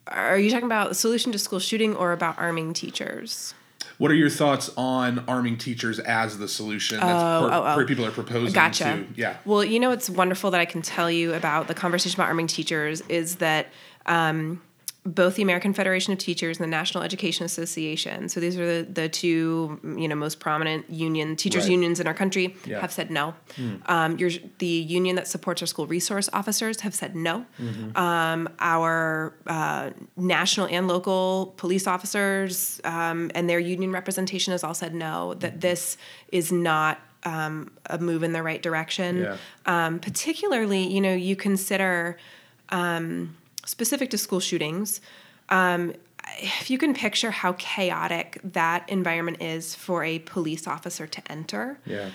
are 0.08 0.38
you 0.38 0.50
talking 0.50 0.66
about 0.66 0.90
the 0.90 0.96
solution 0.96 1.32
to 1.32 1.40
school 1.40 1.60
shooting 1.60 1.96
or 1.96 2.12
about 2.12 2.38
arming 2.38 2.74
teachers 2.74 3.54
What 3.98 4.12
are 4.12 4.16
your 4.16 4.30
thoughts 4.30 4.70
on 4.76 5.24
arming 5.28 5.58
teachers 5.58 6.00
as 6.00 6.38
the 6.40 6.48
solution 6.48 7.00
that's 7.00 7.24
Oh, 7.24 7.48
per, 7.48 7.56
oh, 7.56 7.82
oh. 7.82 7.86
people 7.86 8.06
are 8.06 8.12
proposing 8.12 8.54
Gotcha. 8.54 8.84
to? 8.84 9.06
Yeah. 9.16 9.38
Well, 9.46 9.64
you 9.64 9.80
know 9.80 9.90
what's 9.90 10.10
wonderful 10.10 10.52
that 10.52 10.60
I 10.60 10.66
can 10.66 10.82
tell 10.82 11.10
you 11.12 11.34
about 11.34 11.68
the 11.68 11.74
conversation 11.74 12.20
about 12.20 12.28
arming 12.28 12.48
teachers 12.48 13.02
is 13.08 13.36
that 13.38 13.68
um, 14.06 14.62
both 15.06 15.36
the 15.36 15.42
American 15.42 15.74
Federation 15.74 16.14
of 16.14 16.20
Teachers 16.20 16.58
and 16.60 16.64
the 16.64 16.70
National 16.70 17.04
Education 17.04 17.46
Association, 17.46 18.30
so 18.30 18.40
these 18.40 18.58
are 18.58 18.84
the, 18.84 18.90
the 18.90 19.10
two 19.10 19.80
you 19.98 20.08
know 20.08 20.16
most 20.16 20.40
prominent 20.40 20.90
union 20.90 21.36
teachers 21.36 21.64
Right. 21.64 21.72
unions 21.72 22.00
in 22.00 22.08
our 22.08 22.14
country, 22.14 22.56
Yeah. 22.66 22.80
have 22.80 22.92
said 22.94 23.12
no. 23.12 23.34
Um, 23.88 24.18
your, 24.18 24.30
the 24.60 24.66
union 24.66 25.18
that 25.18 25.28
supports 25.28 25.62
our 25.62 25.68
school 25.68 25.88
resource 25.88 26.30
officers 26.32 26.80
have 26.82 26.96
said 26.96 27.16
no. 27.16 27.46
Um, 27.96 28.48
our 28.60 29.34
uh, 29.46 29.90
national 30.16 30.68
and 30.68 30.88
local 30.88 31.54
police 31.58 31.86
officers 31.86 32.80
um, 32.86 33.30
and 33.36 33.50
their 33.50 33.60
union 33.60 33.92
representation 33.92 34.52
has 34.52 34.64
all 34.64 34.74
said 34.74 34.94
no. 34.96 35.34
That 35.34 35.60
this 35.60 35.98
is 36.30 36.52
not 36.52 37.00
um, 37.26 37.72
a 37.90 37.98
move 37.98 38.24
in 38.24 38.32
the 38.32 38.42
right 38.44 38.62
direction. 38.62 39.18
Yeah. 39.24 39.38
Um, 39.66 40.00
particularly, 40.00 40.88
you 40.88 41.02
know, 41.02 41.14
you 41.14 41.36
consider 41.36 42.18
um, 42.70 43.36
specific 43.66 44.10
to 44.12 44.18
school 44.18 44.40
shootings. 44.40 45.02
Um, 45.50 45.94
if 46.40 46.70
you 46.70 46.78
can 46.78 46.94
picture 46.94 47.32
how 47.32 47.54
chaotic 47.54 48.40
that 48.44 48.88
environment 48.90 49.42
is 49.42 49.76
for 49.76 50.04
a 50.04 50.20
police 50.20 50.68
officer 50.68 51.06
to 51.08 51.22
enter, 51.32 51.80
Yeah. 51.86 52.10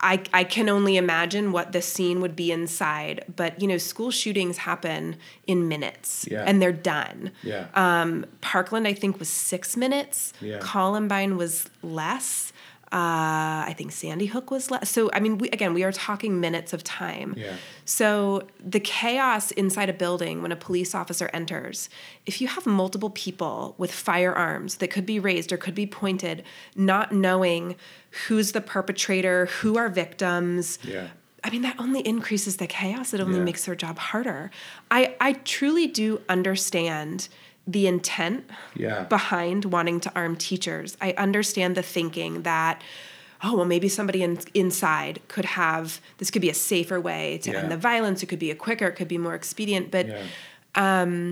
I, 0.00 0.22
I 0.32 0.44
can 0.44 0.70
only 0.70 0.96
imagine 0.96 1.52
what 1.52 1.72
the 1.72 1.82
scene 1.82 2.22
would 2.22 2.34
be 2.34 2.50
inside. 2.50 3.22
But 3.36 3.60
you 3.60 3.68
know, 3.68 3.76
school 3.78 4.10
shootings 4.10 4.58
happen 4.58 5.16
in 5.46 5.68
minutes, 5.68 6.26
Yeah. 6.30 6.42
and 6.46 6.60
they're 6.60 6.72
done. 6.72 7.30
Yeah. 7.42 7.66
Um, 7.74 8.24
Parkland, 8.40 8.86
I 8.88 8.94
think, 8.94 9.18
was 9.18 9.28
six 9.28 9.76
minutes. 9.76 10.32
Yeah. 10.40 10.58
Columbine 10.60 11.36
was 11.36 11.68
less. 11.82 12.50
Uh, 12.94 13.66
I 13.70 13.74
think 13.76 13.90
Sandy 13.90 14.26
Hook 14.26 14.52
was 14.52 14.70
less. 14.70 14.88
So 14.88 15.10
I 15.12 15.18
mean, 15.18 15.38
we, 15.38 15.48
again, 15.50 15.74
we 15.74 15.82
are 15.82 15.90
talking 15.90 16.38
minutes 16.38 16.72
of 16.72 16.84
time. 16.84 17.34
Yeah. 17.36 17.56
So 17.84 18.46
the 18.64 18.78
chaos 18.78 19.50
inside 19.50 19.88
a 19.90 19.92
building 19.92 20.42
when 20.42 20.52
a 20.52 20.56
police 20.56 20.94
officer 20.94 21.28
enters, 21.32 21.88
if 22.24 22.40
you 22.40 22.46
have 22.46 22.66
multiple 22.66 23.10
people 23.10 23.74
with 23.78 23.90
firearms 23.92 24.76
that 24.76 24.88
could 24.94 25.06
be 25.06 25.18
raised 25.18 25.50
or 25.52 25.56
could 25.56 25.74
be 25.74 25.86
pointed, 25.88 26.44
not 26.76 27.10
knowing 27.12 27.74
who's 28.28 28.52
the 28.52 28.60
perpetrator, 28.60 29.46
who 29.46 29.76
are 29.76 29.88
victims, 29.88 30.78
Yeah. 30.84 31.08
I 31.46 31.50
mean, 31.50 31.62
that 31.62 31.76
only 31.78 32.00
increases 32.06 32.56
the 32.56 32.66
chaos. 32.68 33.12
It 33.12 33.20
only 33.20 33.38
Yeah. 33.38 33.44
makes 33.44 33.64
their 33.66 33.74
job 33.74 33.98
harder. 33.98 34.50
I, 34.90 35.14
I 35.20 35.32
truly 35.54 35.86
do 35.88 36.22
understand 36.28 37.28
the 37.66 37.86
intent 37.86 38.48
Yeah. 38.76 39.04
behind 39.04 39.64
wanting 39.66 40.00
to 40.00 40.12
arm 40.14 40.36
teachers. 40.36 40.96
I 41.00 41.12
understand 41.12 41.76
the 41.76 41.82
thinking 41.82 42.42
that, 42.42 42.82
oh, 43.42 43.56
well, 43.56 43.64
maybe 43.64 43.88
somebody 43.88 44.22
in, 44.22 44.38
inside 44.52 45.20
could 45.28 45.44
have, 45.46 46.00
this 46.18 46.30
could 46.30 46.42
be 46.42 46.50
a 46.50 46.54
safer 46.54 47.00
way 47.00 47.38
to 47.38 47.50
Yeah. 47.52 47.60
end 47.60 47.70
the 47.72 47.76
violence. 47.76 48.22
It 48.22 48.26
could 48.26 48.38
be 48.38 48.50
a 48.50 48.54
quicker, 48.54 48.86
it 48.88 48.96
could 48.96 49.08
be 49.08 49.18
more 49.18 49.34
expedient. 49.34 49.90
But 49.90 50.06
Yeah. 50.76 51.24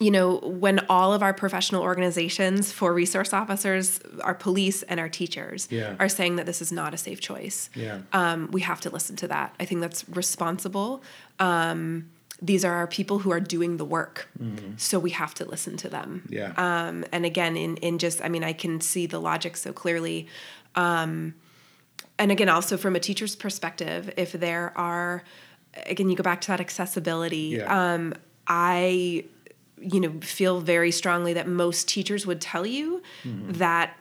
you 0.00 0.10
know, 0.10 0.38
when 0.38 0.80
all 0.88 1.12
of 1.14 1.22
our 1.22 1.32
professional 1.32 1.80
organizations 1.82 2.72
for 2.72 2.92
resource 2.92 3.32
officers, 3.32 4.00
our 4.22 4.34
police, 4.34 4.82
and 4.82 4.98
our 4.98 5.08
teachers 5.08 5.68
are 6.00 6.08
saying 6.08 6.34
that 6.36 6.46
this 6.46 6.60
is 6.60 6.72
not 6.72 6.92
a 6.92 6.96
safe 6.96 7.20
choice, 7.20 7.70
Yeah. 7.74 7.98
um, 8.12 8.48
we 8.50 8.62
have 8.62 8.80
to 8.80 8.90
listen 8.90 9.14
to 9.16 9.28
that. 9.28 9.54
I 9.60 9.64
think 9.64 9.80
that's 9.82 10.04
responsible. 10.08 11.02
Um, 11.38 12.10
these 12.42 12.64
are 12.64 12.74
our 12.74 12.86
people 12.86 13.20
who 13.20 13.30
are 13.30 13.40
doing 13.40 13.76
the 13.76 13.84
work, 13.84 14.28
so 14.76 14.98
we 14.98 15.10
have 15.10 15.34
to 15.34 15.44
listen 15.44 15.76
to 15.78 15.88
them. 15.88 16.22
Mm-hmm. 16.24 16.34
Yeah. 16.34 16.52
Um, 16.56 17.04
and 17.12 17.24
again, 17.24 17.56
in 17.56 17.76
in 17.78 17.98
just, 17.98 18.20
I 18.24 18.28
mean, 18.28 18.44
I 18.44 18.52
can 18.52 18.80
see 18.80 19.06
the 19.06 19.20
logic 19.20 19.56
so 19.56 19.72
clearly. 19.72 20.26
Um, 20.74 21.34
and 22.18 22.30
again, 22.32 22.48
also 22.48 22.76
from 22.76 22.96
a 22.96 23.00
teacher's 23.00 23.36
perspective, 23.36 24.12
if 24.16 24.32
there 24.32 24.72
are, 24.76 25.22
again, 25.86 26.10
you 26.10 26.16
go 26.16 26.22
back 26.22 26.40
to 26.42 26.48
that 26.48 26.60
accessibility. 26.60 27.56
Yeah. 27.58 27.94
Um, 27.94 28.14
I, 28.46 29.24
you 29.80 30.00
know, 30.00 30.20
feel 30.20 30.60
very 30.60 30.90
strongly 30.90 31.34
that 31.34 31.48
most 31.48 31.88
teachers 31.88 32.26
would 32.26 32.40
tell 32.40 32.66
you 32.66 33.02
Mm-hmm. 33.24 33.52
that 33.52 33.96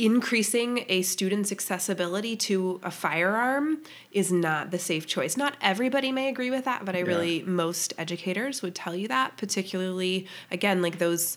increasing 0.00 0.86
a 0.88 1.02
student's 1.02 1.52
accessibility 1.52 2.34
to 2.34 2.80
a 2.82 2.90
firearm 2.90 3.82
is 4.12 4.32
not 4.32 4.70
the 4.70 4.78
safe 4.78 5.06
choice. 5.06 5.36
Not 5.36 5.56
everybody 5.60 6.10
may 6.10 6.28
agree 6.28 6.50
with 6.50 6.64
that, 6.64 6.86
but 6.86 6.96
I 6.96 7.00
really 7.00 7.42
most 7.42 7.92
educators 7.98 8.62
would 8.62 8.74
tell 8.74 8.96
you 8.96 9.08
that, 9.08 9.36
particularly 9.36 10.26
again 10.50 10.80
like 10.80 10.98
those 10.98 11.36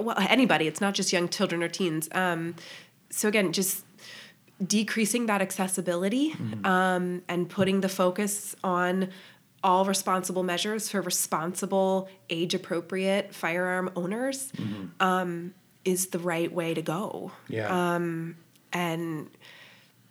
well 0.00 0.16
anybody, 0.18 0.68
it's 0.68 0.80
not 0.80 0.94
just 0.94 1.12
young 1.12 1.28
children 1.28 1.62
or 1.62 1.68
teens. 1.68 2.08
Um, 2.12 2.54
so 3.10 3.28
again, 3.28 3.52
just 3.52 3.84
decreasing 4.64 5.26
that 5.26 5.42
accessibility 5.42 6.34
um, 6.64 7.22
and 7.28 7.48
putting 7.48 7.80
the 7.80 7.88
focus 7.88 8.54
on 8.64 9.10
all 9.62 9.84
responsible 9.84 10.44
measures 10.44 10.88
for 10.88 11.02
responsible, 11.02 12.08
age 12.30 12.54
appropriate 12.54 13.34
firearm 13.34 13.90
owners 13.96 14.52
um, 15.00 15.54
is 15.86 16.08
the 16.08 16.18
right 16.18 16.52
way 16.52 16.74
to 16.74 16.82
go. 16.82 17.30
Yeah. 17.48 17.96
And 18.72 19.30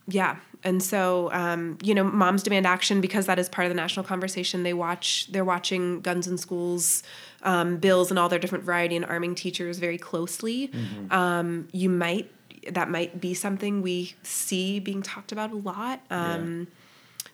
yeah. 0.07 0.38
And 0.63 0.82
so, 0.82 1.32
um, 1.32 1.78
you 1.84 1.93
know, 1.93 2.03
moms 2.03 2.41
demand 2.41 2.65
action 2.65 3.01
because 3.01 3.28
that 3.28 3.38
is 3.38 3.49
part 3.49 3.65
of 3.67 3.69
the 3.69 3.76
national 3.76 4.05
conversation. 4.05 4.63
They 4.63 4.73
watch, 4.73 5.28
they're 5.32 5.45
watching 5.45 6.01
guns 6.01 6.28
in 6.28 6.38
schools, 6.38 7.03
um, 7.43 7.78
bills, 7.78 8.09
and 8.09 8.17
all 8.17 8.30
their 8.30 8.39
different 8.39 8.63
variety 8.63 8.95
and 8.95 9.05
arming 9.05 9.36
teachers 9.36 9.78
very 9.78 9.99
closely. 9.99 10.71
Um, 11.11 11.67
you 11.71 11.89
might, 11.89 12.32
that 12.71 12.89
might 12.89 13.21
be 13.21 13.34
something 13.36 13.84
we 13.84 14.15
see 14.23 14.80
being 14.80 15.03
talked 15.03 15.32
about 15.32 15.51
a 15.51 15.55
lot. 15.55 16.01
Um, 16.09 16.67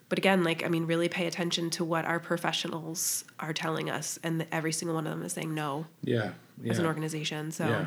But 0.10 0.18
again, 0.18 0.44
like, 0.44 0.66
I 0.66 0.68
mean, 0.68 0.88
really 0.88 1.08
pay 1.08 1.26
attention 1.26 1.70
to 1.70 1.86
what 1.86 2.04
our 2.04 2.20
professionals 2.20 3.24
are 3.40 3.54
telling 3.54 3.90
us. 3.90 4.20
And 4.24 4.46
every 4.52 4.74
single 4.74 4.96
one 4.96 5.08
of 5.08 5.14
them 5.14 5.24
is 5.24 5.32
saying 5.32 5.54
no 5.54 5.86
yeah. 6.04 6.32
Yeah. 6.62 6.72
as 6.72 6.80
an 6.80 6.86
organization. 6.86 7.52
So, 7.52 7.66
Yeah. 7.66 7.86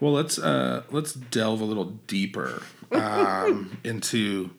Well, 0.00 0.12
let's 0.12 0.38
uh, 0.38 0.84
let's 0.90 1.12
delve 1.12 1.60
a 1.60 1.64
little 1.64 1.86
deeper 2.06 2.62
um, 2.92 3.78
into 3.84 4.50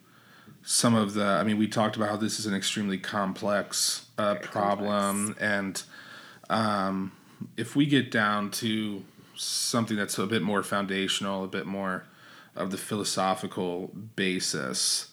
some 0.63 0.95
of 0.95 1.13
the. 1.13 1.23
I 1.23 1.43
mean, 1.43 1.57
we 1.57 1.67
talked 1.67 1.95
about 1.95 2.09
how 2.09 2.17
this 2.17 2.39
is 2.39 2.45
an 2.45 2.53
extremely 2.53 2.97
complex 2.97 4.07
uh, 4.17 4.35
problem, 4.35 5.35
and 5.39 5.81
um, 6.49 7.13
if 7.55 7.75
we 7.75 7.85
get 7.85 8.11
down 8.11 8.51
to 8.51 9.03
something 9.35 9.95
that's 9.95 10.17
a 10.17 10.27
bit 10.27 10.41
more 10.41 10.61
foundational, 10.63 11.45
a 11.45 11.47
bit 11.47 11.65
more 11.65 12.03
of 12.55 12.71
the 12.71 12.77
philosophical 12.77 13.91
basis. 14.15 15.07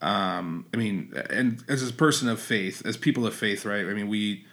Um, 0.00 0.64
I 0.72 0.76
mean, 0.76 1.12
and 1.28 1.64
as 1.68 1.86
a 1.88 1.92
person 1.92 2.28
of 2.28 2.40
faith, 2.40 2.86
as 2.86 2.96
people 2.96 3.26
of 3.26 3.34
faith, 3.34 3.64
right? 3.64 3.84
I 3.84 3.92
mean, 3.92 4.08
we 4.08 4.46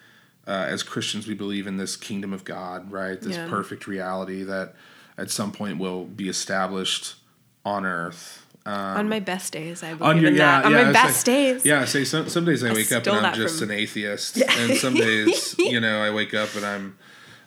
uh, 0.47 0.65
as 0.67 0.83
Christians, 0.83 1.27
we 1.27 1.33
believe 1.33 1.67
in 1.67 1.77
this 1.77 1.95
kingdom 1.95 2.33
of 2.33 2.43
God, 2.43 2.91
right? 2.91 3.19
This 3.19 3.37
Yeah. 3.37 3.47
perfect 3.47 3.87
reality 3.87 4.43
that 4.43 4.75
at 5.17 5.29
some 5.31 5.51
point 5.51 5.77
will 5.77 6.05
be 6.05 6.29
established 6.29 7.15
on 7.63 7.85
earth. 7.85 8.45
Um, 8.67 8.73
on 8.73 9.09
my 9.09 9.19
best 9.19 9.53
days, 9.53 9.83
I 9.83 9.93
believe 9.93 10.01
On 10.01 10.19
your 10.19 10.31
in 10.31 10.37
yeah, 10.37 10.61
that. 10.61 10.65
On 10.65 10.71
yeah, 10.71 10.83
my 10.85 10.91
best 10.91 11.27
like- 11.27 11.35
days. 11.35 11.65
Yeah, 11.65 11.85
say 11.85 12.03
some 12.03 12.27
some 12.29 12.45
days 12.45 12.63
I 12.63 12.73
wake 12.73 12.91
up 12.91 13.05
and 13.05 13.25
I'm 13.25 13.35
just 13.35 13.59
from- 13.59 13.69
an 13.69 13.77
atheist, 13.77 14.41
and 14.59 14.75
some 14.75 14.95
days 14.95 15.55
you 15.59 15.79
know 15.79 16.01
I 16.01 16.09
wake 16.11 16.33
up 16.33 16.55
and 16.55 16.65
I'm 16.65 16.97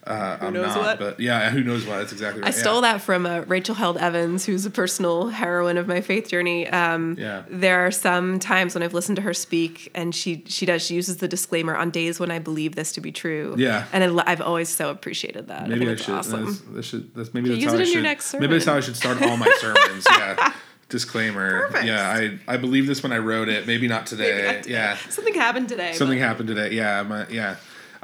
uh, 0.09 0.39
I'm 0.41 0.53
knows 0.53 0.75
not. 0.75 0.79
what? 0.79 0.99
But 0.99 1.21
yeah, 1.21 1.51
who 1.51 1.63
knows 1.63 1.85
what? 1.87 1.99
That's 1.99 2.13
exactly 2.13 2.43
right. 2.43 2.49
I 2.49 2.57
stole 2.57 2.81
that 2.81 3.01
from 3.03 3.27
uh, 3.27 3.41
Rachel 3.43 3.75
Held 3.75 3.99
Evans, 3.99 4.45
who's 4.47 4.65
a 4.67 4.71
personal 4.71 5.29
heroine 5.29 5.77
of 5.77 5.87
my 5.87 6.01
faith 6.01 6.29
journey. 6.29 6.67
Um, 6.69 7.17
Yeah. 7.19 7.43
There 7.49 7.85
are 7.87 7.91
some 7.91 8.39
times 8.39 8.75
when 8.75 8.83
I've 8.83 8.95
listened 8.95 9.17
to 9.17 9.23
her 9.23 9.35
speak, 9.35 9.91
and 9.95 10.15
she 10.15 10.45
she 10.47 10.65
does 10.67 10.83
she 10.85 10.95
uses 10.95 11.19
the 11.19 11.29
disclaimer 11.29 11.77
on 11.77 11.91
days 11.91 12.19
when 12.19 12.31
I 12.31 12.39
believe 12.39 12.75
this 12.75 12.93
to 12.93 13.01
be 13.01 13.13
true. 13.13 13.55
Yeah. 13.59 13.85
and 13.93 14.21
I, 14.21 14.25
I've 14.27 14.41
always 14.41 14.69
so 14.69 14.91
appreciated 14.91 15.49
that. 15.49 15.69
Maybe 15.69 15.87
I, 15.89 15.93
I, 15.93 15.97
think 15.97 15.99
it's 15.99 16.05
should. 16.05 16.15
Awesome. 16.15 16.45
That's, 16.47 16.59
that 16.61 16.85
should. 16.85 17.15
That's 17.15 17.35
maybe 17.35 17.49
that's 17.51 17.61
use 17.63 17.71
how 17.71 17.77
it 17.77 17.79
I 17.79 17.81
in 17.83 17.87
should. 17.87 17.95
your 17.95 18.03
next 18.03 18.35
Maybe 18.35 18.47
that's 18.49 18.65
how 18.65 18.77
I 18.77 18.81
should 18.81 18.97
start 18.97 19.21
all 19.23 19.37
my 19.37 19.51
sermons. 19.61 20.07
yeah. 20.11 20.53
Disclaimer. 20.89 21.67
Perfect. 21.69 21.85
Yeah, 21.85 22.09
I 22.09 22.39
I 22.49 22.57
believe 22.57 22.87
this 22.87 23.03
when 23.03 23.13
I 23.13 23.19
wrote 23.19 23.51
it. 23.51 23.67
Maybe 23.67 23.89
not 23.89 24.07
today. 24.07 24.47
not 24.47 24.63
today. 24.63 24.73
Yeah. 24.75 24.97
Something 25.11 25.35
happened 25.35 25.69
today. 25.69 25.93
Something 25.93 26.19
but 26.19 26.25
happened 26.27 26.49
today. 26.49 26.71
Yeah. 26.75 27.03
My, 27.03 27.27
yeah. 27.29 27.57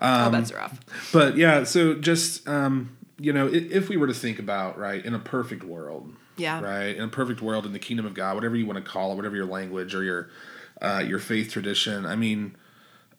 All 0.04 0.30
bets 0.30 0.50
are 0.52 0.60
off. 0.60 0.78
But 1.12 1.36
yeah, 1.36 1.64
so 1.64 1.94
just 1.94 2.46
um, 2.48 2.96
you 3.18 3.32
know, 3.32 3.46
if, 3.46 3.70
if 3.70 3.88
we 3.88 3.96
were 3.96 4.06
to 4.06 4.14
think 4.14 4.38
about 4.38 4.78
right 4.78 5.04
in 5.04 5.14
a 5.14 5.18
perfect 5.18 5.62
world, 5.64 6.12
Yeah. 6.36 6.60
right, 6.60 6.96
in 6.96 7.02
a 7.02 7.08
perfect 7.08 7.40
world 7.40 7.64
in 7.66 7.72
the 7.72 7.78
kingdom 7.78 8.06
of 8.06 8.14
God, 8.14 8.34
whatever 8.34 8.56
you 8.56 8.66
want 8.66 8.84
to 8.84 8.90
call 8.90 9.12
it, 9.12 9.16
whatever 9.16 9.36
your 9.36 9.46
language 9.46 9.94
or 9.94 10.02
your 10.02 10.28
uh, 10.82 11.02
your 11.06 11.18
faith 11.18 11.50
tradition. 11.52 12.04
I 12.06 12.16
mean, 12.16 12.56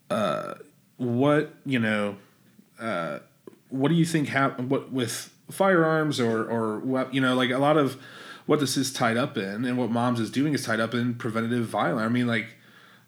uh, 0.09 0.55
what 0.97 1.53
you 1.65 1.79
know, 1.79 2.17
uh, 2.79 3.19
what 3.69 3.89
do 3.89 3.95
you 3.95 4.05
think 4.05 4.29
hap- 4.29 4.59
what 4.59 4.91
with 4.91 5.31
firearms 5.51 6.19
or 6.19 6.45
or 6.49 6.79
what 6.79 7.13
you 7.13 7.21
know, 7.21 7.35
like 7.35 7.49
a 7.51 7.57
lot 7.57 7.77
of 7.77 7.97
what 8.45 8.59
this 8.59 8.77
is 8.77 8.93
tied 8.93 9.17
up 9.17 9.37
in 9.37 9.65
and 9.65 9.77
what 9.77 9.89
moms 9.89 10.19
is 10.19 10.29
doing 10.29 10.53
is 10.53 10.63
tied 10.65 10.79
up 10.79 10.93
in 10.93 11.15
preventative 11.15 11.65
violence. 11.65 12.05
I 12.05 12.09
mean, 12.09 12.27
like 12.27 12.54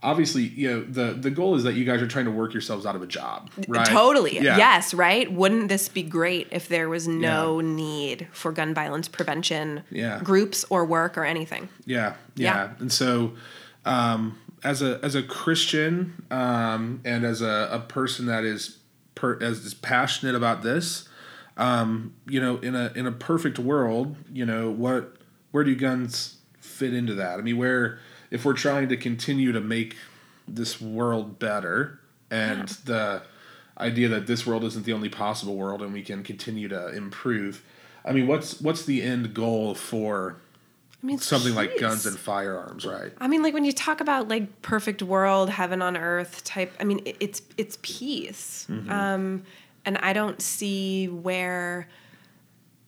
obviously, 0.04 0.44
you 0.44 0.70
know, 0.70 0.82
the 0.84 1.14
the 1.14 1.30
goal 1.32 1.56
is 1.56 1.64
that 1.64 1.74
you 1.74 1.86
guys 1.86 2.02
are 2.02 2.08
trying 2.08 2.26
to 2.26 2.32
work 2.32 2.54
yourselves 2.54 2.86
out 2.86 2.96
of 2.96 3.02
a 3.02 3.08
job, 3.08 3.50
right? 3.68 3.86
Totally. 3.88 4.36
Yeah. 4.36 4.58
Yes, 4.58 4.94
right? 4.94 5.32
Wouldn't 5.32 5.70
this 5.70 5.90
be 5.90 6.04
great 6.04 6.48
if 6.52 6.68
there 6.68 6.88
was 6.90 7.08
no 7.08 7.60
Yeah. 7.60 7.68
need 7.76 8.28
for 8.32 8.52
gun 8.52 8.74
violence 8.74 9.08
prevention 9.08 9.84
Yeah. 9.90 10.20
groups 10.24 10.66
or 10.70 10.86
work 10.86 11.18
or 11.18 11.26
anything? 11.26 11.70
Yeah, 11.86 12.14
yeah. 12.36 12.56
Yeah. 12.56 12.70
And 12.80 12.92
so, 12.92 13.34
um, 13.86 14.38
as 14.64 14.82
a 14.82 15.00
as 15.04 15.16
a 15.16 15.24
Christian 15.24 16.24
um, 16.32 17.02
and 17.06 17.24
as 17.26 17.42
a, 17.42 17.70
a 17.72 17.80
person 17.80 18.26
that 18.28 18.44
is 18.44 18.78
per, 19.16 19.38
as 19.42 19.66
is 19.66 19.74
passionate 19.74 20.36
about 20.36 20.62
this, 20.64 21.08
um, 21.58 22.14
you 22.28 22.40
know, 22.40 22.58
in 22.58 22.76
a 22.76 22.92
in 22.96 23.06
a 23.08 23.12
perfect 23.12 23.60
world, 23.60 24.16
you 24.32 24.46
know, 24.46 24.70
what 24.70 25.16
where 25.52 25.64
do 25.64 25.76
guns 25.76 26.38
fit 26.60 26.94
into 26.94 27.14
that? 27.16 27.40
I 27.40 27.42
mean, 27.42 27.58
where 27.58 28.00
if 28.32 28.46
we're 28.46 28.54
trying 28.54 28.90
to 28.90 28.98
continue 28.98 29.52
to 29.52 29.62
make 29.62 29.96
this 30.48 30.80
world 30.82 31.40
better 31.40 32.00
and 32.32 32.68
the 32.86 33.22
idea 33.80 34.08
that 34.10 34.28
this 34.28 34.46
world 34.46 34.64
isn't 34.64 34.86
the 34.86 34.94
only 34.94 35.10
possible 35.10 35.56
world 35.56 35.82
and 35.82 35.94
we 35.94 36.02
can 36.02 36.24
continue 36.24 36.68
to 36.68 36.90
improve. 36.90 37.64
I 38.04 38.12
mean, 38.12 38.28
what's 38.28 38.60
what's 38.62 38.86
the 38.86 39.02
end 39.04 39.34
goal 39.34 39.76
for 39.76 40.38
I 41.04 41.06
mean, 41.06 41.20
something 41.20 41.54
like 41.54 41.80
guns 41.80 42.06
and 42.06 42.18
firearms, 42.18 42.86
right? 42.86 43.12
I 43.20 43.28
mean, 43.28 43.44
like 43.44 43.54
when 43.54 43.66
you 43.66 43.72
talk 43.74 44.02
about 44.02 44.28
like 44.30 44.62
perfect 44.62 45.04
world, 45.04 45.50
heaven 45.50 45.82
on 45.82 45.96
earth 45.96 46.44
type. 46.44 46.74
I 46.80 46.86
mean, 46.86 47.02
it's 47.06 47.42
it's 47.58 47.78
peace, 47.82 48.66
Mm-hmm. 48.70 48.90
um, 48.92 49.44
and 49.86 49.98
I 50.00 50.12
don't 50.14 50.42
see 50.42 51.08
where 51.08 51.88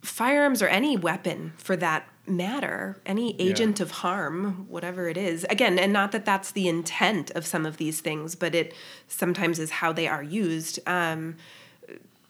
firearms 0.01 0.61
or 0.61 0.67
any 0.67 0.97
weapon 0.97 1.53
for 1.57 1.75
that 1.77 2.07
matter, 2.29 2.97
any 3.05 3.39
agent 3.39 3.79
of 3.79 3.91
harm, 3.91 4.65
whatever 4.69 5.07
it 5.09 5.17
is. 5.17 5.45
Again, 5.49 5.79
and 5.79 5.91
not 5.91 6.11
that 6.11 6.25
that's 6.25 6.51
the 6.51 6.67
intent 6.67 7.31
of 7.31 7.45
some 7.45 7.65
of 7.65 7.77
these 7.77 7.99
things, 8.01 8.35
but 8.35 8.53
it 8.55 8.73
sometimes 9.07 9.59
is 9.59 9.71
how 9.71 9.91
they 9.91 10.07
are 10.07 10.23
used. 10.23 10.79
Um, 10.87 11.35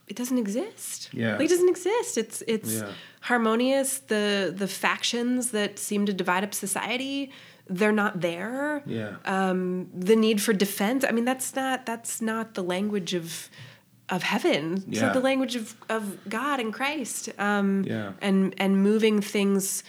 it 0.08 0.16
doesn't 0.16 0.38
exist. 0.40 1.10
Yeah. 1.14 1.34
like, 1.34 1.46
it 1.46 1.50
doesn't 1.50 1.70
exist. 1.70 2.18
It's 2.18 2.42
it's 2.48 2.76
Yeah. 2.76 2.92
harmonious. 3.22 4.00
The 4.00 4.54
the 4.56 4.68
factions 4.68 5.52
that 5.52 5.78
seem 5.78 6.06
to 6.08 6.14
divide 6.14 6.44
up 6.44 6.54
society, 6.54 7.32
they're 7.68 7.92
not 7.92 8.22
there. 8.22 8.82
Yeah. 8.88 9.18
Um, 9.26 9.90
the 9.94 10.16
need 10.16 10.42
for 10.42 10.54
defense. 10.54 11.06
I 11.08 11.12
mean, 11.12 11.26
that's 11.26 11.56
not 11.56 11.86
that's 11.86 12.22
not 12.22 12.56
the 12.56 12.64
language 12.64 13.14
of 13.14 13.50
of 14.12 14.24
heaven. 14.24 14.84
Yeah. 14.88 15.02
not 15.04 15.14
the 15.14 15.20
language 15.20 15.56
of, 15.56 15.76
of 15.90 16.18
God 16.30 16.60
and 16.60 16.74
Christ. 16.74 17.30
Um, 17.38 17.84
Yeah. 17.86 18.14
And 18.22 18.54
and 18.58 18.82
moving 18.84 19.22
things 19.22 19.84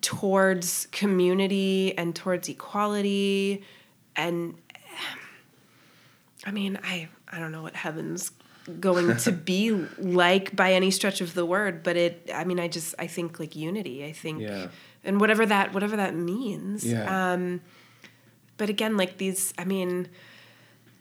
towards 0.00 0.86
community 0.92 1.96
and 1.96 2.14
towards 2.16 2.48
equality 2.48 3.62
and 4.16 4.54
I 6.46 6.50
mean, 6.50 6.78
I 6.82 7.08
I 7.28 7.38
don't 7.38 7.52
know 7.52 7.62
what 7.62 7.74
heaven's 7.74 8.30
going 8.80 9.16
to 9.16 9.32
be 9.52 9.70
like 9.98 10.54
by 10.56 10.72
any 10.72 10.90
stretch 10.90 11.20
of 11.20 11.34
the 11.34 11.44
word, 11.46 11.82
but 11.82 11.96
it 11.96 12.30
I 12.34 12.44
mean, 12.44 12.58
I 12.60 12.68
just 12.68 12.94
I 12.98 13.06
think 13.06 13.38
like 13.40 13.56
unity. 13.56 14.04
I 14.04 14.12
think 14.12 14.40
Yeah. 14.42 14.68
and 15.04 15.20
whatever 15.20 15.46
that 15.46 15.72
whatever 15.72 15.96
that 15.96 16.14
means. 16.14 16.84
Yeah. 16.84 17.32
Um 17.32 17.60
but 18.56 18.68
again, 18.68 18.96
like 18.96 19.18
these 19.18 19.52
I 19.58 19.64
mean 19.64 20.08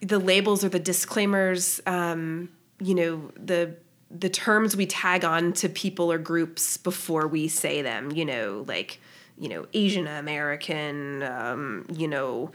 the 0.04 0.20
labels 0.20 0.64
or 0.64 0.70
the 0.70 0.80
disclaimers, 0.80 1.82
um, 1.86 2.50
you 2.80 2.96
know, 2.96 3.32
the 3.36 3.76
the 4.12 4.30
terms 4.30 4.76
we 4.76 4.86
tag 4.86 5.26
on 5.26 5.54
to 5.54 5.68
people 5.68 6.12
or 6.12 6.20
groups 6.20 6.78
before 6.78 7.28
we 7.28 7.48
say 7.48 7.82
them, 7.82 8.12
you 8.12 8.24
know, 8.24 8.64
like, 8.68 9.00
you 9.40 9.50
know, 9.50 9.66
Asian 9.74 10.06
American, 10.06 11.24
um, 11.24 11.88
you 11.92 12.08
know, 12.08 12.52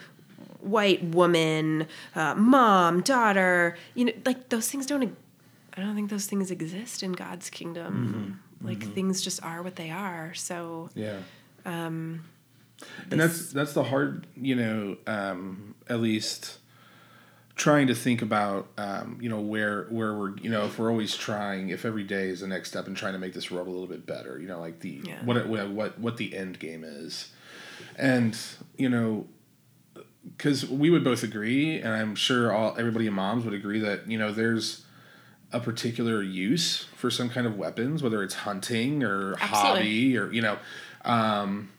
white 0.60 1.02
woman, 1.02 1.88
uh, 2.14 2.36
mom, 2.36 3.00
daughter, 3.00 3.76
you 3.94 4.04
know, 4.04 4.12
like 4.24 4.50
those 4.50 4.70
things 4.70 4.86
don't, 4.86 5.16
I 5.76 5.80
don't 5.80 5.96
think 5.96 6.10
those 6.10 6.26
things 6.26 6.52
exist 6.52 7.02
in 7.02 7.12
God's 7.12 7.50
kingdom. 7.50 8.40
Like 8.60 8.82
things 8.94 9.20
just 9.22 9.42
are 9.42 9.62
what 9.62 9.76
they 9.76 9.90
are. 9.90 10.34
So, 10.34 10.90
Yeah. 10.94 11.18
Um, 11.64 12.24
and 13.10 13.20
that's 13.20 13.52
that's 13.52 13.72
the 13.72 13.82
hard, 13.82 14.26
you 14.36 14.54
know, 14.54 14.96
um, 15.08 15.74
at 15.88 16.00
least 16.00 16.58
trying 17.58 17.88
to 17.88 17.94
think 17.94 18.22
about, 18.22 18.68
um, 18.78 19.18
you 19.20 19.28
know, 19.28 19.40
where 19.40 19.84
where 19.90 20.14
we're, 20.14 20.38
you 20.38 20.48
know, 20.48 20.64
if 20.64 20.78
we're 20.78 20.90
always 20.90 21.14
trying, 21.14 21.68
if 21.68 21.84
every 21.84 22.04
day 22.04 22.28
is 22.28 22.40
the 22.40 22.46
next 22.46 22.70
step 22.70 22.86
and 22.86 22.96
trying 22.96 23.12
to 23.12 23.18
make 23.18 23.34
this 23.34 23.50
world 23.50 23.66
a 23.66 23.70
little 23.70 23.86
bit 23.88 24.06
better, 24.06 24.40
you 24.40 24.48
know, 24.48 24.60
like 24.60 24.80
the 24.80 25.02
Yeah. 25.04 25.22
what 25.24 25.46
what 25.48 25.98
what 25.98 26.16
the 26.16 26.34
end 26.36 26.58
game 26.58 26.84
is, 26.84 27.30
and 27.96 28.38
you 28.76 28.88
know, 28.88 29.26
because 30.24 30.66
we 30.66 30.88
would 30.88 31.04
both 31.04 31.22
agree, 31.22 31.80
and 31.80 31.92
I'm 31.92 32.14
sure 32.14 32.52
all 32.52 32.74
everybody 32.78 33.06
in 33.08 33.12
moms 33.12 33.44
would 33.44 33.54
agree 33.54 33.80
that 33.80 34.08
you 34.08 34.18
know 34.18 34.32
there's 34.32 34.84
a 35.52 35.58
particular 35.60 36.22
use 36.22 36.84
for 36.94 37.10
some 37.10 37.28
kind 37.28 37.46
of 37.46 37.56
weapons, 37.56 38.02
whether 38.02 38.22
it's 38.22 38.34
hunting 38.34 39.02
or 39.02 39.34
Absolutely. 39.40 39.80
hobby 39.80 40.16
or 40.18 40.32
you 40.32 40.42
know, 40.42 40.58
um, 41.04 41.70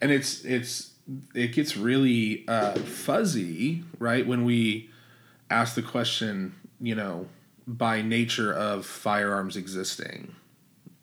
and 0.00 0.10
it's 0.10 0.44
it's 0.44 0.90
it 1.34 1.52
gets 1.52 1.76
really 1.76 2.44
uh, 2.48 2.74
fuzzy, 2.74 3.84
right? 4.00 4.26
When 4.26 4.44
we 4.44 4.90
ask 5.52 5.74
the 5.74 5.82
question, 5.82 6.54
you 6.80 6.94
know, 6.94 7.26
by 7.66 8.02
nature 8.02 8.52
of 8.52 8.86
firearms 8.86 9.56
existing, 9.56 10.34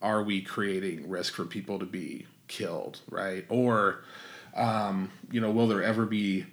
are 0.01 0.23
we 0.23 0.41
creating 0.41 1.09
risk 1.09 1.33
for 1.33 1.45
people 1.45 1.79
to 1.79 1.85
be 1.85 2.25
killed, 2.47 2.99
right? 3.09 3.45
Or, 3.49 4.01
um, 4.55 5.11
you 5.31 5.39
know, 5.39 5.51
will 5.51 5.67
there 5.67 5.83
ever 5.83 6.05
be 6.05 6.45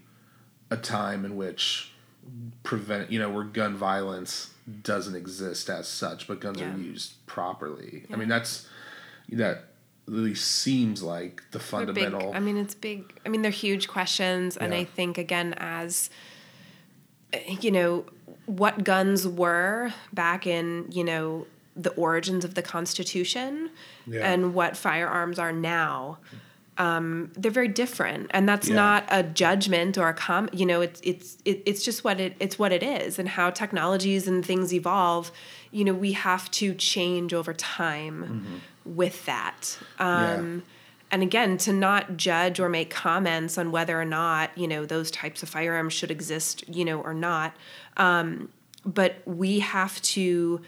a 0.70 0.76
time 0.76 1.24
in 1.24 1.36
which 1.36 1.92
prevent, 2.62 3.10
you 3.10 3.18
know, 3.18 3.30
where 3.30 3.44
gun 3.44 3.76
violence 3.76 4.50
doesn't 4.82 5.14
exist 5.14 5.70
as 5.70 5.88
such, 5.88 6.26
but 6.26 6.40
guns 6.40 6.58
Yeah. 6.60 6.74
are 6.74 6.78
used 6.78 7.24
properly? 7.26 8.04
I 8.12 8.16
mean, 8.16 8.28
that's 8.28 8.68
that 9.30 9.64
really 10.06 10.34
seems 10.36 11.02
like 11.02 11.42
the 11.50 11.58
fundamental. 11.58 12.28
Big, 12.32 12.36
I 12.36 12.38
mean, 12.40 12.56
it's 12.56 12.74
big. 12.74 13.12
I 13.24 13.28
mean, 13.28 13.42
they're 13.42 13.50
huge 13.50 13.88
questions, 13.88 14.56
and 14.56 14.72
Yeah. 14.72 14.80
I 14.80 14.84
think 14.84 15.18
again, 15.18 15.54
as 15.56 16.10
you 17.60 17.70
know, 17.70 18.04
what 18.46 18.84
guns 18.84 19.26
were 19.26 19.92
back 20.12 20.46
in 20.46 20.86
you 20.90 21.04
know 21.04 21.46
the 21.74 21.90
origins 21.90 22.44
of 22.44 22.54
the 22.54 22.62
Constitution, 22.62 23.70
Yeah. 24.06 24.30
and 24.32 24.54
what 24.54 24.76
firearms 24.76 25.38
are 25.38 25.52
now. 25.52 26.18
Um, 26.78 27.32
they're 27.34 27.50
very 27.50 27.68
different, 27.68 28.30
and 28.30 28.46
that's 28.48 28.68
Yeah. 28.68 28.74
not 28.76 29.04
a 29.10 29.22
judgment 29.22 29.96
or 29.96 30.08
a 30.08 30.14
com. 30.14 30.48
You 30.52 30.66
know, 30.66 30.80
it's 30.82 31.00
it's 31.02 31.38
it, 31.44 31.62
it's 31.66 31.82
just 31.84 32.04
what 32.04 32.20
it 32.20 32.36
it's 32.38 32.58
what 32.58 32.70
it 32.72 32.82
is, 32.82 33.18
and 33.18 33.28
how 33.28 33.50
technologies 33.50 34.28
and 34.28 34.44
things 34.44 34.72
evolve. 34.74 35.32
You 35.70 35.84
know, 35.84 35.94
we 35.94 36.12
have 36.12 36.50
to 36.52 36.74
change 36.74 37.32
over 37.34 37.52
time 37.54 38.60
with 38.84 39.24
that. 39.26 39.78
Um, 39.98 40.62
and 41.10 41.22
again 41.22 41.56
to 41.58 41.72
not 41.72 42.16
judge 42.16 42.58
or 42.58 42.68
make 42.68 42.90
comments 42.90 43.58
on 43.58 43.70
whether 43.70 44.00
or 44.00 44.04
not 44.04 44.50
you 44.56 44.68
know 44.68 44.84
those 44.84 45.10
types 45.10 45.42
of 45.42 45.48
firearms 45.48 45.92
should 45.92 46.10
exist 46.10 46.64
you 46.68 46.84
know 46.84 47.00
or 47.00 47.14
not. 47.14 47.56
Um, 47.96 48.50
but 48.84 49.16
we 49.24 49.60
have 49.60 50.00
to 50.02 50.60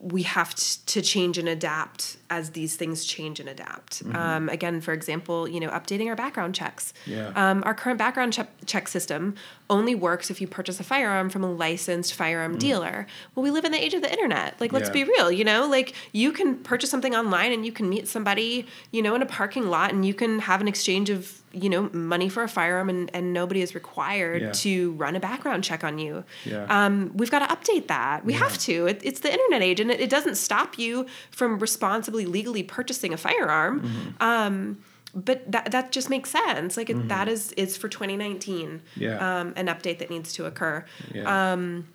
we 0.00 0.22
have 0.22 0.54
to 0.54 1.02
change 1.02 1.36
and 1.36 1.48
adapt 1.48 2.16
as 2.30 2.50
these 2.50 2.76
things 2.76 3.04
change 3.04 3.40
and 3.40 3.48
adapt. 3.48 4.04
Um, 4.14 4.48
again, 4.48 4.80
for 4.80 4.92
example, 4.92 5.48
you 5.48 5.58
know, 5.58 5.68
updating 5.70 6.06
our 6.06 6.14
background 6.14 6.54
checks. 6.54 6.92
Yeah. 7.06 7.32
Um, 7.34 7.64
our 7.66 7.74
current 7.74 7.98
background 7.98 8.32
check, 8.32 8.48
check 8.66 8.86
system 8.86 9.34
only 9.68 9.96
works 9.96 10.30
if 10.30 10.40
you 10.40 10.46
purchase 10.46 10.78
a 10.78 10.84
firearm 10.84 11.28
from 11.28 11.42
a 11.42 11.50
licensed 11.50 12.14
firearm 12.14 12.56
dealer. 12.56 13.08
Well, 13.34 13.42
we 13.42 13.50
live 13.50 13.64
in 13.64 13.72
the 13.72 13.82
age 13.84 13.94
of 13.94 14.02
the 14.02 14.10
internet. 14.10 14.60
Like, 14.60 14.72
let's 14.72 14.88
Yeah. 14.88 14.92
be 14.92 15.04
real. 15.04 15.32
You 15.32 15.44
know, 15.44 15.66
like 15.66 15.94
you 16.12 16.30
can 16.30 16.56
purchase 16.56 16.88
something 16.88 17.16
online 17.16 17.50
and 17.50 17.66
you 17.66 17.72
can 17.72 17.88
meet 17.88 18.06
somebody, 18.06 18.66
you 18.92 19.02
know, 19.02 19.16
in 19.16 19.22
a 19.22 19.26
parking 19.26 19.68
lot, 19.68 19.92
and 19.92 20.04
you 20.06 20.14
can 20.14 20.38
have 20.38 20.60
an 20.60 20.68
exchange 20.68 21.10
of 21.10 21.39
you 21.52 21.68
know 21.68 21.90
money 21.92 22.28
for 22.28 22.42
a 22.42 22.48
firearm, 22.48 22.88
and, 22.88 23.10
and 23.12 23.32
nobody 23.32 23.60
is 23.62 23.74
required 23.74 24.42
Yeah. 24.42 24.52
to 24.52 24.92
run 24.92 25.16
a 25.16 25.20
background 25.20 25.64
check 25.64 25.82
on 25.82 25.98
you. 25.98 26.24
Yeah. 26.44 26.64
Um, 26.68 27.10
we've 27.14 27.30
got 27.30 27.40
to 27.40 27.54
update 27.54 27.88
that. 27.88 28.24
We 28.24 28.34
have 28.34 28.56
to. 28.58 28.86
It, 28.86 29.00
it's 29.02 29.20
the 29.20 29.32
internet 29.32 29.62
age, 29.62 29.80
and 29.80 29.90
it, 29.90 30.00
it 30.00 30.10
doesn't 30.10 30.36
stop 30.36 30.78
you 30.78 31.06
from 31.30 31.58
responsibly, 31.58 32.24
legally 32.26 32.62
purchasing 32.62 33.12
a 33.12 33.16
firearm. 33.16 33.80
Mm-hmm. 33.80 34.22
Um, 34.22 34.78
but 35.12 35.50
that 35.50 35.72
that 35.72 35.90
just 35.90 36.08
makes 36.08 36.30
sense. 36.30 36.76
Like 36.76 36.88
it, 36.88 37.08
that 37.08 37.26
is 37.28 37.50
is 37.52 37.76
for 37.76 37.88
2019. 37.88 38.80
Yeah. 38.94 39.40
Um, 39.40 39.52
an 39.56 39.66
update 39.66 39.98
that 39.98 40.08
needs 40.10 40.32
to 40.34 40.46
occur, 40.46 40.84
yeah. 41.12 41.52
um, 41.52 41.88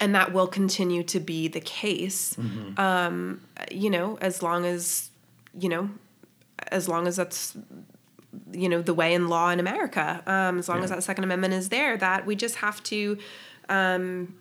and 0.00 0.14
that 0.16 0.32
will 0.32 0.48
continue 0.48 1.04
to 1.04 1.20
be 1.20 1.46
the 1.46 1.60
case. 1.60 2.34
Mm-hmm. 2.34 2.80
Um, 2.80 3.40
you 3.70 3.88
know, 3.88 4.18
as 4.20 4.42
long 4.42 4.64
as 4.66 5.10
you 5.56 5.68
know, 5.68 5.90
as 6.72 6.88
long 6.88 7.06
as 7.06 7.14
that's 7.14 7.56
you 8.52 8.68
know 8.68 8.80
the 8.82 8.94
way 8.94 9.14
in 9.14 9.28
law 9.28 9.50
in 9.50 9.60
America. 9.60 10.22
Um, 10.26 10.58
as 10.58 10.68
long 10.68 10.78
Yeah. 10.78 10.84
as 10.84 10.90
that 10.90 11.02
Second 11.02 11.24
Amendment 11.24 11.54
is 11.54 11.68
there, 11.68 11.96
that 11.96 12.26
we 12.26 12.36
just 12.36 12.56
have 12.56 12.82
to. 12.84 13.18
Um, 13.68 14.34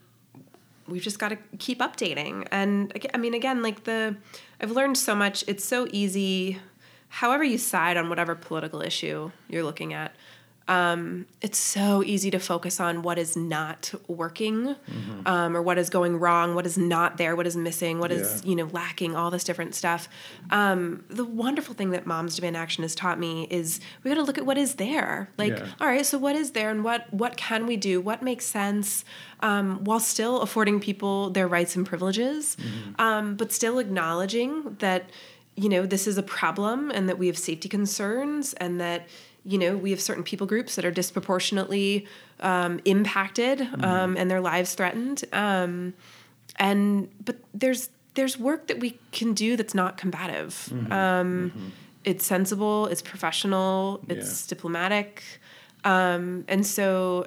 we've 0.88 1.04
just 1.04 1.20
got 1.20 1.30
to 1.30 1.38
keep 1.60 1.80
updating. 1.80 2.48
And 2.52 2.92
I 3.14 3.18
mean, 3.18 3.34
again, 3.36 3.62
like 3.62 3.84
the, 3.84 4.16
I've 4.60 4.72
learned 4.72 4.98
so 4.98 5.14
much. 5.16 5.44
It's 5.48 5.64
so 5.64 5.88
easy, 5.92 6.60
however 7.10 7.44
you 7.44 7.60
side 7.60 7.96
on 7.96 8.10
whatever 8.10 8.34
political 8.34 8.82
issue 8.82 9.32
you're 9.48 9.64
looking 9.64 9.94
at. 9.94 10.16
Um, 10.70 11.26
it's 11.42 11.58
so 11.58 12.04
easy 12.04 12.30
to 12.30 12.40
focus 12.40 12.80
on 12.80 13.02
what 13.02 13.18
is 13.18 13.36
not 13.36 13.92
working, 14.08 14.76
um, 15.26 15.58
or 15.58 15.64
what 15.64 15.80
is 15.80 15.90
going 15.90 16.18
wrong, 16.20 16.54
what 16.54 16.68
is 16.68 16.78
not 16.78 17.18
there, 17.18 17.36
what 17.36 17.48
is 17.48 17.58
missing, 17.58 17.98
what 18.00 18.12
is 18.12 18.42
Yeah. 18.44 18.50
you 18.50 18.56
know 18.56 18.70
lacking, 18.72 19.16
all 19.16 19.32
this 19.32 19.44
different 19.44 19.74
stuff. 19.74 20.08
Um, 20.52 21.04
the 21.10 21.26
wonderful 21.26 21.74
thing 21.74 21.90
that 21.90 22.06
Moms 22.06 22.36
Demand 22.36 22.56
Action 22.56 22.84
has 22.84 22.94
taught 22.94 23.20
me 23.20 23.48
is 23.50 23.80
we 24.04 24.10
got 24.12 24.16
to 24.16 24.24
look 24.24 24.38
at 24.38 24.46
what 24.46 24.60
is 24.60 24.76
there. 24.76 25.32
Like, 25.40 25.58
Yeah. 25.58 25.66
all 25.82 25.88
right, 25.88 26.06
so 26.06 26.20
what 26.20 26.36
is 26.36 26.52
there, 26.52 26.70
and 26.70 26.84
what 26.84 27.12
what 27.12 27.36
can 27.36 27.66
we 27.66 27.76
do? 27.76 28.00
What 28.00 28.22
makes 28.22 28.46
sense, 28.46 29.04
um, 29.40 29.84
while 29.84 30.00
still 30.00 30.42
affording 30.42 30.80
people 30.80 31.32
their 31.32 31.48
rights 31.48 31.76
and 31.76 31.84
privileges, 31.86 32.56
um, 33.00 33.36
but 33.36 33.52
still 33.52 33.80
acknowledging 33.80 34.76
that 34.80 35.10
you 35.56 35.68
know 35.68 35.86
this 35.86 36.06
is 36.08 36.18
a 36.18 36.24
problem 36.24 36.92
and 36.92 37.10
that 37.10 37.18
we 37.18 37.28
have 37.28 37.38
safety 37.38 37.68
concerns 37.68 38.54
and 38.54 38.80
that 38.80 39.08
you 39.46 39.58
know 39.58 39.76
we 39.78 39.92
have 39.92 40.02
certain 40.02 40.24
people 40.24 40.46
groups 40.48 40.76
that 40.76 40.86
are 40.86 40.92
disproportionately 40.92 42.06
um, 42.42 42.80
impacted 42.86 43.62
um, 43.84 44.16
and 44.18 44.30
their 44.30 44.42
lives 44.42 44.74
threatened 44.76 45.24
um, 45.34 45.94
and 46.58 47.10
but 47.24 47.38
there's 47.54 47.90
there's 48.16 48.38
work 48.38 48.68
that 48.68 48.80
we 48.80 49.00
can 49.12 49.34
do 49.34 49.56
that's 49.56 49.74
not 49.74 49.98
combative 49.98 50.74
um, 50.92 51.72
it's 52.04 52.26
sensible 52.26 52.88
it's 52.88 53.02
professional 53.02 54.02
it's 54.10 54.44
Yeah. 54.46 54.50
diplomatic 54.56 55.24
um, 55.84 56.44
and 56.48 56.66
so 56.66 57.26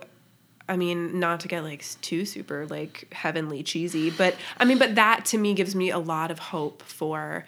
I 0.69 0.77
mean, 0.77 1.19
not 1.19 1.41
to 1.41 1.49
get 1.49 1.65
like 1.65 1.85
too 2.03 2.25
super 2.25 2.67
like 2.67 3.09
heavenly 3.13 3.63
cheesy, 3.65 4.11
but 4.11 4.37
I 4.59 4.65
mean, 4.65 4.79
but 4.79 4.95
that 4.95 5.25
to 5.27 5.37
me 5.39 5.55
gives 5.55 5.75
me 5.75 5.91
a 5.91 5.99
lot 5.99 6.31
of 6.31 6.39
hope 6.39 6.83
for 6.83 7.45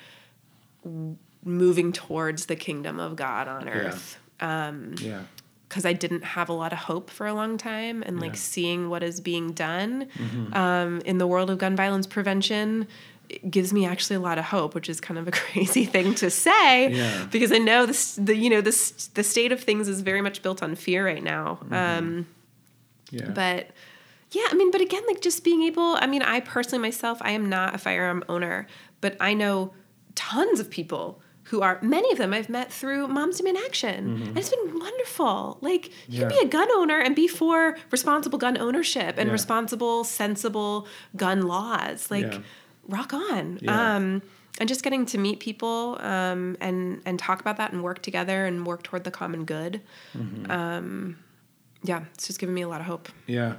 w- 0.83 1.17
moving 1.45 1.93
towards 1.93 2.47
the 2.47 2.57
kingdom 2.57 2.99
of 2.99 3.15
God 3.17 3.47
on 3.47 3.69
earth. 3.69 4.19
yeah. 4.19 4.24
Because 4.39 5.85
I 5.85 5.93
didn't 5.93 6.25
have 6.25 6.49
a 6.49 6.53
lot 6.53 6.73
of 6.73 6.79
hope 6.79 7.11
for 7.11 7.27
a 7.27 7.35
long 7.35 7.57
time, 7.59 8.03
and 8.05 8.21
like 8.21 8.37
seeing 8.37 8.89
what 8.91 9.03
is 9.03 9.21
being 9.21 9.53
done 9.53 10.09
um, 10.53 11.01
in 11.05 11.19
the 11.19 11.27
world 11.27 11.51
of 11.51 11.59
gun 11.59 11.75
violence 11.77 12.07
prevention 12.07 12.87
it 13.31 13.51
gives 13.51 13.73
me 13.73 13.87
actually 13.87 14.17
a 14.17 14.21
lot 14.21 14.37
of 14.39 14.45
hope, 14.45 14.75
which 14.75 14.89
is 14.91 15.01
kind 15.01 15.19
of 15.19 15.27
a 15.27 15.31
crazy 15.43 15.87
thing 15.87 16.15
to 16.17 16.29
say 16.31 16.93
Yeah. 16.93 17.27
because 17.31 17.53
I 17.53 17.59
know 17.59 17.87
this 17.87 18.17
the 18.17 18.37
you 18.37 18.51
know 18.51 18.61
this 18.61 19.09
the 19.15 19.23
state 19.25 19.51
of 19.51 19.61
things 19.61 19.89
is 19.89 20.03
very 20.03 20.21
much 20.21 20.43
built 20.43 20.63
on 20.63 20.75
fear 20.75 21.05
right 21.07 21.23
now. 21.23 21.59
Um, 21.73 22.27
Yeah. 23.11 23.31
but 23.31 23.71
yeah, 24.31 24.47
I 24.51 24.55
mean, 24.55 24.71
but 24.71 24.81
again, 24.83 25.03
like 25.07 25.21
just 25.23 25.43
being 25.43 25.63
able, 25.63 25.97
I 26.01 26.07
mean, 26.07 26.21
I 26.23 26.41
personally 26.41 26.83
myself, 26.83 27.19
I 27.23 27.31
am 27.31 27.49
not 27.49 27.75
a 27.75 27.79
firearm 27.79 28.25
owner, 28.29 28.67
but 29.01 29.17
I 29.21 29.33
know 29.33 29.73
tons 30.15 30.61
of 30.61 30.69
people 30.71 31.21
who 31.55 31.61
are 31.63 31.79
many 31.83 32.11
of 32.11 32.19
them 32.19 32.33
I've 32.35 32.49
met 32.49 32.73
through 32.73 33.07
Moms 33.07 33.37
Demand 33.39 33.59
Action, 33.65 34.23
and 34.27 34.37
it's 34.39 34.49
been 34.49 34.77
wonderful. 34.79 35.59
Like 35.61 35.91
you 36.09 36.21
can 36.21 36.29
Mm-hmm. 36.31 36.39
Be 36.41 36.47
a 36.47 36.49
gun 36.49 36.69
owner 36.73 36.99
and 36.99 37.15
be 37.15 37.29
for 37.29 37.77
responsible 37.93 38.39
gun 38.39 38.59
ownership 38.59 39.15
and 39.19 39.29
Yeah. 39.29 39.33
responsible, 39.33 40.03
sensible 40.03 40.89
gun 41.17 41.43
laws. 41.43 42.11
Like 42.11 42.33
Yeah. 42.33 42.39
rock 42.89 43.13
on. 43.15 43.59
Yeah. 43.63 43.97
Um, 43.97 44.23
and 44.59 44.69
just 44.69 44.83
getting 44.83 45.07
to 45.07 45.19
meet 45.19 45.39
people 45.41 45.97
um, 46.01 46.57
and 46.61 47.01
and 47.07 47.19
talk 47.21 47.41
about 47.41 47.57
that 47.59 47.73
and 47.73 47.83
work 47.85 48.03
together 48.03 48.47
and 48.47 48.67
work 48.67 48.83
toward 48.83 49.05
the 49.05 49.11
common 49.13 49.45
good. 49.45 49.81
Mm-hmm. 50.17 50.51
Um, 50.51 51.17
yeah, 51.85 52.03
it's 52.15 52.27
just 52.27 52.41
given 52.41 52.55
me 52.55 52.63
a 52.63 52.69
lot 52.69 52.81
of 52.81 52.87
hope. 52.87 53.09
Yeah. 53.27 53.55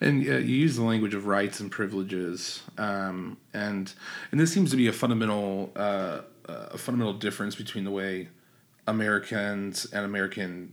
And 0.00 0.26
uh, 0.28 0.32
you 0.48 0.56
use 0.66 0.76
the 0.76 0.82
language 0.84 1.14
of 1.14 1.26
rights 1.26 1.60
and 1.60 1.70
privileges, 1.70 2.62
um, 2.78 3.36
and 3.54 3.92
and 4.30 4.40
this 4.40 4.52
seems 4.52 4.70
to 4.72 4.76
be 4.76 4.88
a 4.88 4.92
fundamental 4.92 5.72
uh, 5.76 6.20
a 6.46 6.78
fundamental 6.78 7.14
difference 7.14 7.54
between 7.54 7.84
the 7.84 7.90
way 7.90 8.28
Americans 8.86 9.86
and 9.86 10.04
American 10.04 10.72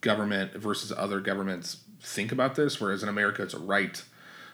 government 0.00 0.52
versus 0.54 0.92
other 0.96 1.20
governments 1.20 1.78
think 2.00 2.32
about 2.32 2.54
this. 2.54 2.80
Whereas 2.80 3.02
in 3.02 3.08
America, 3.08 3.42
it's 3.42 3.54
a 3.54 3.58
right 3.58 4.02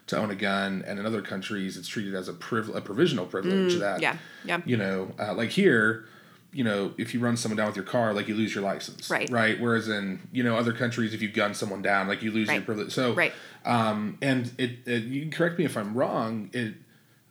to 0.08 0.16
own 0.18 0.30
a 0.30 0.34
gun, 0.36 0.84
and 0.86 0.98
in 1.00 1.06
other 1.06 1.20
countries, 1.22 1.76
it's 1.76 1.88
treated 1.88 2.14
as 2.14 2.28
a 2.28 2.32
priv- 2.32 2.74
a 2.74 2.80
provisional 2.80 3.26
privilege 3.26 3.74
that 3.80 3.98
Mm, 3.98 4.02
yeah, 4.02 4.16
yeah. 4.44 4.60
you 4.64 4.76
know, 4.76 5.12
uh, 5.18 5.34
like 5.34 5.50
here, 5.50 6.04
you 6.52 6.62
know, 6.62 6.94
if 6.96 7.12
you 7.12 7.18
run 7.20 7.36
someone 7.36 7.56
down 7.56 7.66
with 7.66 7.76
your 7.76 7.84
car, 7.84 8.14
like 8.14 8.28
you 8.28 8.34
lose 8.36 8.54
your 8.54 8.62
license, 8.62 9.10
Right. 9.10 9.28
Right. 9.30 9.60
Whereas 9.60 9.88
in 9.88 10.20
you 10.32 10.42
know 10.44 10.56
other 10.56 10.72
countries, 10.72 11.12
if 11.12 11.22
you 11.22 11.28
gun 11.28 11.54
someone 11.54 11.82
down, 11.82 12.06
like 12.08 12.22
you 12.22 12.30
lose 12.30 12.48
your 12.48 12.62
privilege. 12.62 12.92
So 12.92 13.14
Right. 13.14 13.32
um, 13.64 14.16
and 14.22 14.52
it, 14.58 14.86
it 14.86 15.02
you 15.04 15.22
can 15.22 15.30
correct 15.32 15.58
me 15.58 15.64
if 15.64 15.76
I'm 15.76 15.94
wrong. 15.94 16.50
It 16.52 16.74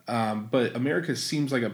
um, 0.07 0.47
but 0.51 0.75
America 0.75 1.15
seems 1.15 1.51
like 1.51 1.63
a 1.63 1.71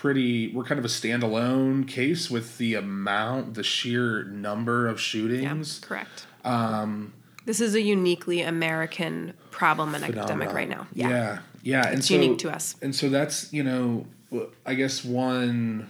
pretty 0.00 0.48
we're 0.48 0.62
kind 0.64 0.78
of 0.78 0.84
a 0.84 0.88
standalone 0.88 1.88
case 1.88 2.30
with 2.30 2.58
the 2.58 2.74
amount, 2.74 3.54
the 3.54 3.62
sheer 3.62 4.24
number 4.24 4.86
of 4.86 4.96
Yeah, 4.96 5.00
shootings. 5.00 5.78
correct. 5.80 6.26
Um, 6.44 7.14
this 7.46 7.60
is 7.62 7.74
a 7.74 7.80
uniquely 7.80 8.42
American 8.42 9.32
problem 9.50 9.94
and 9.94 10.04
epidemic 10.04 10.52
right 10.52 10.68
now. 10.68 10.86
Yeah, 10.92 11.08
Yeah. 11.08 11.38
yeah, 11.62 11.86
and 11.88 11.98
It's 11.98 12.08
so, 12.08 12.14
unique 12.14 12.38
to 12.38 12.50
us. 12.54 12.76
And 12.82 12.94
so 12.94 13.08
that's 13.08 13.52
you 13.52 13.62
know, 13.64 14.06
i 14.66 14.74
guess 14.74 15.02
one 15.04 15.88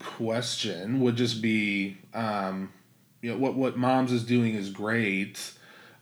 question 0.00 1.00
would 1.00 1.14
just 1.16 1.40
be, 1.40 1.98
um, 2.14 2.72
you 3.22 3.30
know, 3.30 3.38
what 3.38 3.54
what 3.54 3.76
Moms 3.76 4.10
is 4.12 4.24
doing 4.24 4.54
is 4.54 4.70
great. 4.70 5.52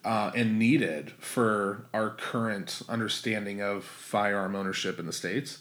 Uh, 0.04 0.30
and 0.34 0.58
needed 0.58 1.10
for 1.18 1.84
our 1.92 2.08
current 2.08 2.80
understanding 2.88 3.60
of 3.60 3.84
firearm 3.84 4.54
ownership 4.54 4.98
in 4.98 5.04
the 5.06 5.12
states, 5.12 5.58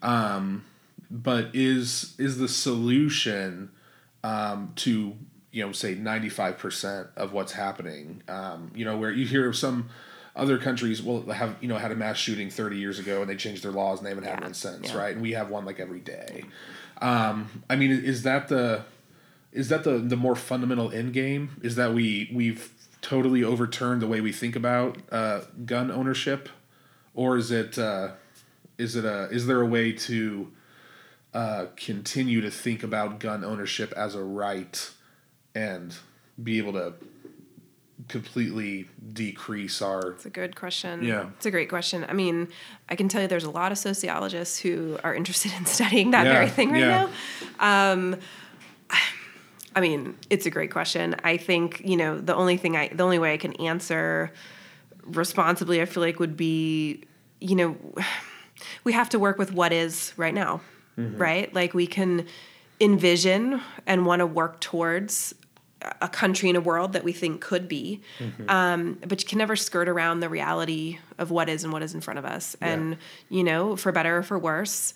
um, 0.00 0.64
but 1.10 1.48
is 1.54 2.14
is 2.18 2.38
the 2.38 2.48
solution 2.48 3.70
um, 4.22 4.72
to 4.76 5.16
you 5.50 5.66
know 5.66 5.72
say 5.72 5.96
95% 5.96 7.08
of 7.16 7.32
what's 7.32 7.52
happening. 7.52 8.22
Um, 8.28 8.70
you 8.74 8.84
know 8.84 8.96
where 8.96 9.10
you 9.10 9.26
hear 9.26 9.48
of 9.48 9.56
some 9.56 9.88
other 10.36 10.58
countries 10.58 11.02
will 11.02 11.30
have 11.32 11.56
you 11.60 11.68
know 11.68 11.76
had 11.76 11.90
a 11.90 11.96
mass 11.96 12.16
shooting 12.16 12.50
30 12.50 12.76
years 12.76 12.98
ago 12.98 13.20
and 13.20 13.28
they 13.28 13.36
changed 13.36 13.64
their 13.64 13.72
laws 13.72 13.98
and 13.98 14.06
they 14.06 14.10
haven't 14.10 14.24
had 14.24 14.40
one 14.40 14.54
since 14.54 14.90
yeah. 14.92 14.98
right? 14.98 15.12
And 15.14 15.22
we 15.22 15.32
have 15.32 15.50
one 15.50 15.64
like 15.64 15.80
every 15.80 16.00
day. 16.00 16.44
Um, 17.02 17.64
i 17.70 17.76
mean 17.76 17.92
is 17.92 18.24
that 18.24 18.48
the 18.48 18.84
is 19.52 19.68
that 19.70 19.84
the 19.84 19.98
the 19.98 20.16
more 20.16 20.36
fundamental 20.36 20.92
end 20.92 21.12
game? 21.12 21.60
Is 21.62 21.76
that 21.76 21.92
we 21.92 22.30
we've 22.32 22.72
totally 23.02 23.42
overturned 23.42 24.02
the 24.02 24.06
way 24.06 24.20
we 24.20 24.32
think 24.32 24.54
about 24.54 24.98
uh, 25.10 25.40
gun 25.64 25.90
ownership? 25.90 26.48
Or 27.14 27.36
is 27.36 27.50
it 27.50 27.78
uh, 27.78 28.12
is 28.78 28.96
it 28.96 29.04
a 29.04 29.24
is 29.30 29.46
there 29.46 29.60
a 29.60 29.66
way 29.66 29.92
to 29.92 30.52
uh, 31.34 31.66
continue 31.76 32.40
to 32.40 32.50
think 32.50 32.82
about 32.82 33.20
gun 33.20 33.44
ownership 33.44 33.92
as 33.96 34.14
a 34.14 34.22
right 34.22 34.90
and 35.54 35.96
be 36.42 36.58
able 36.58 36.72
to 36.72 36.94
completely 38.08 38.88
decrease 39.12 39.80
our 39.82 40.12
It's 40.12 40.26
a 40.26 40.30
good 40.30 40.56
question. 40.56 41.04
Yeah. 41.04 41.28
It's 41.36 41.46
a 41.46 41.50
great 41.50 41.68
question. 41.68 42.04
I 42.08 42.12
mean, 42.12 42.48
I 42.88 42.96
can 42.96 43.08
tell 43.08 43.22
you 43.22 43.28
there's 43.28 43.44
a 43.44 43.50
lot 43.50 43.72
of 43.72 43.78
sociologists 43.78 44.58
who 44.58 44.98
are 45.04 45.14
interested 45.14 45.52
in 45.58 45.66
studying 45.66 46.10
that 46.12 46.26
Yeah, 46.26 46.32
very 46.32 46.48
thing 46.48 46.72
right 46.72 46.80
yeah. 46.80 47.08
now. 47.60 47.92
Um, 47.92 48.16
I 49.76 49.80
mean, 49.80 50.16
it's 50.30 50.46
a 50.46 50.50
great 50.50 50.72
question. 50.72 51.14
I 51.22 51.36
think, 51.36 51.82
you 51.84 51.96
know, 51.96 52.18
the 52.18 52.34
only 52.34 52.56
thing 52.56 52.76
I, 52.76 52.88
the 52.88 53.04
only 53.04 53.20
way 53.20 53.34
I 53.34 53.36
can 53.36 53.52
answer 53.54 54.32
responsibly, 55.04 55.80
I 55.80 55.84
feel 55.84 56.02
like 56.02 56.18
would 56.18 56.36
be, 56.36 57.04
you 57.40 57.54
know, 57.54 57.76
we 58.84 58.92
have 58.92 59.08
to 59.10 59.18
work 59.18 59.38
with 59.38 59.52
what 59.52 59.72
is 59.72 60.12
right 60.16 60.34
now, 60.34 60.60
right? 61.16 61.52
Like 61.54 61.74
we 61.74 61.86
can 61.86 62.26
envision 62.80 63.60
and 63.86 64.06
want 64.06 64.20
to 64.20 64.26
work 64.26 64.60
towards 64.60 65.34
a 66.02 66.08
country 66.08 66.48
and 66.50 66.58
a 66.58 66.60
world 66.60 66.92
that 66.92 67.04
we 67.04 67.12
think 67.12 67.40
could 67.40 67.66
be, 67.66 68.02
um, 68.48 68.98
but 69.06 69.22
you 69.22 69.28
can 69.28 69.38
never 69.38 69.56
skirt 69.56 69.88
around 69.88 70.20
the 70.20 70.28
reality 70.28 70.98
of 71.18 71.30
what 71.30 71.48
is 71.48 71.64
and 71.64 71.72
what 71.72 71.82
is 71.82 71.94
in 71.94 72.00
front 72.02 72.18
of 72.18 72.24
us. 72.26 72.54
And 72.60 72.98
you 73.30 73.42
know, 73.44 73.76
for 73.76 73.90
better 73.92 74.18
or 74.18 74.22
for 74.22 74.38
worse, 74.38 74.92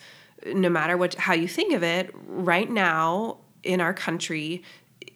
no 0.46 0.68
matter 0.68 0.96
what 0.96 1.14
how 1.14 1.32
you 1.34 1.48
think 1.48 1.72
of 1.72 1.82
it, 1.82 2.14
right 2.26 2.70
now 2.70 3.38
in 3.62 3.80
our 3.80 3.94
country, 3.94 4.62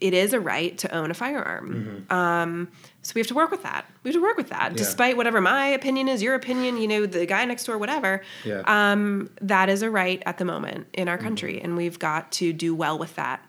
it 0.01 0.14
is 0.14 0.32
a 0.32 0.41
right 0.41 0.78
to 0.78 0.95
own 0.95 1.11
a 1.11 1.14
firearm. 1.14 2.07
Um, 2.11 2.68
so 3.09 3.12
we 3.14 3.20
have 3.20 3.26
to 3.28 3.34
work 3.34 3.50
with 3.50 3.62
that. 3.62 3.86
We 4.02 4.11
have 4.11 4.16
to 4.16 4.22
work 4.22 4.36
with 4.36 4.50
that, 4.50 4.76
despite 4.76 5.16
whatever 5.16 5.40
my 5.40 5.66
opinion 5.68 6.09
is, 6.09 6.22
your 6.22 6.34
opinion, 6.34 6.76
you 6.76 6.86
know, 6.86 7.06
the 7.06 7.24
guy 7.24 7.42
next 7.46 7.64
door, 7.64 7.78
whatever. 7.78 8.20
Yeah. 8.44 8.62
Um, 8.66 9.30
that 9.40 9.70
is 9.70 9.80
a 9.82 9.90
right 9.90 10.22
at 10.26 10.36
the 10.36 10.44
moment 10.44 10.88
in 10.92 11.09
our 11.09 11.16
country, 11.16 11.59
and 11.59 11.74
we've 11.74 11.98
got 11.98 12.30
to 12.32 12.52
do 12.52 12.74
well 12.74 12.98
with 12.98 13.14
that. 13.16 13.40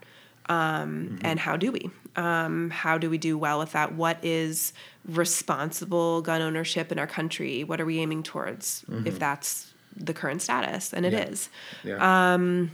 Um, 0.48 1.20
And 1.24 1.40
how 1.40 1.58
do 1.58 1.72
we? 1.74 1.90
Um, 2.16 2.70
how 2.70 2.98
do 2.98 3.10
we 3.10 3.18
do 3.18 3.38
well 3.38 3.60
with 3.60 3.74
that? 3.74 3.94
What 3.96 4.18
is 4.24 4.72
responsible 5.06 6.22
gun 6.22 6.42
ownership 6.42 6.92
in 6.92 7.00
our 7.00 7.08
country? 7.08 7.64
What 7.64 7.82
are 7.82 7.86
we 7.86 8.00
aiming 8.00 8.24
towards 8.24 8.84
if 9.06 9.20
that's 9.20 9.74
the 9.96 10.14
current 10.14 10.42
status? 10.42 10.94
And 10.94 11.06
it 11.06 11.14
is 11.14 11.50
yeah 11.84 12.34
Um. 12.34 12.72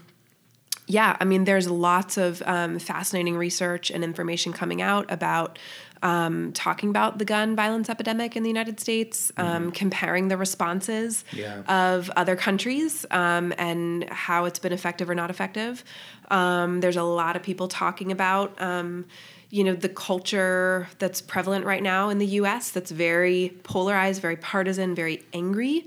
yeah, 0.88 1.18
I 1.20 1.26
mean, 1.26 1.46
there's 1.46 1.68
lots 1.68 2.18
of 2.18 2.42
um, 2.46 2.78
fascinating 2.80 3.36
research 3.38 3.90
and 3.92 4.04
information 4.04 4.54
coming 4.54 4.82
out 4.82 5.12
about 5.12 5.58
um, 6.04 6.52
talking 6.54 6.90
about 6.90 7.18
the 7.18 7.26
gun 7.26 7.56
violence 7.56 7.90
epidemic 7.90 8.36
in 8.36 8.44
the 8.44 8.50
United 8.50 8.80
States, 8.80 9.32
um, 9.38 9.72
comparing 9.72 10.28
the 10.28 10.38
responses 10.38 11.24
Yeah. 11.34 11.62
of 11.68 12.10
other 12.16 12.36
countries 12.36 13.06
um, 13.12 13.54
and 13.58 14.08
how 14.10 14.46
it's 14.46 14.60
been 14.60 14.74
effective 14.74 15.10
or 15.10 15.16
not 15.16 15.30
effective. 15.30 15.84
Um, 16.30 16.80
there's 16.82 16.98
a 16.98 17.04
lot 17.04 17.36
of 17.36 17.44
people 17.44 17.68
talking 17.68 18.12
about. 18.12 18.60
Um, 18.62 19.06
you 19.52 19.64
know 19.64 19.76
the 19.76 19.88
culture 19.90 20.90
that's 20.98 21.22
prevalent 21.22 21.66
right 21.66 21.82
now 21.84 22.10
in 22.10 22.18
the 22.18 22.26
U.S. 22.42 22.72
that's 22.72 22.92
very 22.92 23.58
polarized, 23.64 24.22
very 24.22 24.36
partisan, 24.36 24.96
very 24.96 25.24
angry. 25.34 25.86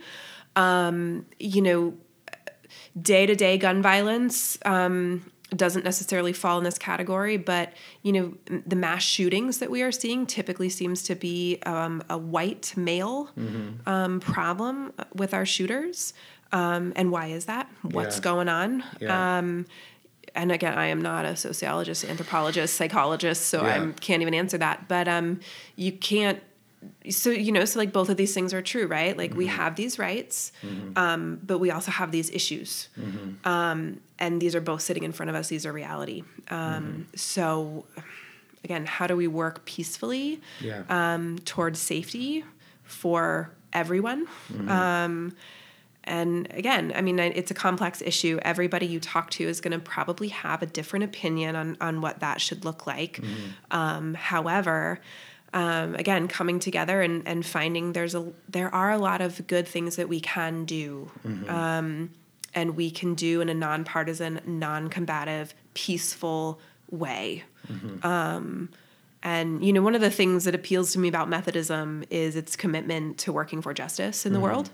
Um, 0.57 1.27
you 1.39 1.61
know, 1.61 1.95
day 3.01 3.27
to 3.27 3.35
day 3.35 3.59
gun 3.59 3.83
violence 3.83 4.59
um, 4.65 5.31
doesn't 5.55 5.85
necessarily 5.85 6.33
fall 6.33 6.59
in 6.59 6.65
this 6.65 6.79
category, 6.79 7.37
but 7.37 7.73
you 8.03 8.13
know 8.13 8.61
the 8.67 8.77
mass 8.77 9.03
shootings 9.03 9.59
that 9.59 9.71
we 9.71 9.83
are 9.83 9.93
seeing 9.93 10.27
typically 10.27 10.69
seems 10.69 11.03
to 11.05 11.15
be 11.15 11.59
um, 11.65 12.03
a 12.11 12.19
white 12.19 12.75
male 12.77 13.31
um, 13.87 14.21
problem 14.21 14.93
with 15.15 15.33
our 15.35 15.47
shooters. 15.47 16.13
Um, 16.53 16.93
and 16.97 17.11
why 17.11 17.27
is 17.27 17.45
that? 17.47 17.69
What's 17.83 18.17
Yeah. 18.17 18.23
going 18.23 18.49
on? 18.49 18.83
Yeah. 19.01 19.39
Um, 19.39 19.67
and 20.35 20.53
again, 20.53 20.77
I 20.79 20.87
am 20.87 21.01
not 21.03 21.25
a 21.25 21.35
sociologist, 21.37 22.05
anthropologist, 22.05 22.75
psychologist, 22.75 23.47
so 23.49 23.65
Yeah. 23.65 23.83
I 23.89 23.93
can't 24.01 24.23
even 24.23 24.35
answer 24.35 24.59
that. 24.59 24.87
But 24.89 25.09
um, 25.09 25.41
you 25.77 25.93
can't. 25.93 26.41
So 27.11 27.31
you 27.31 27.53
know, 27.53 27.65
so 27.65 27.79
like 27.79 27.93
both 27.93 28.09
of 28.09 28.17
these 28.17 28.35
things 28.35 28.53
are 28.55 28.63
true, 28.63 28.87
right? 28.87 29.17
Like 29.17 29.35
we 29.35 29.47
have 29.47 29.77
these 29.77 29.99
rights, 29.99 30.53
um, 30.97 31.41
but 31.45 31.59
we 31.59 31.71
also 31.71 31.91
have 31.91 32.13
these 32.13 32.31
issues, 32.31 32.89
um, 33.45 34.01
and 34.19 34.41
these 34.41 34.55
are 34.55 34.61
both 34.61 34.83
sitting 34.83 35.03
in 35.05 35.13
front 35.13 35.31
of 35.31 35.37
us. 35.37 35.49
These 35.49 35.67
are 35.67 35.73
reality. 35.73 36.23
Um, 36.51 37.07
So 37.15 37.87
again, 38.65 38.87
how 38.87 39.07
do 39.07 39.17
we 39.17 39.27
work 39.29 39.65
peacefully 39.65 40.41
yeah 40.61 40.83
um, 40.89 41.39
towards 41.45 41.79
safety 41.81 42.45
for 42.85 43.51
everyone? 43.73 44.27
Um, 44.69 45.33
and 46.05 46.49
again, 46.55 46.93
I 46.97 47.03
mean, 47.03 47.19
it's 47.19 47.51
a 47.51 47.55
complex 47.55 48.01
issue. 48.01 48.39
Everybody 48.43 48.87
you 48.87 48.99
talk 48.99 49.31
to 49.33 49.45
is 49.45 49.61
going 49.61 49.73
to 49.73 49.79
probably 49.79 50.29
have 50.29 50.63
a 50.63 50.67
different 50.67 51.05
opinion 51.05 51.55
on, 51.55 51.77
on 51.83 52.01
what 52.01 52.21
that 52.21 52.41
should 52.41 52.65
look 52.65 52.87
like. 52.87 53.21
Um, 53.71 54.15
however, 54.15 55.01
um, 55.55 55.95
again, 55.95 56.29
coming 56.29 56.59
together 56.59 57.01
and, 57.01 57.27
and 57.27 57.45
finding 57.45 57.93
there's 57.93 58.15
a 58.15 58.33
there 58.49 58.73
are 58.75 58.91
a 58.91 58.99
lot 58.99 59.21
of 59.21 59.47
good 59.47 59.67
things 59.67 59.97
that 59.97 60.09
we 60.09 60.21
can 60.21 60.65
do, 60.65 61.11
mm-hmm. 61.27 61.49
um, 61.51 62.11
and 62.55 62.77
we 62.77 62.91
can 62.91 63.15
do 63.15 63.41
in 63.41 63.49
a 63.49 63.55
nonpartisan, 63.55 64.41
non-combative, 64.47 65.55
peaceful 65.75 66.61
way. 66.91 67.45
Mm-hmm. 67.71 68.07
Um, 68.07 68.69
and 69.23 69.65
you 69.65 69.73
know, 69.73 69.83
one 69.83 69.95
of 69.95 70.01
the 70.01 70.11
things 70.11 70.45
that 70.45 70.55
appeals 70.55 70.93
to 70.93 70.99
me 70.99 71.09
about 71.09 71.29
Methodism 71.29 72.05
is 72.11 72.37
its 72.37 72.55
commitment 72.55 73.19
to 73.19 73.33
working 73.33 73.63
for 73.63 73.75
justice 73.75 74.27
in 74.27 74.33
the 74.33 74.39
mm-hmm. 74.39 74.45
world. 74.45 74.71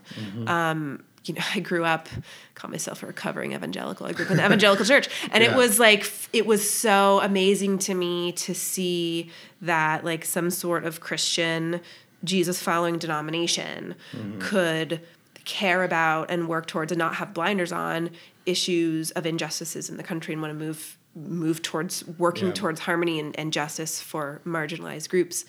Um, 0.47 1.05
You 1.25 1.35
know, 1.35 1.43
I 1.55 1.61
grew 1.61 1.85
up, 1.85 2.09
call 2.55 2.71
myself 2.71 3.03
a 3.03 3.07
recovering 3.07 3.53
evangelical. 3.53 4.07
I 4.07 4.13
grew 4.13 4.25
up 4.27 4.31
in 4.31 4.37
the 4.39 4.45
evangelical 4.47 4.85
church. 4.85 5.09
And 5.31 5.43
Yeah. 5.43 5.53
it 5.53 5.57
was 5.57 5.79
like, 5.79 6.11
it 6.33 6.47
was 6.47 6.69
so 6.69 7.21
amazing 7.21 7.79
to 7.81 7.95
me 7.95 8.33
to 8.33 8.55
see 8.55 9.31
that 9.63 10.05
like 10.05 10.25
some 10.25 10.51
sort 10.51 10.85
of 10.85 11.01
Christian, 11.01 11.81
Jesus 12.25 12.63
following 12.63 12.99
denomination 12.99 13.95
could 14.39 15.01
care 15.45 15.83
about 15.85 16.31
and 16.31 16.49
work 16.49 16.67
towards 16.67 16.91
and 16.91 16.99
not 16.99 17.17
have 17.17 17.35
blinders 17.35 17.71
on 17.73 18.11
issues 18.47 19.11
of 19.13 19.27
injustices 19.27 19.91
in 19.91 19.97
the 19.99 20.03
country 20.03 20.33
and 20.33 20.41
want 20.43 20.59
to 20.59 20.65
move 20.65 20.97
move 21.17 21.63
towards 21.63 22.05
working 22.19 22.49
Yeah. 22.49 22.55
towards 22.55 22.81
harmony 22.81 23.21
and, 23.21 23.39
and 23.39 23.53
justice 23.53 24.01
for 24.01 24.41
marginalized 24.45 25.09
groups 25.11 25.45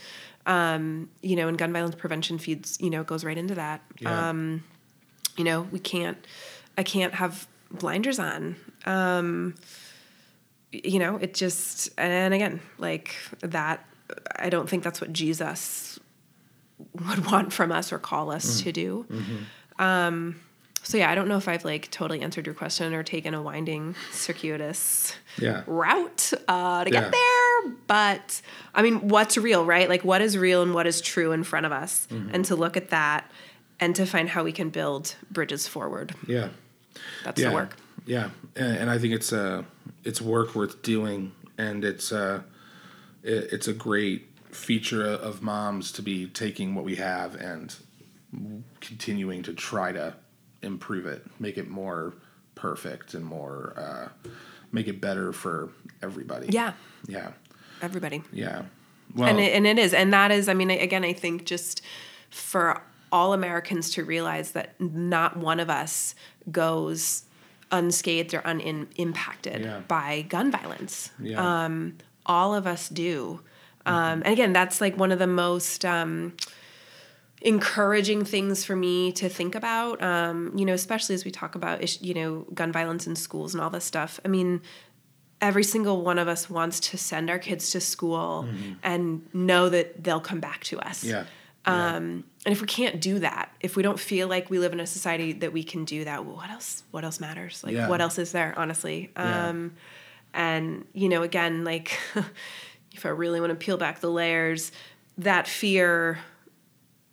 um, 0.46 1.10
you 1.24 1.36
know 1.36 1.48
and 1.48 1.58
gun 1.58 1.74
violence 1.74 1.96
prevention 1.96 2.38
feeds 2.38 2.78
you 2.80 2.90
know 2.92 3.04
goes 3.04 3.24
right 3.26 3.38
into 3.38 3.56
that 3.56 3.82
Yeah. 4.00 4.30
um, 4.30 4.64
you 5.38 5.44
know 5.44 5.64
we 5.72 5.80
can't 5.80 6.18
i 6.78 6.84
can't 6.84 7.14
have 7.16 7.48
blinders 7.72 8.20
on 8.20 8.56
um, 8.86 9.56
you 10.72 11.00
know 11.00 11.18
it 11.18 11.34
just 11.34 11.90
and 11.98 12.34
again 12.34 12.60
like 12.78 13.16
that 13.42 13.86
i 14.38 14.50
don't 14.50 14.70
think 14.70 14.84
that's 14.84 15.02
what 15.02 15.12
jesus 15.14 16.00
would 17.08 17.26
want 17.32 17.52
from 17.54 17.72
us 17.72 17.92
or 17.92 18.00
call 18.00 18.32
us 18.32 18.62
to 18.62 18.72
do 18.72 19.06
um, 19.80 20.40
so 20.84 20.98
yeah 20.98 21.10
i 21.10 21.16
don't 21.16 21.28
know 21.28 21.38
if 21.38 21.48
i've 21.48 21.66
like 21.66 21.90
totally 21.92 22.22
answered 22.22 22.46
your 22.46 22.56
question 22.56 22.94
or 22.94 23.04
taken 23.04 23.34
a 23.34 23.42
winding 23.42 23.96
circuitous 24.12 25.16
Yeah. 25.38 25.64
route 25.68 26.34
uh, 26.48 26.84
to 26.86 26.92
Yeah. 26.94 27.02
get 27.02 27.12
there. 27.12 27.74
But 27.88 28.42
I 28.76 28.82
mean, 28.84 29.08
what's 29.10 29.38
real, 29.38 29.66
right? 29.66 29.90
Like, 29.90 30.04
what 30.04 30.22
is 30.22 30.38
real 30.38 30.62
and 30.62 30.74
what 30.74 30.86
is 30.88 31.02
true 31.02 31.32
in 31.32 31.44
front 31.44 31.66
of 31.66 31.72
us, 31.72 32.08
Mm-hmm. 32.12 32.30
and 32.34 32.46
to 32.46 32.56
look 32.56 32.78
at 32.78 32.90
that 32.90 33.30
and 33.80 33.96
to 33.96 34.06
find 34.06 34.30
how 34.30 34.44
we 34.44 34.52
can 34.52 34.70
build 34.70 35.16
bridges 35.32 35.68
forward. 35.68 36.14
Yeah. 36.28 36.50
That's 37.24 37.42
yeah. 37.42 37.50
the 37.50 37.56
work. 37.56 37.78
Yeah, 38.06 38.30
and, 38.56 38.90
I 38.90 39.00
think 39.00 39.14
it's 39.14 39.34
uh, 39.34 39.64
it's 40.04 40.22
work 40.22 40.54
worth 40.54 40.84
doing, 40.84 41.32
and 41.58 41.84
it's 41.84 42.12
uh, 42.12 42.42
it, 43.24 43.52
it's 43.52 43.68
a 43.68 43.74
great 43.74 44.28
feature 44.52 45.06
of 45.06 45.42
moms 45.42 45.92
to 45.94 46.02
be 46.04 46.28
taking 46.28 46.76
what 46.76 46.86
we 46.86 46.96
have 46.98 47.36
and 47.36 47.76
continuing 48.80 49.42
to 49.44 49.54
try 49.54 49.92
to 49.92 50.14
improve 50.62 51.06
it, 51.08 51.26
make 51.40 51.58
it 51.58 51.68
more 51.68 52.14
perfect 52.54 53.16
and 53.16 53.26
more 53.26 53.74
uh, 53.76 54.30
make 54.72 54.88
it 54.88 55.02
better 55.02 55.34
for 55.34 55.70
everybody. 56.04 56.48
Yeah, 56.50 56.74
yeah, 57.08 57.32
everybody. 57.82 58.22
yeah. 58.32 58.64
Well, 59.16 59.30
and 59.30 59.40
it, 59.40 59.54
and 59.54 59.66
it 59.66 59.80
is 59.80 59.94
and 59.94 60.12
that 60.14 60.32
is 60.32 60.50
i 60.50 60.56
mean 60.56 60.72
again 60.72 61.06
i 61.06 61.14
think 61.14 61.46
just 61.46 61.82
for 62.32 62.82
all 63.12 63.34
americans 63.34 63.90
to 63.92 64.04
realize 64.04 64.52
that 64.52 64.80
not 64.80 65.38
one 65.38 65.60
of 65.60 65.70
us 65.70 66.16
goes 66.52 67.24
unscathed 67.72 68.34
or 68.34 68.42
unimpacted 68.46 69.62
Yeah. 69.62 69.80
by 69.88 70.22
gun 70.30 70.52
violence. 70.52 71.10
Yeah. 71.20 71.64
um, 71.66 71.98
all 72.26 72.54
of 72.56 72.68
us 72.68 72.88
do. 72.90 73.42
Um, 73.88 74.22
and 74.24 74.28
again 74.28 74.54
that's 74.54 74.82
like 74.82 74.98
one 74.98 75.12
of 75.12 75.20
the 75.20 75.28
most 75.28 75.84
um, 75.86 76.34
encouraging 77.42 78.24
things 78.26 78.64
for 78.66 78.76
me 78.76 79.12
to 79.14 79.30
think 79.30 79.56
about 79.56 80.02
um, 80.02 80.52
you 80.56 80.66
know 80.66 80.74
especially 80.74 81.14
as 81.16 81.26
we 81.26 81.32
talk 81.32 81.56
about 81.56 82.02
you 82.02 82.14
know 82.14 82.46
gun 82.54 82.72
violence 82.72 83.06
in 83.08 83.16
schools 83.16 83.54
and 83.54 83.62
all 83.62 83.70
this 83.70 83.86
stuff. 83.86 84.20
I 84.26 84.28
mean 84.28 84.62
every 85.42 85.64
single 85.64 86.02
one 86.02 86.18
of 86.18 86.28
us 86.28 86.50
wants 86.50 86.80
to 86.80 86.98
send 86.98 87.30
our 87.30 87.38
kids 87.38 87.70
to 87.72 87.82
school 87.82 88.48
and 88.82 89.28
know 89.34 89.70
that 89.70 90.04
they'll 90.04 90.22
come 90.22 90.40
back 90.40 90.64
to 90.64 90.80
us. 90.80 91.04
Yeah, 91.04 91.26
um, 91.66 92.24
and 92.46 92.52
if 92.54 92.62
we 92.62 92.68
can't 92.68 93.02
do 93.02 93.20
that 93.20 93.52
if 93.60 93.76
we 93.76 93.82
don't 93.84 94.00
feel 94.00 94.28
like 94.28 94.50
we 94.50 94.60
live 94.60 94.72
in 94.74 94.80
a 94.80 94.86
society 94.88 95.34
that 95.34 95.52
we 95.52 95.64
can 95.64 95.84
do 95.86 96.04
that 96.06 96.26
well, 96.26 96.36
what 96.36 96.50
else 96.50 96.84
what 96.92 97.04
else 97.04 97.20
matters 97.20 97.64
like 97.64 97.74
Yeah. 97.74 97.88
what 97.90 98.02
else 98.02 98.18
is 98.20 98.32
there 98.32 98.54
honestly 98.58 99.12
Yeah. 99.18 99.50
um, 99.50 99.74
and 100.34 100.86
you 100.94 101.10
know 101.10 101.24
again 101.24 101.64
like 101.64 101.98
if 102.94 103.06
i 103.06 103.10
really 103.10 103.40
want 103.40 103.52
to 103.52 103.56
peel 103.56 103.78
back 103.78 104.00
the 104.00 104.10
layers 104.12 104.72
that 105.18 105.48
fear 105.48 106.20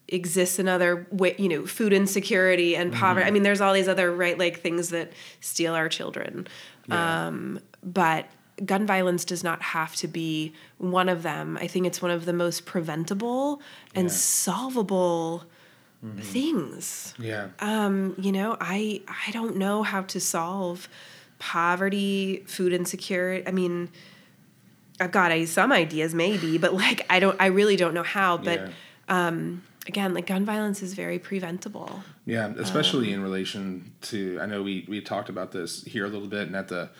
exists 0.09 0.59
in 0.59 0.68
other 0.68 1.07
way 1.11 1.35
you 1.39 1.49
know 1.49 1.64
food 1.66 1.93
insecurity 1.93 2.76
and 2.76 2.93
poverty 2.93 3.26
i 3.26 3.30
mean 3.30 3.43
there's 3.43 3.61
all 3.62 3.72
these 3.72 3.89
other 3.89 4.14
right 4.14 4.39
like 4.39 4.61
things 4.61 4.91
that 4.91 5.12
steal 5.41 5.72
our 5.74 5.89
children 5.89 6.47
Yeah. 6.89 7.28
um, 7.28 7.61
but 7.83 8.26
gun 8.64 8.86
violence 8.86 9.24
does 9.24 9.42
not 9.42 9.60
have 9.62 9.94
to 9.96 10.06
be 10.06 10.52
one 10.78 11.08
of 11.08 11.22
them 11.22 11.56
i 11.60 11.66
think 11.66 11.86
it's 11.86 12.00
one 12.00 12.10
of 12.10 12.24
the 12.26 12.32
most 12.32 12.64
preventable 12.64 13.60
and 13.94 14.08
Yeah. 14.08 14.14
solvable 14.14 15.44
things 16.20 17.14
yeah, 17.18 17.48
um, 17.60 18.14
you 18.18 18.32
know, 18.32 18.56
I 18.60 19.02
I 19.06 19.30
don't 19.30 19.56
know 19.56 19.82
how 19.84 20.02
to 20.02 20.18
solve 20.18 20.88
poverty, 21.38 22.42
food 22.46 22.72
insecurity. 22.72 23.46
I 23.46 23.52
mean, 23.52 23.88
I've 25.00 25.12
got 25.12 25.30
some 25.48 25.70
ideas 25.72 26.14
maybe, 26.14 26.58
but 26.58 26.74
like 26.74 27.06
I 27.08 27.20
don't 27.20 27.36
I 27.40 27.46
really 27.46 27.76
don't 27.76 27.94
know 27.94 28.02
how, 28.02 28.36
but 28.36 28.60
yeah. 28.60 28.68
um 29.08 29.62
again, 29.86 30.14
like 30.14 30.26
gun 30.26 30.44
violence 30.44 30.82
is 30.82 30.94
very 30.94 31.18
preventable. 31.18 32.02
Yeah, 32.26 32.52
especially 32.58 33.08
Um, 33.08 33.14
in 33.14 33.22
relation 33.22 33.92
to 34.02 34.38
I 34.40 34.46
know 34.46 34.62
we 34.62 34.84
we 34.88 35.00
talked 35.00 35.28
about 35.28 35.52
this 35.52 35.84
here 35.84 36.04
a 36.04 36.08
little 36.08 36.28
bit 36.28 36.46
and 36.48 36.56
at 36.56 36.68
the 36.68 36.90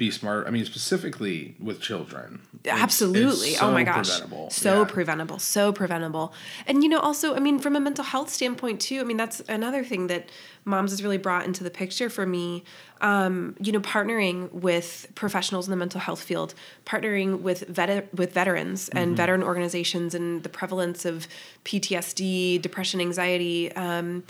Be 0.00 0.10
Smart. 0.10 0.46
I 0.46 0.50
mean 0.50 0.64
specifically 0.64 1.54
with 1.60 1.78
children. 1.82 2.40
It's- 2.64 2.80
Absolutely. 2.82 3.50
it's 3.50 3.62
oh 3.62 3.70
my 3.70 3.84
so 3.84 3.92
gosh. 3.92 4.08
preventable. 4.08 4.50
So 4.50 4.78
Yeah. 4.78 4.84
preventable. 4.86 5.38
So 5.38 5.72
preventable. 5.74 6.32
And 6.66 6.82
you 6.82 6.88
know, 6.88 6.98
also, 7.00 7.34
I 7.36 7.38
mean, 7.38 7.58
from 7.58 7.76
a 7.76 7.80
mental 7.80 8.04
health 8.04 8.30
standpoint 8.30 8.80
too, 8.80 8.98
I 9.00 9.04
mean, 9.04 9.18
that's 9.18 9.40
another 9.46 9.84
thing 9.84 10.06
that 10.06 10.30
moms 10.64 10.90
has 10.92 11.02
really 11.02 11.18
brought 11.18 11.44
into 11.44 11.62
the 11.62 11.70
picture 11.70 12.08
for 12.08 12.24
me. 12.24 12.64
Um, 13.02 13.56
you 13.60 13.72
know, 13.72 13.80
partnering 13.80 14.50
with 14.52 15.06
professionals 15.14 15.66
in 15.66 15.70
the 15.70 15.76
mental 15.76 16.00
health 16.00 16.22
field, 16.22 16.54
partnering 16.86 17.40
with 17.42 17.60
vet- 17.68 18.08
with 18.14 18.32
veterans 18.32 18.88
Mm-hmm. 18.88 18.98
and 18.98 19.16
veteran 19.18 19.42
organizations 19.42 20.14
and 20.14 20.42
the 20.42 20.48
prevalence 20.48 21.04
of 21.04 21.28
PTSD, 21.66 22.58
depression, 22.62 23.00
anxiety, 23.02 23.70
um, 23.72 24.24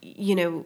you 0.00 0.34
know, 0.34 0.64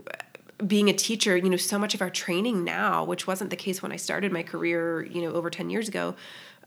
being 0.67 0.89
a 0.89 0.93
teacher, 0.93 1.37
you 1.37 1.49
know, 1.49 1.57
so 1.57 1.79
much 1.79 1.95
of 1.95 2.03
our 2.03 2.11
training 2.11 2.65
now, 2.65 3.05
which 3.05 3.27
wasn't 3.27 3.51
the 3.51 3.57
case 3.57 3.83
when 3.83 3.93
I 3.93 3.97
started 3.97 4.33
my 4.33 4.43
career, 4.43 5.05
you 5.05 5.23
know, 5.23 5.33
over 5.33 5.51
10 5.51 5.71
years 5.71 5.89
ago, 5.89 6.17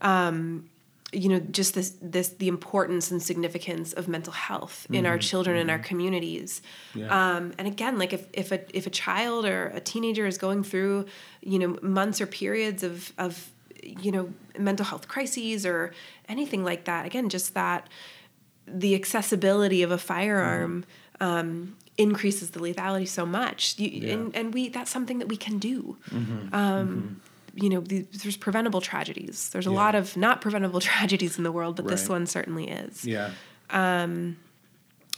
um, 0.00 0.68
you 1.12 1.28
know, 1.28 1.40
just 1.40 1.74
this, 1.74 1.94
this, 2.00 2.30
the 2.30 2.48
importance 2.48 3.10
and 3.10 3.22
significance 3.22 3.92
of 3.92 4.08
mental 4.08 4.32
health 4.32 4.86
in 4.90 5.04
our 5.04 5.18
children 5.18 5.58
and 5.58 5.70
our 5.70 5.78
communities. 5.78 6.62
Yeah. 6.94 7.06
Um, 7.08 7.52
and 7.58 7.68
again, 7.68 7.98
like 7.98 8.14
if, 8.14 8.26
if 8.32 8.50
a, 8.50 8.60
if 8.74 8.86
a 8.86 8.90
child 8.90 9.44
or 9.44 9.66
a 9.68 9.80
teenager 9.80 10.26
is 10.26 10.38
going 10.38 10.64
through, 10.64 11.04
you 11.42 11.58
know, 11.58 11.78
months 11.82 12.22
or 12.22 12.26
periods 12.26 12.82
of, 12.82 13.12
of, 13.18 13.50
you 13.82 14.10
know, 14.10 14.32
mental 14.58 14.86
health 14.86 15.06
crises 15.06 15.66
or 15.66 15.92
anything 16.30 16.64
like 16.64 16.84
that, 16.84 17.04
again, 17.04 17.28
just 17.28 17.52
that 17.52 17.90
the 18.66 18.94
accessibility 18.94 19.82
of 19.82 19.90
a 19.90 19.98
firearm 19.98 20.84
um, 21.20 21.76
increases 21.98 22.50
the 22.50 22.60
lethality 22.60 23.06
so 23.08 23.24
much. 23.26 23.78
You, 23.78 23.88
Yeah. 23.88 24.12
and, 24.14 24.36
and 24.36 24.54
we 24.54 24.68
that's 24.68 24.90
something 24.90 25.18
that 25.18 25.28
we 25.28 25.36
can 25.36 25.58
do. 25.58 25.96
Mm-hmm. 26.10 26.54
Um, 26.54 27.20
You 27.54 27.68
know, 27.68 27.80
the, 27.80 28.00
there's 28.22 28.38
preventable 28.38 28.80
tragedies. 28.80 29.50
There's 29.50 29.66
a 29.66 29.70
Yeah. 29.70 29.76
lot 29.84 29.94
of 29.94 30.16
not 30.16 30.40
preventable 30.40 30.80
tragedies 30.92 31.36
in 31.36 31.44
the 31.44 31.52
world, 31.52 31.76
but 31.76 31.86
this 31.86 32.08
one 32.08 32.26
certainly 32.26 32.68
is. 32.70 33.04
Yeah. 33.04 33.30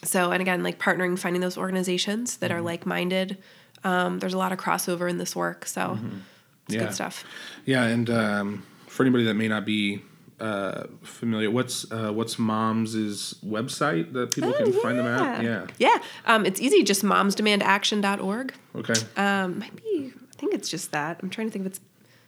So, 0.02 0.32
and 0.32 0.40
again, 0.42 0.62
like 0.62 0.78
partnering, 0.78 1.18
finding 1.18 1.40
those 1.40 1.56
organizations 1.56 2.36
that 2.38 2.50
are 2.50 2.56
Mm-hmm. 2.56 2.64
like 2.66 2.86
minded. 2.86 3.38
Um, 3.84 4.18
there's 4.18 4.34
a 4.34 4.38
lot 4.38 4.52
of 4.52 4.58
crossover 4.58 5.08
in 5.08 5.18
this 5.18 5.34
work. 5.36 5.66
So 5.66 5.92
it's 5.92 6.00
Mm-hmm. 6.02 6.18
Yeah. 6.68 6.78
good 6.80 6.94
stuff. 6.94 7.24
Yeah, 7.66 7.84
and 7.84 8.08
um, 8.10 8.62
for 8.86 9.02
anybody 9.04 9.24
that 9.24 9.34
may 9.34 9.48
not 9.48 9.64
be 9.66 10.00
uh, 10.40 10.84
familiar, 11.02 11.50
what's 11.50 11.90
uh, 11.92 12.10
what's 12.12 12.38
Mom's 12.38 12.94
website 13.44 14.12
that 14.14 14.32
people 14.34 14.52
can 14.52 14.72
find 14.72 14.98
them 14.98 15.06
at? 15.06 15.42
Yeah. 15.42 15.66
Oh, 15.68 15.72
Yeah. 15.78 15.98
Um, 16.26 16.44
it's 16.46 16.60
easy. 16.60 16.82
Just 16.82 17.02
momsdemandaction.org. 17.04 18.54
Okay. 18.76 18.94
Um, 19.16 19.58
might 19.60 19.76
be, 19.76 20.12
I 20.14 20.34
think 20.36 20.54
it's 20.54 20.68
just 20.68 20.92
that. 20.92 21.20
I'm 21.22 21.30
trying 21.30 21.46
to 21.48 21.52
think 21.52 21.66
if 21.66 21.72
it's, 21.72 21.80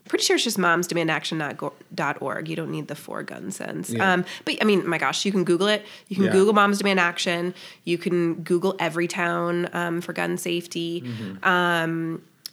pretty 0.08 0.22
sure 0.22 0.36
it's 0.36 0.44
just 0.44 0.56
momsdemandaction.org. 0.56 2.48
You 2.48 2.56
don't 2.56 2.70
need 2.70 2.88
the 2.88 2.94
for 2.94 3.22
gun 3.24 3.50
sense. 3.50 3.90
Yeah. 3.90 4.12
Um, 4.12 4.24
but 4.44 4.54
I 4.60 4.64
mean, 4.64 4.86
my 4.88 4.98
gosh, 4.98 5.24
you 5.24 5.32
can 5.32 5.42
Google 5.44 5.66
it. 5.66 5.84
You 6.08 6.16
can 6.16 6.26
Yeah. 6.26 6.32
Google 6.32 6.52
Moms 6.52 6.78
Demand 6.78 7.00
Action. 7.00 7.54
You 7.84 7.98
can 7.98 8.34
Google 8.42 8.74
Everytown 8.74 9.72
um, 9.74 10.00
for 10.00 10.12
gun 10.12 10.38
safety. 10.38 11.02
Mm-hmm. 11.02 11.48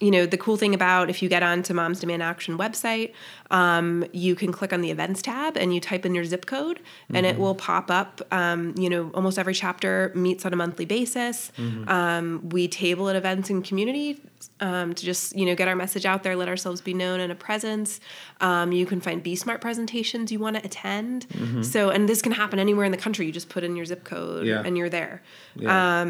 Um, 0.03 0.05
you 0.05 0.11
know, 0.11 0.25
the 0.25 0.37
cool 0.37 0.57
thing 0.57 0.73
about 0.73 1.09
if 1.09 1.21
you 1.23 1.29
get 1.29 1.43
onto 1.43 1.73
Moms 1.73 1.99
Demand 1.99 2.21
Action 2.21 2.57
website, 2.57 3.13
um, 3.51 4.03
you 4.11 4.35
can 4.35 4.51
click 4.51 4.73
on 4.73 4.81
the 4.81 4.91
events 4.91 5.21
tab 5.21 5.57
and 5.57 5.73
you 5.73 5.79
type 5.79 6.05
in 6.05 6.13
your 6.15 6.25
zip 6.25 6.45
code 6.45 6.79
and 7.09 7.17
Mm-hmm. 7.25 7.25
it 7.25 7.39
will 7.39 7.55
pop 7.55 7.89
up. 7.91 8.21
Um, 8.31 8.73
you 8.77 8.89
know, 8.89 9.11
almost 9.13 9.37
every 9.39 9.53
chapter 9.53 10.11
meets 10.15 10.45
on 10.45 10.51
a 10.53 10.55
monthly 10.55 10.85
basis. 10.85 11.51
Mm-hmm. 11.57 11.87
Um, 11.89 12.49
we 12.49 12.67
table 12.67 13.07
at 13.09 13.15
events 13.15 13.49
and 13.49 13.63
community 13.63 14.19
um, 14.59 14.93
to 14.93 15.05
just, 15.05 15.35
you 15.37 15.45
know, 15.45 15.55
get 15.55 15.67
our 15.67 15.75
message 15.75 16.05
out 16.05 16.23
there, 16.23 16.35
let 16.35 16.49
ourselves 16.49 16.81
be 16.81 16.93
known 16.93 17.19
and 17.19 17.31
a 17.31 17.35
presence. 17.35 17.99
Um, 18.41 18.71
you 18.71 18.85
can 18.85 18.99
find 18.99 19.21
Be 19.23 19.35
Smart 19.35 19.61
presentations 19.61 20.31
you 20.31 20.39
want 20.39 20.57
to 20.57 20.65
attend. 20.65 21.27
So, 21.63 21.89
and 21.91 22.09
this 22.09 22.21
can 22.21 22.31
happen 22.33 22.59
anywhere 22.59 22.85
in 22.85 22.91
the 22.91 22.97
country. 22.97 23.25
You 23.25 23.31
just 23.31 23.49
put 23.49 23.63
in 23.63 23.75
your 23.75 23.85
zip 23.85 24.03
code 24.03 24.23
Mm-hmm. 24.23 24.47
Yeah. 24.47 24.63
and 24.65 24.77
you're 24.77 24.89
there. 24.89 25.21
Yeah. 25.55 26.01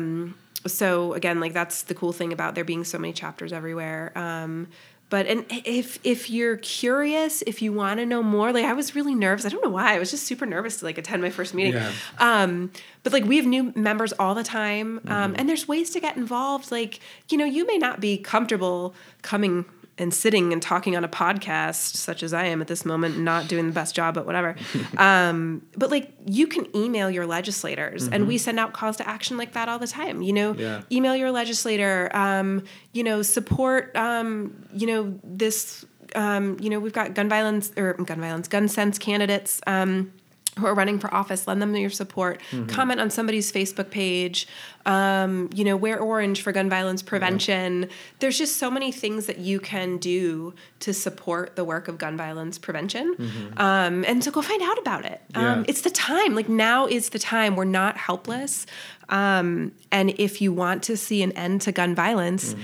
So 0.65 1.13
again, 1.13 1.39
like 1.39 1.53
that's 1.53 1.83
the 1.83 1.95
cool 1.95 2.13
thing 2.13 2.31
about 2.33 2.55
there 2.55 2.63
being 2.63 2.83
so 2.83 2.97
many 2.97 3.13
chapters 3.13 3.51
everywhere. 3.53 4.11
Um, 4.15 4.67
but 5.09 5.27
and 5.27 5.45
if 5.49 5.99
if 6.03 6.29
you're 6.29 6.57
curious, 6.57 7.43
if 7.43 7.61
you 7.61 7.71
want 7.71 7.99
to 7.99 8.05
know 8.05 8.23
more, 8.23 8.51
like 8.51 8.65
I 8.65 8.73
was 8.73 8.95
really 8.95 9.13
nervous. 9.13 9.45
I 9.45 9.49
don't 9.49 9.63
know 9.63 9.69
why. 9.69 9.95
I 9.95 9.99
was 9.99 10.09
just 10.09 10.23
super 10.25 10.45
nervous 10.45 10.79
to 10.79 10.85
like 10.85 10.97
attend 10.97 11.21
my 11.21 11.29
first 11.29 11.53
meeting. 11.53 11.73
Yeah. 11.73 11.91
Um, 12.17 12.71
but 13.03 13.13
like 13.13 13.23
we 13.25 13.35
have 13.37 13.45
new 13.45 13.71
members 13.75 14.11
all 14.13 14.33
the 14.33 14.43
time, 14.43 14.99
um, 15.05 15.31
Mm-hmm. 15.31 15.33
and 15.37 15.49
there's 15.49 15.67
ways 15.67 15.91
to 15.91 15.99
get 15.99 16.17
involved. 16.17 16.71
Like 16.71 16.99
you 17.29 17.37
know, 17.37 17.45
you 17.45 17.67
may 17.67 17.77
not 17.77 17.99
be 17.99 18.17
comfortable 18.17 18.95
coming 19.21 19.65
and 19.97 20.11
sitting 20.13 20.51
and 20.51 20.61
talking 20.61 20.95
on 20.95 21.03
a 21.03 21.07
podcast 21.07 21.95
such 21.95 22.23
as 22.23 22.33
I 22.33 22.45
am 22.45 22.61
at 22.61 22.67
this 22.67 22.83
moment, 22.83 23.19
not 23.19 23.47
doing 23.47 23.67
the 23.67 23.73
best 23.73 23.93
job, 23.95 24.15
but 24.15 24.25
whatever. 24.25 24.55
um, 24.97 25.65
but 25.77 25.91
like 25.91 26.11
you 26.25 26.47
can 26.47 26.65
email 26.75 27.09
your 27.11 27.25
legislators, 27.27 28.07
and 28.07 28.27
we 28.27 28.37
send 28.37 28.59
out 28.59 28.73
calls 28.73 28.97
to 28.97 29.07
action 29.07 29.37
like 29.37 29.53
that 29.53 29.69
all 29.69 29.79
the 29.79 29.87
time. 29.87 30.21
You 30.21 30.33
know, 30.33 30.53
Mm-hmm. 30.53 30.61
Yeah. 30.61 30.81
email 30.91 31.15
your 31.15 31.31
legislator. 31.31 32.09
Um, 32.13 32.63
you 32.91 33.03
know, 33.03 33.21
support. 33.21 33.95
Um, 33.95 34.65
you 34.73 34.87
know 34.87 35.19
this. 35.23 35.85
Um, 36.15 36.57
you 36.59 36.69
know, 36.69 36.79
we've 36.79 36.93
got 36.93 37.13
gun 37.15 37.27
violence 37.29 37.71
or 37.75 37.93
gun 37.93 38.19
violence, 38.19 38.47
gun 38.47 38.67
sense 38.67 38.99
candidates. 38.99 39.61
Um, 39.65 40.11
who 40.59 40.65
are 40.67 40.75
running 40.75 40.99
for 40.99 41.11
office, 41.13 41.47
lend 41.47 41.61
them 41.61 41.75
your 41.75 41.89
support. 41.89 42.39
Comment 42.67 42.99
on 43.01 43.09
somebody's 43.09 43.51
Facebook 43.51 43.89
page. 43.89 44.47
Um, 44.85 45.49
you 45.55 45.63
know, 45.63 45.75
wear 45.77 45.97
orange 45.99 46.41
for 46.41 46.51
gun 46.51 46.69
violence 46.69 47.01
prevention. 47.01 47.89
There's 48.19 48.37
just 48.37 48.57
so 48.57 48.69
many 48.69 48.91
things 48.91 49.25
that 49.25 49.39
you 49.39 49.59
can 49.59 49.97
do 49.97 50.53
to 50.81 50.93
support 50.93 51.55
the 51.55 51.63
work 51.63 51.87
of 51.87 51.97
gun 51.97 52.17
violence 52.17 52.57
prevention. 52.59 53.51
Um, 53.57 54.03
and 54.05 54.23
so 54.23 54.29
go 54.29 54.41
find 54.41 54.61
out 54.61 54.77
about 54.77 55.05
it. 55.05 55.21
Um, 55.35 55.43
Yeah. 55.43 55.63
It's 55.67 55.81
the 55.81 55.89
time. 55.89 56.35
Like 56.35 56.49
now 56.49 56.85
is 56.85 57.09
the 57.09 57.19
time. 57.19 57.55
We're 57.55 57.63
not 57.65 57.97
helpless. 57.97 58.65
Um, 59.09 59.71
and 59.91 60.13
if 60.19 60.41
you 60.41 60.51
want 60.53 60.83
to 60.83 60.97
see 60.97 61.23
an 61.23 61.31
end 61.33 61.61
to 61.61 61.71
gun 61.71 61.95
violence, 61.95 62.55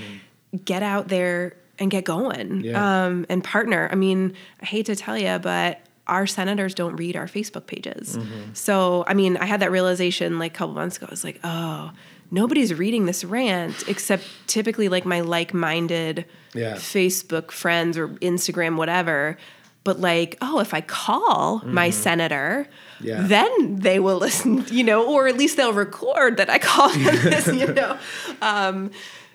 get 0.65 0.83
out 0.83 1.07
there 1.07 1.55
and 1.79 1.89
get 1.89 2.03
going 2.03 2.61
Yeah. 2.65 3.05
um, 3.05 3.25
and 3.29 3.43
partner. 3.43 3.87
I 3.91 3.95
mean, 3.95 4.33
I 4.61 4.65
hate 4.65 4.87
to 4.87 4.95
tell 4.95 5.17
you, 5.17 5.39
but 5.39 5.79
our 6.09 6.27
senators 6.27 6.73
don't 6.73 6.95
read 6.97 7.15
our 7.15 7.27
Facebook 7.27 7.65
pages. 7.67 8.17
Mm-hmm. 8.17 8.53
So, 8.53 9.03
I 9.07 9.13
mean, 9.13 9.37
I 9.37 9.45
had 9.45 9.59
that 9.61 9.71
realization 9.71 10.39
like 10.39 10.53
a 10.53 10.57
couple 10.57 10.75
months 10.75 10.97
ago. 10.97 11.05
I 11.07 11.11
was 11.11 11.23
like, 11.23 11.39
oh, 11.43 11.91
nobody's 12.31 12.73
reading 12.73 13.05
this 13.05 13.23
rant 13.23 13.87
except 13.87 14.23
typically 14.47 14.89
like 14.89 15.05
my 15.05 15.21
like 15.21 15.53
minded 15.53 16.25
Yeah. 16.53 16.75
Facebook 16.75 17.51
friends 17.51 17.97
or 17.97 18.09
Instagram, 18.19 18.75
whatever. 18.75 19.37
But 19.85 19.99
like, 20.01 20.37
oh, 20.41 20.59
if 20.59 20.73
I 20.73 20.81
call 20.81 21.61
my 21.65 21.89
senator, 21.89 22.67
Mm-hmm. 22.67 23.07
Yeah. 23.07 23.21
then 23.27 23.77
they 23.77 23.97
will 24.01 24.17
listen, 24.27 24.65
you 24.69 24.83
know, 24.83 25.07
or 25.09 25.29
at 25.29 25.37
least 25.37 25.55
they'll 25.55 25.71
record 25.71 26.35
that 26.35 26.49
I 26.49 26.59
called 26.59 26.95
them 26.95 27.15
this, 27.23 27.47
you 27.47 27.67
know. 27.73 27.97
Um, 28.41 28.91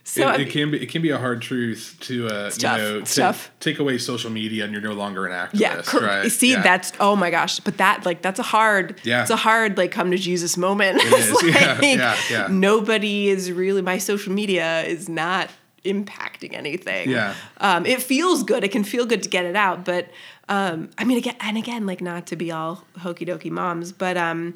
so 0.07 0.29
it, 0.31 0.41
it 0.43 0.51
can 0.51 0.71
be 0.71 0.83
it 0.83 0.91
can 0.91 1.01
be 1.03 1.11
a 1.11 1.19
hard 1.19 1.41
truth 1.43 1.97
to 2.01 2.27
uh, 2.29 2.51
you 2.59 2.69
know 2.69 2.99
It's 2.99 3.15
to 3.15 3.21
tough. 3.23 3.51
take 3.59 3.79
away 3.79 3.97
social 3.99 4.31
media 4.31 4.65
and 4.65 4.73
you're 4.73 4.83
no 4.83 4.93
longer 4.93 5.27
an 5.27 5.33
activist. 5.33 5.61
yeah 5.61 5.83
cor- 5.83 6.01
right? 6.03 6.31
see 6.31 6.53
Yeah. 6.53 6.63
that's 6.63 6.93
oh 7.01 7.17
my 7.17 7.31
gosh 7.31 7.59
but 7.61 7.79
that 7.79 8.05
like 8.05 8.21
that's 8.23 8.39
a 8.39 8.43
hard 8.45 9.01
Yeah. 9.03 9.23
it's 9.23 9.31
a 9.31 9.37
hard 9.37 9.77
like 9.79 9.91
come 9.93 10.11
to 10.11 10.19
jesus 10.19 10.57
moment 10.57 10.99
It's 11.03 11.31
is. 11.31 11.43
Yeah, 11.55 11.73
like, 11.81 11.83
yeah, 11.99 12.17
yeah. 12.31 12.47
nobody 12.51 13.29
is 13.29 13.51
really 13.51 13.83
my 13.83 13.99
social 13.99 14.33
media 14.33 14.83
is 14.83 15.09
not 15.09 15.49
impacting 15.85 16.55
anything 16.55 17.11
Yeah. 17.11 17.35
um, 17.59 17.85
it 17.87 18.03
feels 18.03 18.43
good 18.43 18.65
it 18.65 18.73
can 18.73 18.85
feel 18.85 19.07
good 19.07 19.23
to 19.23 19.29
get 19.29 19.45
it 19.45 19.57
out 19.57 19.85
but 19.85 20.09
um, 20.49 20.91
i 20.99 21.05
mean 21.05 21.19
again 21.19 21.37
and 21.41 21.57
again 21.59 21.87
like 21.87 22.01
not 22.01 22.27
to 22.29 22.37
be 22.37 22.51
all 22.53 22.85
hokey 22.99 23.25
dokey 23.27 23.51
moms 23.51 23.93
but 23.93 24.17
um, 24.17 24.55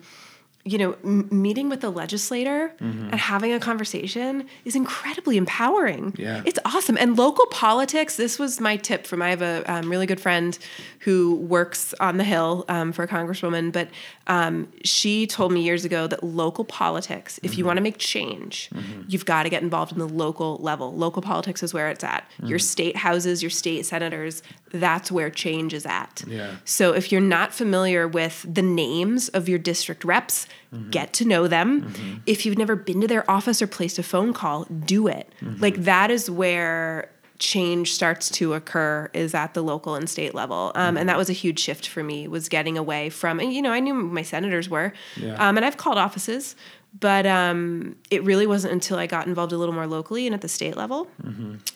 you 0.70 0.78
know, 0.78 0.96
m- 1.04 1.28
meeting 1.30 1.68
with 1.68 1.80
the 1.80 1.90
legislator 1.90 2.72
Mm-hmm. 2.80 3.10
and 3.10 3.14
having 3.20 3.52
a 3.52 3.58
conversation 3.60 4.46
is 4.64 4.76
incredibly 4.76 5.36
empowering. 5.36 6.14
Yeah. 6.18 6.42
It's 6.44 6.58
awesome. 6.64 6.96
And 6.98 7.16
local 7.16 7.46
politics, 7.46 8.16
this 8.16 8.38
was 8.38 8.60
my 8.60 8.76
tip 8.76 9.06
from 9.06 9.22
I 9.22 9.30
have 9.30 9.42
a 9.42 9.64
um, 9.72 9.90
really 9.90 10.06
good 10.06 10.20
friend 10.20 10.56
who 11.00 11.34
works 11.36 11.94
on 12.00 12.16
the 12.18 12.24
Hill 12.24 12.64
um, 12.68 12.92
for 12.92 13.02
a 13.04 13.08
congresswoman, 13.08 13.72
but 13.72 13.88
um, 14.28 14.68
she 14.84 15.26
told 15.26 15.52
me 15.52 15.62
years 15.62 15.84
ago 15.84 16.06
that 16.06 16.22
local 16.22 16.64
politics, 16.64 17.40
if 17.42 17.56
you 17.56 17.62
mm-hmm. 17.62 17.68
want 17.68 17.76
to 17.78 17.82
make 17.82 17.96
change, 17.98 18.68
mm-hmm. 18.70 19.02
you've 19.08 19.24
got 19.24 19.44
to 19.44 19.48
get 19.48 19.62
involved 19.62 19.92
in 19.92 19.98
the 19.98 20.08
local 20.08 20.58
level. 20.58 20.94
Local 20.94 21.22
politics 21.22 21.62
is 21.62 21.72
where 21.72 21.88
it's 21.88 22.04
at. 22.04 22.28
Your 22.42 22.58
mm-hmm. 22.58 22.64
state 22.64 22.96
houses, 22.96 23.42
your 23.42 23.50
state 23.50 23.86
senators, 23.86 24.42
that's 24.70 25.10
where 25.10 25.30
change 25.30 25.72
is 25.72 25.86
at. 25.86 26.22
Yeah. 26.26 26.56
So 26.66 26.92
if 26.92 27.10
you're 27.10 27.22
not 27.22 27.54
familiar 27.54 28.06
with 28.06 28.44
the 28.48 28.62
names 28.62 29.30
of 29.30 29.48
your 29.48 29.58
district 29.58 30.04
reps, 30.04 30.46
get 30.90 31.14
to 31.14 31.24
know 31.24 31.48
them. 31.48 32.20
If 32.26 32.44
you've 32.44 32.58
never 32.58 32.76
been 32.76 33.00
to 33.00 33.06
their 33.06 33.28
office 33.30 33.62
or 33.62 33.66
placed 33.66 33.98
a 33.98 34.02
phone 34.02 34.34
call, 34.34 34.64
do 34.64 35.06
it. 35.06 35.32
Like 35.40 35.76
that 35.84 36.10
is 36.10 36.30
where 36.30 37.10
change 37.38 37.92
starts 37.94 38.28
to 38.30 38.54
occur 38.54 39.08
is 39.14 39.32
at 39.34 39.54
the 39.54 39.62
local 39.62 39.94
and 39.94 40.10
state 40.10 40.34
level. 40.34 40.72
Um, 40.74 40.96
and 40.96 41.08
that 41.08 41.16
was 41.16 41.30
a 41.30 41.32
huge 41.32 41.60
shift 41.60 41.86
for 41.88 42.02
me 42.02 42.26
was 42.28 42.48
getting 42.48 42.76
away 42.76 43.10
from 43.10 43.38
and 43.40 43.52
you 43.52 43.62
know 43.62 43.70
i 43.72 43.78
knew 43.80 43.94
my 43.94 44.22
senators 44.22 44.68
were. 44.68 44.92
Yeah. 45.16 45.34
um, 45.48 45.56
and 45.56 45.64
i've 45.64 45.76
called 45.76 45.98
offices 45.98 46.56
but 46.98 47.26
um, 47.26 47.96
it 48.10 48.24
really 48.24 48.46
wasn't 48.46 48.72
until 48.72 48.98
i 48.98 49.06
got 49.06 49.26
involved 49.26 49.52
a 49.52 49.58
little 49.58 49.74
more 49.74 49.86
locally 49.86 50.26
and 50.26 50.34
at 50.34 50.40
the 50.40 50.48
state 50.48 50.76
level 50.76 51.06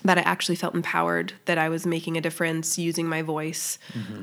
that 0.04 0.18
i 0.18 0.22
actually 0.22 0.56
felt 0.56 0.74
empowered 0.74 1.32
that 1.44 1.58
i 1.58 1.68
was 1.68 1.86
making 1.86 2.16
a 2.16 2.20
difference 2.20 2.78
using 2.78 3.06
my 3.06 3.22
voice. 3.22 3.78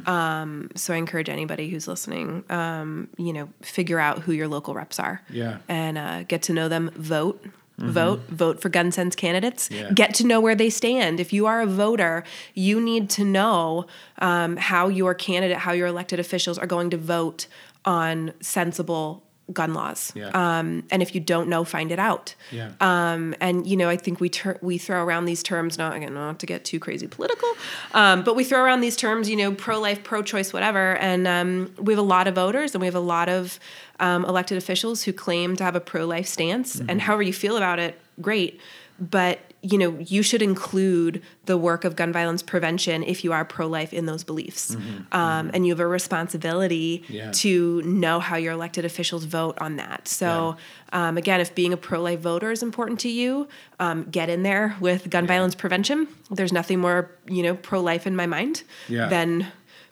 Um, 0.07 0.69
so 0.75 0.93
i 0.93 0.97
encourage 0.97 1.29
anybody 1.29 1.69
who's 1.69 1.87
listening 1.87 2.43
um, 2.49 3.07
you 3.17 3.31
know 3.33 3.49
figure 3.61 3.99
out 3.99 4.19
who 4.19 4.31
your 4.33 4.47
local 4.47 4.73
reps 4.73 4.99
are 4.99 5.21
Yeah. 5.29 5.59
and 5.69 5.97
uh, 5.97 6.23
get 6.23 6.41
to 6.43 6.53
know 6.53 6.67
them 6.67 6.91
vote 6.95 7.45
vote 7.79 8.19
vote 8.29 8.61
for 8.61 8.69
gun 8.69 8.91
sense 8.91 9.15
candidates. 9.15 9.69
Yeah. 9.71 9.91
get 9.91 10.13
to 10.15 10.25
know 10.25 10.39
where 10.39 10.55
they 10.55 10.69
stand. 10.69 11.19
If 11.19 11.33
you 11.33 11.45
are 11.45 11.61
a 11.61 11.67
voter 11.67 12.23
you 12.53 12.81
need 12.81 13.09
to 13.11 13.23
know 13.23 13.85
um, 14.19 14.57
how 14.57 14.87
your 14.87 15.13
candidate 15.13 15.57
how 15.57 15.71
your 15.71 15.87
elected 15.87 16.19
officials 16.19 16.57
are 16.57 16.67
going 16.67 16.89
to 16.91 16.97
vote 16.97 17.47
on 17.85 18.33
sensible 18.41 19.23
gun 19.53 19.73
laws 19.73 20.11
Yeah. 20.15 20.29
um, 20.33 20.83
and 20.91 21.01
if 21.01 21.13
you 21.15 21.21
don't 21.21 21.47
know 21.49 21.63
find 21.63 21.91
it 21.91 21.99
out 21.99 22.35
Yeah. 22.51 22.71
um, 22.81 23.33
and 23.41 23.65
you 23.65 23.75
know, 23.77 23.89
I 23.89 23.97
think 23.97 24.19
we 24.19 24.29
ter- 24.29 24.59
we 24.61 24.77
throw 24.77 25.03
around 25.03 25.25
these 25.25 25.41
terms 25.43 25.77
not 25.77 25.95
again 25.95 26.13
not 26.13 26.39
to 26.39 26.45
get 26.45 26.65
too 26.65 26.79
crazy 26.79 27.07
political, 27.07 27.49
um, 27.93 28.23
but 28.23 28.35
we 28.35 28.43
throw 28.43 28.63
around 28.63 28.81
these 28.81 28.95
terms, 28.95 29.29
you 29.29 29.35
know, 29.35 29.51
pro 29.51 29.79
life, 29.79 30.03
pro 30.03 30.21
choice, 30.21 30.53
whatever. 30.53 30.95
And 30.97 31.27
um, 31.27 31.73
we 31.77 31.93
have 31.93 31.99
a 31.99 32.01
lot 32.15 32.27
of 32.27 32.35
voters, 32.35 32.73
and 32.75 32.81
we 32.81 32.87
have 32.87 32.95
a 32.95 32.99
lot 32.99 33.27
of 33.29 33.59
um, 33.99 34.23
elected 34.25 34.57
officials 34.57 35.03
who 35.03 35.13
claim 35.13 35.55
to 35.57 35.63
have 35.63 35.75
a 35.75 35.81
pro 35.81 36.05
life 36.05 36.27
stance. 36.27 36.79
And 36.87 37.01
however 37.01 37.23
you 37.23 37.33
feel 37.33 37.57
about 37.57 37.79
it, 37.79 37.99
great. 38.21 38.59
But 38.99 39.39
you 39.61 39.77
know, 39.77 39.97
you 39.99 40.23
should 40.23 40.41
include 40.41 41.21
the 41.43 41.57
work 41.57 41.83
of 41.83 41.97
gun 41.97 42.13
violence 42.13 42.41
prevention 42.41 43.03
if 43.03 43.25
you 43.25 43.33
are 43.33 43.43
pro 43.43 43.67
life 43.67 43.91
in 43.91 44.05
those 44.05 44.23
beliefs, 44.23 44.77
um, 45.11 45.51
and 45.53 45.65
you 45.67 45.73
have 45.73 45.81
a 45.81 45.87
responsibility 45.87 47.03
Yeah. 47.09 47.31
to 47.31 47.81
know 47.81 48.21
how 48.21 48.37
your 48.37 48.53
elected 48.53 48.85
officials 48.85 49.25
vote 49.25 49.57
on 49.59 49.75
that. 49.75 50.07
So, 50.07 50.55
um, 50.93 51.17
again, 51.17 51.41
if 51.41 51.53
being 51.55 51.73
a 51.73 51.77
pro 51.77 52.01
life 52.01 52.21
voter 52.21 52.51
is 52.51 52.63
important 52.63 53.01
to 53.01 53.09
you, 53.09 53.49
um, 53.81 54.05
get 54.09 54.29
in 54.29 54.43
there 54.43 54.77
with 54.79 55.09
gun 55.09 55.27
violence 55.27 55.55
prevention. 55.55 56.07
There's 56.31 56.53
nothing 56.53 56.79
more, 56.79 57.11
you 57.27 57.43
know, 57.43 57.55
pro 57.55 57.81
life 57.81 58.07
in 58.07 58.15
my 58.15 58.27
mind 58.27 58.63
Yeah. 58.87 59.09
than 59.09 59.47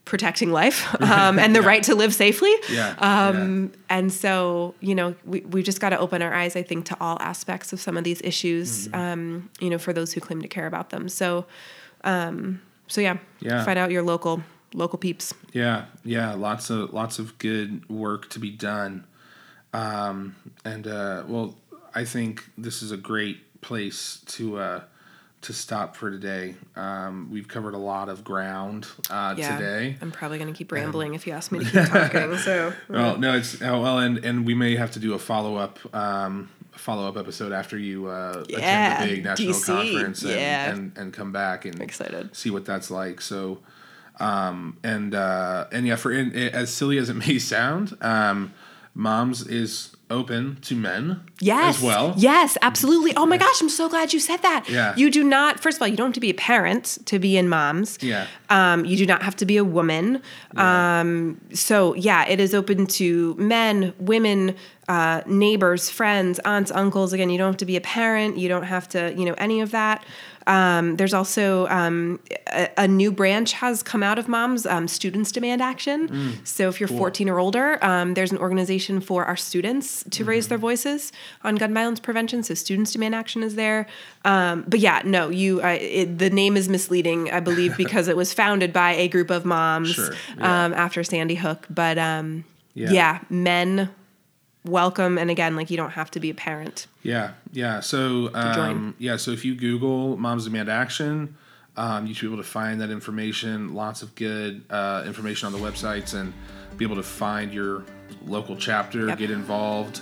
protecting 0.07 0.51
life 0.51 0.87
um, 1.01 1.37
and 1.39 1.55
the 1.55 1.61
right 1.61 1.83
to 1.83 1.95
live 1.95 2.13
safely. 2.13 2.53
Yeah, 2.71 2.95
Um, 2.97 3.71
And 3.89 4.11
so, 4.11 4.73
you 4.79 4.95
know, 4.95 5.15
we, 5.25 5.41
we 5.41 5.61
just 5.63 5.79
got 5.79 5.89
to 5.89 5.99
open 5.99 6.21
our 6.21 6.33
eyes, 6.33 6.55
I 6.55 6.63
think, 6.63 6.85
to 6.85 6.97
all 6.99 7.17
aspects 7.21 7.73
of 7.73 7.79
some 7.79 7.97
of 7.97 8.03
these 8.03 8.21
issues, 8.23 8.87
Mm-hmm. 8.87 8.99
um, 8.99 9.49
you 9.59 9.69
know, 9.69 9.77
for 9.77 9.93
those 9.93 10.13
who 10.13 10.21
claim 10.21 10.41
to 10.41 10.47
care 10.47 10.67
about 10.67 10.89
them. 10.89 11.09
So, 11.09 11.45
um, 12.03 12.61
so 12.87 13.01
yeah, 13.01 13.17
Yeah. 13.39 13.63
find 13.65 13.77
out 13.79 13.91
your 13.91 14.03
local 14.03 14.41
local 14.73 14.99
peeps. 14.99 15.33
Yeah, 15.53 15.85
yeah, 16.03 16.33
lots 16.33 16.69
of 16.69 16.93
lots 16.93 17.19
of 17.19 17.37
good 17.37 17.87
work 17.89 18.29
to 18.29 18.39
be 18.39 18.51
done, 18.51 19.05
um, 19.73 20.35
and 20.65 20.85
uh, 20.87 21.23
well, 21.27 21.55
I 21.95 22.05
think 22.05 22.43
this 22.57 22.81
is 22.81 22.91
a 22.91 22.97
great 22.97 23.61
place 23.61 24.21
to 24.35 24.57
uh, 24.57 24.81
to 25.47 25.53
stop 25.53 25.95
for 25.95 26.11
today. 26.11 26.55
Um, 26.75 27.29
we've 27.31 27.47
covered 27.47 27.73
a 27.73 27.77
lot 27.77 28.09
of 28.09 28.25
ground 28.25 28.85
uh, 29.09 29.33
today. 29.33 29.95
I'm 30.01 30.11
probably 30.11 30.37
going 30.37 30.53
to 30.53 30.57
keep 30.57 30.69
rambling 30.73 31.13
if 31.13 31.25
you 31.25 31.31
ask 31.31 31.53
me 31.53 31.59
to 31.59 31.65
keep 31.71 31.85
talking. 31.85 32.37
So, 32.37 32.73
Well, 32.89 33.17
no, 33.17 33.37
it's 33.37 33.61
oh, 33.61 33.81
well, 33.81 33.99
and 33.99 34.23
and 34.25 34.45
we 34.45 34.53
may 34.53 34.75
have 34.75 34.91
to 34.91 34.99
do 34.99 35.13
a 35.13 35.19
follow 35.19 35.55
up. 35.55 35.79
Um, 35.95 36.49
follow 36.71 37.07
up 37.07 37.15
episode 37.15 37.53
after 37.53 37.77
you 37.77 38.07
uh, 38.07 38.43
Yeah, 38.49 38.57
attend 38.57 39.09
the 39.09 39.15
big 39.15 39.23
national 39.23 39.53
DC, 39.53 39.65
conference 39.65 40.21
and, 40.23 40.31
yeah. 40.31 40.69
and 40.69 40.97
and 40.97 41.13
come 41.13 41.31
back 41.31 41.63
and 41.63 41.81
excited. 41.81 42.35
see 42.35 42.49
what 42.49 42.65
that's 42.65 42.91
like. 42.91 43.21
So, 43.21 43.59
um, 44.19 44.77
and 44.83 45.15
uh, 45.15 45.67
and 45.71 45.87
yeah, 45.87 45.95
for 45.95 46.11
in, 46.11 46.33
as 46.33 46.73
silly 46.73 46.97
as 46.97 47.09
it 47.09 47.15
may 47.15 47.39
sound, 47.55 47.97
um, 48.01 48.53
Moms 48.97 49.45
is 49.47 49.95
open 50.09 50.57
to 50.61 50.73
men 50.75 51.19
Yes. 51.39 51.77
as 51.77 51.83
well. 51.83 52.13
Yes, 52.17 52.57
absolutely. 52.63 53.13
Oh 53.15 53.25
my 53.27 53.37
gosh, 53.37 53.61
I'm 53.61 53.69
so 53.69 53.87
glad 53.89 54.11
you 54.11 54.19
said 54.19 54.41
that. 54.41 54.67
Yeah. 54.67 54.95
You 54.97 55.11
do 55.11 55.23
not, 55.23 55.59
first 55.59 55.77
of 55.77 55.81
all, 55.83 55.87
you 55.87 55.95
don't 55.97 56.07
have 56.07 56.13
to 56.15 56.19
be 56.19 56.31
a 56.31 56.33
parent 56.33 56.97
to 57.05 57.19
be 57.19 57.37
in 57.37 57.47
moms. 57.47 57.99
Yeah. 58.01 58.25
Um, 58.49 58.85
you 58.85 58.97
do 58.97 59.05
not 59.05 59.21
have 59.21 59.35
to 59.35 59.45
be 59.45 59.57
a 59.57 59.63
woman. 59.63 60.21
Um, 60.55 61.39
so, 61.53 61.93
yeah, 61.93 62.25
it 62.27 62.39
is 62.39 62.55
open 62.55 62.87
to 62.87 63.35
men, 63.35 63.93
women, 63.99 64.55
uh, 64.87 65.21
neighbors, 65.27 65.89
friends, 65.89 66.39
aunts, 66.39 66.71
uncles. 66.71 67.13
Again, 67.13 67.29
you 67.29 67.37
don't 67.37 67.49
have 67.49 67.57
to 67.57 67.65
be 67.65 67.75
a 67.75 67.81
parent. 67.81 68.37
You 68.37 68.47
don't 68.49 68.63
have 68.63 68.87
to, 68.89 69.13
you 69.15 69.25
know, 69.25 69.35
any 69.37 69.61
of 69.61 69.71
that. 69.71 70.03
Um, 70.47 70.95
there's 70.95 71.13
also 71.13 71.67
um, 71.67 72.19
a, 72.47 72.69
a 72.77 72.87
new 72.87 73.11
branch 73.11 73.53
has 73.53 73.83
come 73.83 74.01
out 74.01 74.17
of 74.17 74.27
moms, 74.27 74.65
um, 74.65 74.87
Students 74.87 75.31
Demand 75.31 75.61
Action. 75.61 76.39
so 76.45 76.69
if 76.69 76.79
you're 76.79 76.87
14 76.87 77.29
or 77.29 77.39
older, 77.39 77.77
um, 77.83 78.13
there's 78.13 78.31
an 78.31 78.37
organization 78.37 79.01
for 79.01 79.25
our 79.25 79.35
students 79.35 80.03
to 80.11 80.23
raise 80.23 80.47
their 80.47 80.57
voices 80.57 81.11
on 81.43 81.55
gun 81.55 81.73
violence 81.73 81.99
prevention. 81.99 82.43
So 82.43 82.53
Students 82.53 82.93
Demand 82.93 83.13
Action 83.13 83.43
is 83.43 83.55
there. 83.55 83.87
Um, 84.25 84.63
but 84.67 84.79
yeah, 84.79 85.01
no, 85.05 85.29
you 85.29 85.61
I, 85.61 85.73
it, 85.73 86.17
the 86.17 86.29
name 86.29 86.55
is 86.57 86.67
misleading, 86.69 87.29
I 87.31 87.39
believe, 87.41 87.75
because 87.83 88.07
it 88.07 88.15
was 88.15 88.33
founded 88.33 88.71
by 88.73 88.93
a 88.93 89.07
group 89.07 89.29
of 89.29 89.43
moms 89.45 89.93
Sure, 89.93 90.13
yeah. 90.37 90.65
um, 90.65 90.73
after 90.73 91.03
Sandy 91.03 91.35
Hook. 91.35 91.67
But 91.69 91.97
um, 91.97 92.45
Yeah. 92.73 92.91
yeah, 92.91 93.19
men 93.29 93.89
welcome, 94.67 95.17
and 95.17 95.29
again, 95.31 95.55
like 95.55 95.69
you 95.71 95.77
don't 95.77 95.91
have 95.91 96.11
to 96.11 96.19
be 96.19 96.29
a 96.29 96.33
parent. 96.33 96.87
Yeah, 97.03 97.31
yeah. 97.53 97.79
So, 97.79 98.29
um, 98.33 98.95
yeah. 98.99 99.17
So 99.17 99.31
if 99.31 99.43
you 99.45 99.55
Google 99.55 100.17
"Moms 100.17 100.43
Demand 100.45 100.69
Action," 100.69 101.35
um, 101.75 102.05
you 102.07 102.13
should 102.13 102.27
be 102.27 102.33
able 102.33 102.43
to 102.43 102.49
find 102.49 102.81
that 102.81 102.89
information. 102.89 103.73
Lots 103.73 104.01
of 104.01 104.13
good 104.15 104.63
uh, 104.69 105.03
information 105.05 105.47
on 105.47 105.53
the 105.53 105.59
websites, 105.59 106.13
and 106.13 106.33
be 106.77 106.85
able 106.85 106.97
to 106.97 107.03
find 107.03 107.53
your 107.53 107.83
local 108.25 108.55
chapter, 108.55 109.07
Yep. 109.07 109.17
get 109.17 109.31
involved. 109.31 110.01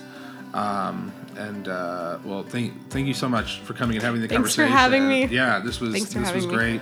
Um, 0.53 1.11
and 1.37 1.67
uh, 1.67 2.17
well, 2.23 2.43
thank 2.43 2.89
thank 2.89 3.07
you 3.07 3.13
so 3.13 3.27
much 3.27 3.59
for 3.59 3.73
coming 3.73 3.97
and 3.97 4.03
having 4.03 4.21
the 4.21 4.27
Thanks 4.27 4.55
for 4.55 4.63
conversation. 4.63 4.77
having 4.77 5.07
me. 5.07 5.25
Yeah, 5.25 5.59
this 5.59 5.79
was 5.81 5.93
this 5.93 6.31
was 6.33 6.45
great. 6.45 6.81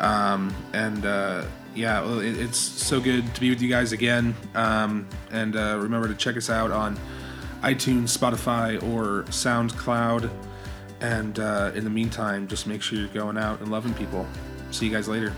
Um, 0.00 0.52
and 0.72 1.06
uh, 1.06 1.44
yeah, 1.76 2.00
well, 2.00 2.20
it, 2.20 2.38
it's 2.38 2.58
so 2.58 3.00
good 3.00 3.34
to 3.34 3.40
be 3.40 3.50
with 3.50 3.60
you 3.60 3.68
guys 3.68 3.92
again. 3.92 4.34
Um, 4.54 5.06
and 5.30 5.56
uh, 5.56 5.78
remember 5.80 6.08
to 6.08 6.14
check 6.14 6.36
us 6.36 6.50
out 6.50 6.70
on 6.70 6.98
iTunes, 7.62 8.16
Spotify, 8.16 8.82
or 8.82 9.24
SoundCloud. 9.24 10.30
And 11.00 11.38
uh, 11.38 11.72
in 11.74 11.84
the 11.84 11.90
meantime, 11.90 12.48
just 12.48 12.66
make 12.66 12.82
sure 12.82 12.98
you're 12.98 13.08
going 13.08 13.36
out 13.36 13.60
and 13.60 13.70
loving 13.70 13.94
people. 13.94 14.26
See 14.70 14.86
you 14.86 14.92
guys 14.92 15.08
later. 15.08 15.32